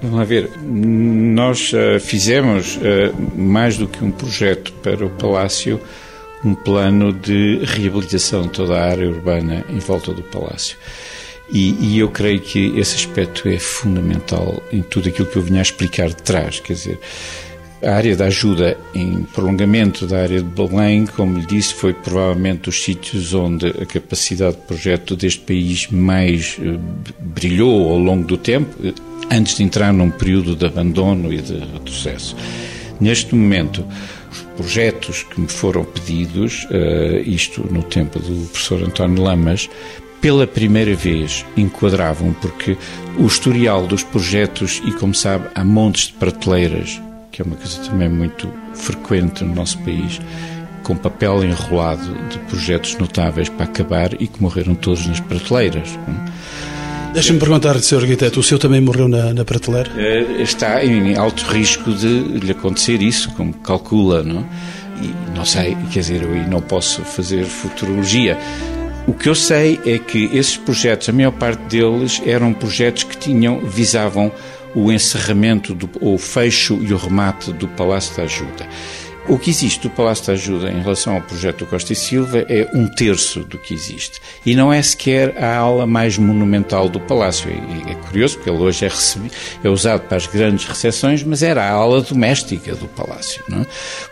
Vamos 0.00 0.18
lá 0.18 0.24
ver, 0.24 0.50
nós 0.62 1.74
uh, 1.74 2.00
fizemos 2.00 2.76
uh, 2.76 3.38
mais 3.38 3.76
do 3.76 3.86
que 3.86 4.02
um 4.02 4.10
projeto 4.10 4.72
para 4.82 5.04
o 5.04 5.10
Palácio, 5.10 5.78
um 6.42 6.54
plano 6.54 7.12
de 7.12 7.60
reabilitação 7.64 8.42
de 8.42 8.48
toda 8.48 8.78
a 8.78 8.90
área 8.90 9.06
urbana 9.06 9.62
em 9.68 9.78
volta 9.78 10.14
do 10.14 10.22
Palácio. 10.22 10.78
E, 11.52 11.74
e, 11.80 11.98
eu 11.98 12.08
creio 12.08 12.40
que 12.40 12.78
esse 12.78 12.94
aspecto 12.94 13.48
é 13.48 13.58
fundamental 13.58 14.62
em 14.72 14.82
tudo 14.82 15.08
aquilo 15.08 15.26
que 15.26 15.36
eu 15.36 15.42
vinha 15.42 15.58
a 15.58 15.62
explicar 15.62 16.08
de 16.08 16.22
trás. 16.22 16.60
Quer 16.60 16.74
dizer, 16.74 16.98
a 17.82 17.92
área 17.92 18.14
da 18.14 18.26
ajuda 18.26 18.76
em 18.94 19.22
prolongamento 19.22 20.06
da 20.06 20.22
área 20.22 20.42
de 20.42 20.48
Belém, 20.48 21.06
como 21.06 21.38
lhe 21.38 21.46
disse, 21.46 21.74
foi 21.74 21.94
provavelmente 21.94 22.62
dos 22.62 22.84
sítios 22.84 23.32
onde 23.32 23.66
a 23.68 23.86
capacidade 23.86 24.56
de 24.56 24.62
projeto 24.62 25.16
deste 25.16 25.40
país 25.40 25.88
mais 25.88 26.58
eh, 26.60 26.78
brilhou 27.18 27.90
ao 27.90 27.98
longo 27.98 28.24
do 28.24 28.36
tempo, 28.36 28.76
eh, 28.84 28.92
antes 29.30 29.56
de 29.56 29.62
entrar 29.62 29.92
num 29.92 30.10
período 30.10 30.54
de 30.54 30.66
abandono 30.66 31.32
e 31.32 31.38
de 31.38 31.58
retrocesso. 31.58 32.36
Neste 33.00 33.34
momento, 33.34 33.84
os 34.30 34.42
projetos 34.56 35.22
que 35.22 35.40
me 35.40 35.48
foram 35.48 35.84
pedidos, 35.84 36.66
uh, 36.66 37.18
isto 37.24 37.66
no 37.72 37.82
tempo 37.82 38.18
do 38.18 38.46
professor 38.48 38.82
António 38.82 39.22
Lamas, 39.22 39.70
pela 40.20 40.46
primeira 40.46 40.94
vez 40.94 41.44
enquadravam, 41.56 42.32
porque 42.34 42.76
o 43.18 43.26
historial 43.26 43.86
dos 43.86 44.02
projetos, 44.02 44.82
e 44.84 44.92
como 44.92 45.14
sabe, 45.14 45.48
há 45.54 45.64
montes 45.64 46.08
de 46.08 46.12
prateleiras, 46.14 47.00
que 47.32 47.40
é 47.40 47.44
uma 47.44 47.56
coisa 47.56 47.78
também 47.82 48.08
muito 48.08 48.52
frequente 48.74 49.44
no 49.44 49.54
nosso 49.54 49.78
país, 49.78 50.20
com 50.82 50.96
papel 50.96 51.44
enrolado 51.44 52.14
de 52.28 52.38
projetos 52.40 52.96
notáveis 52.96 53.48
para 53.48 53.64
acabar 53.64 54.14
e 54.20 54.26
que 54.26 54.42
morreram 54.42 54.74
todos 54.74 55.06
nas 55.06 55.20
prateleiras. 55.20 55.98
Deixa-me 57.12 57.40
perguntar, 57.40 57.78
Sr. 57.80 58.02
Arquiteto, 58.02 58.38
o 58.38 58.42
seu 58.42 58.58
também 58.58 58.80
morreu 58.80 59.08
na, 59.08 59.34
na 59.34 59.44
prateleira? 59.44 59.90
Eh, 59.96 60.42
está 60.42 60.84
em 60.84 61.16
alto 61.16 61.44
risco 61.44 61.92
de 61.92 62.06
lhe 62.06 62.52
acontecer 62.52 63.02
isso, 63.02 63.30
como 63.32 63.52
calcula, 63.54 64.22
não? 64.22 64.46
E 65.02 65.12
não 65.36 65.44
sei, 65.44 65.76
quer 65.90 66.00
dizer, 66.00 66.22
eu 66.22 66.48
não 66.48 66.60
posso 66.60 67.02
fazer 67.02 67.44
futurologia 67.44 68.38
o 69.06 69.14
que 69.14 69.28
eu 69.28 69.34
sei 69.34 69.80
é 69.84 69.98
que 69.98 70.24
esses 70.36 70.56
projetos, 70.56 71.08
a 71.08 71.12
maior 71.12 71.32
parte 71.32 71.60
deles, 71.64 72.20
eram 72.24 72.52
projetos 72.52 73.04
que 73.04 73.16
tinham, 73.16 73.60
visavam 73.60 74.30
o 74.74 74.92
encerramento, 74.92 75.74
do, 75.74 75.90
o 76.00 76.16
fecho 76.16 76.78
e 76.80 76.92
o 76.92 76.96
remate 76.96 77.52
do 77.52 77.66
Palácio 77.68 78.16
da 78.16 78.22
Ajuda. 78.22 78.68
O 79.28 79.38
que 79.38 79.50
existe 79.50 79.82
do 79.82 79.90
Palácio 79.90 80.26
da 80.26 80.32
Ajuda 80.32 80.70
em 80.72 80.80
relação 80.80 81.14
ao 81.14 81.20
projeto 81.20 81.58
do 81.58 81.66
Costa 81.66 81.92
e 81.92 81.96
Silva 81.96 82.44
é 82.48 82.68
um 82.74 82.88
terço 82.88 83.40
do 83.44 83.58
que 83.58 83.74
existe. 83.74 84.20
E 84.44 84.56
não 84.56 84.72
é 84.72 84.82
sequer 84.82 85.36
a 85.42 85.56
ala 85.56 85.86
mais 85.86 86.18
monumental 86.18 86.88
do 86.88 86.98
Palácio. 86.98 87.48
E 87.50 87.90
é 87.90 87.94
curioso, 87.94 88.36
porque 88.36 88.50
ele 88.50 88.58
hoje 88.58 88.84
é, 88.84 88.88
recebido, 88.88 89.32
é 89.62 89.68
usado 89.68 90.02
para 90.02 90.16
as 90.16 90.26
grandes 90.26 90.64
recepções, 90.64 91.22
mas 91.22 91.42
era 91.42 91.62
a 91.62 91.70
ala 91.70 92.00
doméstica 92.00 92.74
do 92.74 92.88
Palácio. 92.88 93.42
Não 93.48 93.60
é? 93.60 93.66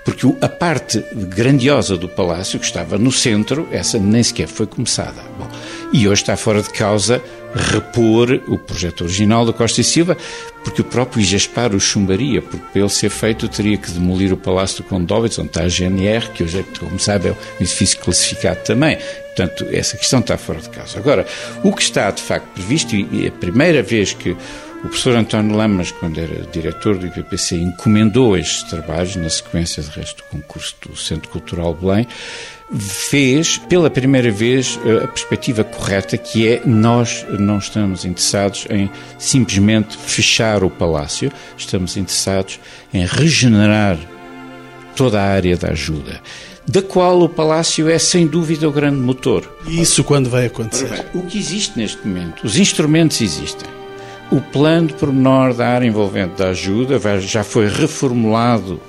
Porque 0.05 0.27
a 0.41 0.49
parte 0.49 1.05
grandiosa 1.13 1.97
do 1.97 2.09
Palácio, 2.09 2.61
que 2.61 2.67
estava 2.67 2.97
no 2.97 3.11
centro, 3.11 3.67
essa 3.73 3.99
nem 3.99 4.23
sequer 4.23 4.47
foi 4.47 4.67
começada. 4.67 5.23
Bom, 5.39 5.49
e 5.93 6.09
hoje 6.09 6.23
está 6.23 6.37
fora 6.37 6.63
de 6.63 6.71
causa 6.71 7.23
repor 7.55 8.43
o 8.47 8.59
projeto 8.59 9.05
original 9.05 9.47
da 9.47 9.53
Costa 9.53 9.81
e 9.81 9.85
Silva, 9.85 10.17
porque 10.63 10.83
o 10.83 10.85
próprio 10.85 11.23
Igaspar 11.23 11.75
o 11.75 11.81
chumbaria, 11.81 12.43
porque 12.43 12.65
para 12.73 12.81
ele 12.81 12.91
ser 12.91 13.11
feito 13.11 13.49
teria 13.49 13.77
que 13.79 13.91
demolir 13.91 14.33
o 14.33 14.37
Palácio 14.37 14.83
do 14.83 14.89
Condovitz, 14.89 15.39
onde 15.39 15.49
está 15.49 15.63
a 15.63 15.69
GNR, 15.69 16.29
que 16.31 16.43
hoje, 16.43 16.59
é, 16.59 16.79
como 16.79 16.99
sabe, 16.99 17.29
é 17.29 17.33
um 17.33 17.37
edifício 17.61 17.99
classificado 18.01 18.61
também. 18.65 18.99
Portanto, 19.35 19.67
essa 19.73 19.97
questão 19.97 20.21
está 20.21 20.37
fora 20.37 20.61
de 20.61 20.69
causa. 20.69 20.99
Agora, 20.99 21.27
o 21.63 21.73
que 21.73 21.83
está 21.83 22.11
de 22.11 22.21
facto 22.21 22.49
previsto, 22.49 22.95
e 22.95 23.25
é 23.25 23.29
a 23.29 23.33
primeira 23.33 23.83
vez 23.83 24.13
que 24.13 24.37
o 24.79 24.89
professor 24.89 25.17
António 25.17 25.57
Lamas, 25.57 25.91
quando 25.91 26.19
era 26.19 26.47
diretor 26.53 26.97
do 26.97 27.07
IPPC, 27.07 27.57
encomendou 27.57 28.37
estes 28.37 28.63
trabalhos, 28.63 29.17
na 29.17 29.29
sequência, 29.29 29.83
de 29.83 29.91
resto, 29.91 30.23
do 30.23 30.29
concurso 30.31 30.77
do 30.87 30.97
Centro 30.97 31.29
Cultural 31.31 31.75
Belém, 31.75 32.07
fez 32.79 33.59
pela 33.59 33.91
primeira 33.91 34.31
vez 34.31 34.79
eh, 34.85 35.05
a 35.05 35.09
perspectiva 35.09 35.65
correta, 35.65 36.17
que 36.17 36.47
é 36.47 36.63
nós 36.65 37.27
não 37.41 37.59
estamos 37.59 38.05
interessados 38.05 38.67
em 38.71 38.89
simplesmente 39.19 39.97
fechar 39.97 40.63
o 40.63 40.71
palácio, 40.71 41.33
estamos 41.57 41.97
interessados 41.97 42.61
em 42.95 43.05
regenerar 43.05 43.99
toda 44.95 45.21
a 45.21 45.25
área 45.25 45.57
da 45.57 45.69
ajuda 45.69 46.21
da 46.71 46.83
qual 46.83 47.23
o 47.23 47.29
Palácio 47.31 47.89
é 47.89 47.99
sem 47.99 48.27
dúvida 48.27 48.69
o 48.69 48.73
grande 48.73 48.99
motor. 48.99 49.51
E 49.67 49.81
isso 49.81 50.05
quando 50.05 50.29
vai 50.29 50.45
acontecer? 50.45 51.07
O 51.15 51.23
que 51.23 51.39
existe 51.39 51.79
neste 51.79 52.07
momento, 52.07 52.45
os 52.45 52.59
instrumentos 52.59 53.23
existem. 53.23 53.78
O 54.31 54.41
plano 54.41 54.89
de 54.89 54.95
pormenor 54.95 55.55
da 55.55 55.69
área 55.69 55.87
envolvente 55.87 56.35
da 56.37 56.51
ajuda 56.51 57.01
já 57.21 57.43
foi 57.43 57.67
reformulado 57.67 58.81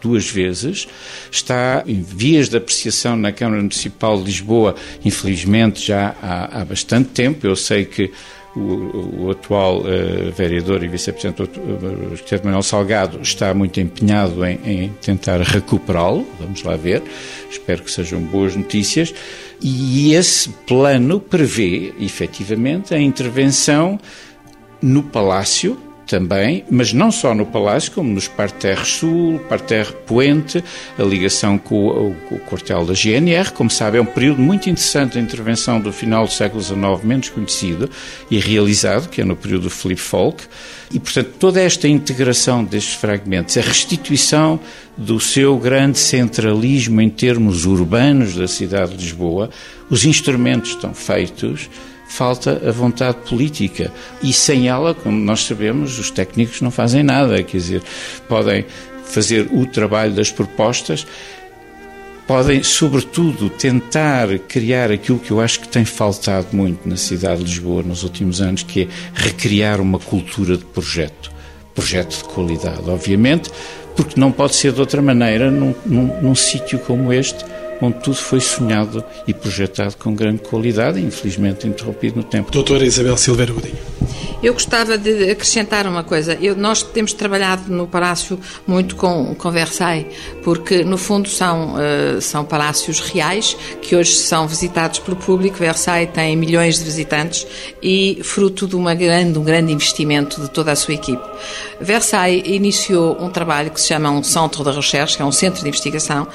duas 0.00 0.28
vezes, 0.28 0.88
está 1.30 1.84
em 1.86 2.00
vias 2.00 2.48
de 2.48 2.56
apreciação 2.56 3.14
na 3.14 3.30
Câmara 3.30 3.60
Municipal 3.60 4.16
de 4.16 4.24
Lisboa, 4.24 4.74
infelizmente 5.04 5.86
já 5.86 6.14
há, 6.22 6.60
há 6.60 6.64
bastante 6.64 7.10
tempo. 7.10 7.46
Eu 7.46 7.54
sei 7.54 7.84
que 7.84 8.10
o, 8.56 9.24
o, 9.24 9.30
atual 9.30 9.80
uh, 9.80 10.32
vereador 10.32 10.82
e 10.82 10.88
vice-presidente, 10.88 11.42
o 11.42 12.12
arquiteto 12.12 12.44
Manuel 12.44 12.62
Salgado, 12.62 13.20
está 13.22 13.54
muito 13.54 13.80
empenhado 13.80 14.44
em, 14.44 14.58
em 14.64 14.88
tentar 15.00 15.40
recuperá-lo. 15.40 16.26
Vamos 16.40 16.62
lá 16.62 16.74
ver. 16.74 17.02
Espero 17.50 17.82
que 17.82 17.90
sejam 17.90 18.20
boas 18.20 18.56
notícias. 18.56 19.14
E 19.62 20.14
esse 20.14 20.48
plano 20.66 21.20
prevê, 21.20 21.92
efetivamente, 22.00 22.94
a 22.94 22.98
intervenção 22.98 24.00
no 24.82 25.02
Palácio, 25.02 25.78
também, 26.10 26.64
mas 26.68 26.92
não 26.92 27.12
só 27.12 27.32
no 27.32 27.46
Palácio, 27.46 27.92
como 27.92 28.12
nos 28.12 28.26
Parterres 28.26 28.88
Sul, 28.88 29.38
Parterre 29.48 29.92
Poente, 30.08 30.62
a 30.98 31.04
ligação 31.04 31.56
com 31.56 31.86
o, 31.86 32.16
com 32.28 32.34
o 32.34 32.38
quartel 32.40 32.84
da 32.84 32.92
GNR. 32.94 33.52
Como 33.52 33.70
sabe, 33.70 33.98
é 33.98 34.00
um 34.00 34.06
período 34.06 34.42
muito 34.42 34.68
interessante 34.68 35.14
da 35.14 35.20
intervenção 35.20 35.80
do 35.80 35.92
final 35.92 36.26
do 36.26 36.32
século 36.32 36.60
XIX, 36.60 37.04
menos 37.04 37.28
conhecido 37.28 37.88
e 38.28 38.40
realizado, 38.40 39.08
que 39.08 39.20
é 39.20 39.24
no 39.24 39.36
período 39.36 39.62
do 39.62 39.70
Philip 39.70 40.00
Falk. 40.00 40.42
E, 40.92 40.98
portanto, 40.98 41.30
toda 41.38 41.60
esta 41.60 41.86
integração 41.86 42.64
destes 42.64 42.94
fragmentos, 42.94 43.56
a 43.56 43.60
restituição 43.60 44.58
do 44.96 45.20
seu 45.20 45.56
grande 45.58 45.98
centralismo 45.98 47.00
em 47.00 47.08
termos 47.08 47.64
urbanos 47.66 48.34
da 48.34 48.48
cidade 48.48 48.96
de 48.96 49.04
Lisboa, 49.04 49.48
os 49.88 50.04
instrumentos 50.04 50.70
estão 50.70 50.92
feitos, 50.92 51.70
falta 52.10 52.60
a 52.68 52.72
vontade 52.72 53.18
política. 53.28 53.92
E 54.22 54.32
sem 54.32 54.68
ela, 54.68 54.94
como 54.94 55.18
nós 55.18 55.44
sabemos, 55.44 55.98
os 55.98 56.10
técnicos 56.10 56.60
não 56.60 56.70
fazem 56.70 57.02
nada, 57.02 57.42
quer 57.42 57.56
dizer, 57.56 57.82
podem 58.28 58.66
fazer 59.04 59.48
o 59.52 59.64
trabalho 59.64 60.12
das 60.12 60.30
propostas, 60.30 61.06
podem, 62.26 62.62
sobretudo, 62.62 63.48
tentar 63.48 64.38
criar 64.40 64.90
aquilo 64.90 65.18
que 65.18 65.30
eu 65.30 65.40
acho 65.40 65.60
que 65.60 65.68
tem 65.68 65.84
faltado 65.84 66.48
muito 66.52 66.88
na 66.88 66.96
cidade 66.96 67.38
de 67.38 67.50
Lisboa 67.50 67.82
nos 67.82 68.02
últimos 68.02 68.40
anos, 68.40 68.62
que 68.62 68.82
é 68.82 68.88
recriar 69.14 69.80
uma 69.80 69.98
cultura 69.98 70.56
de 70.56 70.64
projeto. 70.64 71.30
Projeto 71.74 72.18
de 72.18 72.24
qualidade, 72.24 72.90
obviamente, 72.90 73.50
porque 73.96 74.18
não 74.18 74.32
pode 74.32 74.56
ser 74.56 74.72
de 74.72 74.80
outra 74.80 75.00
maneira 75.00 75.50
num, 75.50 75.74
num, 75.86 76.20
num 76.20 76.34
sítio 76.34 76.78
como 76.80 77.12
este, 77.12 77.44
onde 77.80 77.98
tudo 78.00 78.16
foi 78.16 78.40
sonhado 78.40 79.04
e 79.26 79.34
projetado 79.34 79.96
com 79.96 80.14
grande 80.14 80.42
qualidade, 80.42 81.00
infelizmente 81.00 81.66
interrompido 81.66 82.16
no 82.16 82.24
tempo. 82.24 82.50
Doutora 82.50 82.84
Isabel 82.84 83.16
Silveira 83.16 83.52
Godinho. 83.52 83.99
Eu 84.42 84.54
gostava 84.54 84.96
de 84.96 85.30
acrescentar 85.30 85.86
uma 85.86 86.02
coisa. 86.02 86.38
Eu, 86.40 86.56
nós 86.56 86.82
temos 86.82 87.12
trabalhado 87.12 87.70
no 87.70 87.86
Palácio 87.86 88.40
muito 88.66 88.96
com, 88.96 89.34
com 89.34 89.50
Versailles, 89.50 90.06
porque 90.42 90.82
no 90.82 90.96
fundo 90.96 91.28
são, 91.28 91.74
uh, 91.74 92.20
são 92.22 92.42
palácios 92.42 93.00
reais 93.00 93.54
que 93.82 93.94
hoje 93.94 94.14
são 94.14 94.48
visitados 94.48 94.98
pelo 94.98 95.16
público. 95.18 95.58
Versailles 95.58 96.10
tem 96.14 96.34
milhões 96.36 96.78
de 96.78 96.84
visitantes 96.84 97.46
e 97.82 98.20
fruto 98.22 98.66
de 98.66 98.76
uma 98.76 98.94
grande, 98.94 99.38
um 99.38 99.44
grande 99.44 99.72
investimento 99.72 100.40
de 100.40 100.50
toda 100.50 100.72
a 100.72 100.76
sua 100.76 100.94
equipe. 100.94 101.22
Versailles 101.78 102.42
iniciou 102.46 103.22
um 103.22 103.28
trabalho 103.28 103.70
que 103.70 103.80
se 103.80 103.88
chama 103.88 104.10
um 104.10 104.22
Centre 104.22 104.64
de 104.64 104.70
Recherche, 104.70 105.16
que 105.16 105.22
é 105.22 105.24
um 105.24 105.32
centro 105.32 105.60
de 105.60 105.68
investigação, 105.68 106.26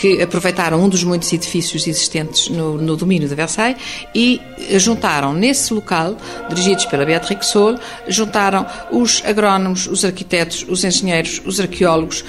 que 0.00 0.22
aproveitaram 0.22 0.80
um 0.80 0.88
dos 0.88 1.02
muitos 1.02 1.32
edifícios 1.32 1.88
existentes 1.88 2.48
no, 2.48 2.78
no 2.78 2.96
domínio 2.96 3.28
de 3.28 3.34
Versailles 3.34 3.78
e 4.14 4.40
juntaram 4.76 5.32
nesse 5.32 5.74
local, 5.74 6.16
dirigidos 6.48 6.86
pela 6.86 7.04
Beatrix 7.04 7.47
Sol, 7.50 7.78
juntaram 8.06 8.66
os 8.90 9.22
agrónomos, 9.24 9.86
os 9.86 10.04
arquitetos, 10.04 10.64
os 10.68 10.84
engenheiros, 10.84 11.40
os 11.44 11.60
arqueólogos, 11.60 12.24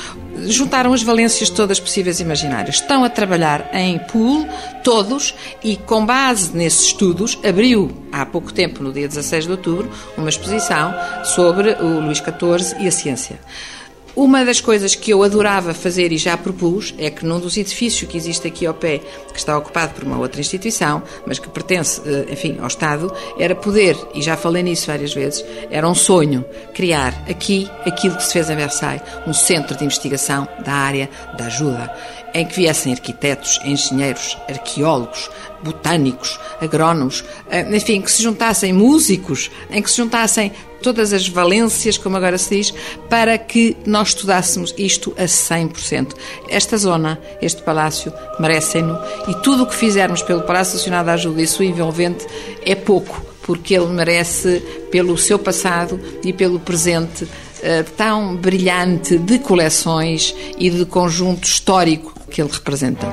juntaram 0.47 0.93
as 0.93 1.03
valências 1.03 1.49
todas 1.49 1.79
possíveis 1.79 2.19
e 2.19 2.23
imaginárias. 2.23 2.75
Estão 2.75 3.03
a 3.03 3.09
trabalhar 3.09 3.69
em 3.73 3.99
pool, 3.99 4.47
todos, 4.83 5.35
e 5.63 5.75
com 5.75 6.05
base 6.05 6.55
nesses 6.55 6.87
estudos, 6.87 7.37
abriu 7.43 7.91
há 8.11 8.25
pouco 8.25 8.53
tempo, 8.53 8.83
no 8.83 8.91
dia 8.91 9.07
16 9.07 9.45
de 9.45 9.51
outubro, 9.51 9.89
uma 10.17 10.29
exposição 10.29 10.93
sobre 11.23 11.71
o 11.73 11.99
Luís 11.99 12.19
XIV 12.19 12.81
e 12.81 12.87
a 12.87 12.91
ciência. 12.91 13.39
Uma 14.19 14.43
das 14.43 14.59
coisas 14.59 14.95
que 14.95 15.11
eu 15.11 15.23
adorava 15.23 15.73
fazer 15.73 16.11
e 16.11 16.17
já 16.17 16.35
propus 16.35 16.93
é 16.97 17.09
que 17.09 17.25
num 17.25 17.39
dos 17.39 17.55
edifícios 17.55 18.11
que 18.11 18.17
existe 18.17 18.45
aqui 18.45 18.65
ao 18.65 18.73
pé, 18.73 18.97
que 19.31 19.39
está 19.39 19.57
ocupado 19.57 19.93
por 19.93 20.03
uma 20.03 20.17
outra 20.17 20.41
instituição, 20.41 21.01
mas 21.25 21.39
que 21.39 21.47
pertence, 21.47 22.01
eh, 22.05 22.25
enfim, 22.29 22.57
ao 22.59 22.67
Estado, 22.67 23.09
era 23.39 23.55
poder, 23.55 23.95
e 24.13 24.21
já 24.21 24.35
falei 24.35 24.61
nisso 24.61 24.87
várias 24.87 25.13
vezes, 25.13 25.45
era 25.71 25.87
um 25.87 25.95
sonho 25.95 26.43
criar 26.73 27.13
aqui 27.29 27.71
aquilo 27.85 28.17
que 28.17 28.25
se 28.25 28.33
fez 28.33 28.49
em 28.49 28.57
Versailles, 28.57 29.01
um 29.25 29.31
centro 29.31 29.77
de 29.77 29.85
investigação 29.85 30.45
da 30.65 30.73
área 30.73 31.09
da 31.37 31.45
ajuda, 31.45 31.89
em 32.33 32.45
que 32.45 32.57
viessem 32.57 32.91
arquitetos, 32.91 33.57
engenheiros, 33.63 34.37
arqueólogos, 34.49 35.29
botânicos, 35.63 36.37
agrónomos, 36.59 37.23
eh, 37.49 37.65
enfim, 37.73 38.01
que 38.01 38.11
se 38.11 38.21
juntassem 38.21 38.73
músicos, 38.73 39.49
em 39.71 39.81
que 39.81 39.89
se 39.89 39.95
juntassem 39.95 40.51
todas 40.81 41.13
as 41.13 41.27
valências, 41.27 41.97
como 41.97 42.17
agora 42.17 42.37
se 42.37 42.57
diz, 42.57 42.73
para 43.09 43.37
que 43.37 43.75
nós 43.85 44.09
estudássemos 44.09 44.73
isto 44.77 45.13
a 45.17 45.23
100%. 45.23 46.13
Esta 46.47 46.77
zona, 46.77 47.19
este 47.41 47.61
palácio, 47.61 48.11
merecem-no 48.39 48.97
e 49.27 49.33
tudo 49.41 49.63
o 49.63 49.65
que 49.65 49.75
fizermos 49.75 50.21
pelo 50.21 50.43
Palácio 50.43 50.77
Nacional 50.77 51.03
da 51.03 51.13
Ajuda 51.13 51.41
e 51.41 51.47
sua 51.47 51.65
envolvente 51.65 52.25
é 52.65 52.75
pouco, 52.75 53.23
porque 53.43 53.73
ele 53.73 53.87
merece, 53.87 54.61
pelo 54.91 55.17
seu 55.17 55.39
passado 55.39 55.99
e 56.23 56.31
pelo 56.31 56.59
presente, 56.59 57.27
eh, 57.61 57.83
tão 57.97 58.35
brilhante 58.35 59.17
de 59.17 59.39
coleções 59.39 60.35
e 60.57 60.69
de 60.69 60.85
conjunto 60.85 61.45
histórico 61.45 62.13
que 62.29 62.41
ele 62.41 62.51
representa. 62.51 63.07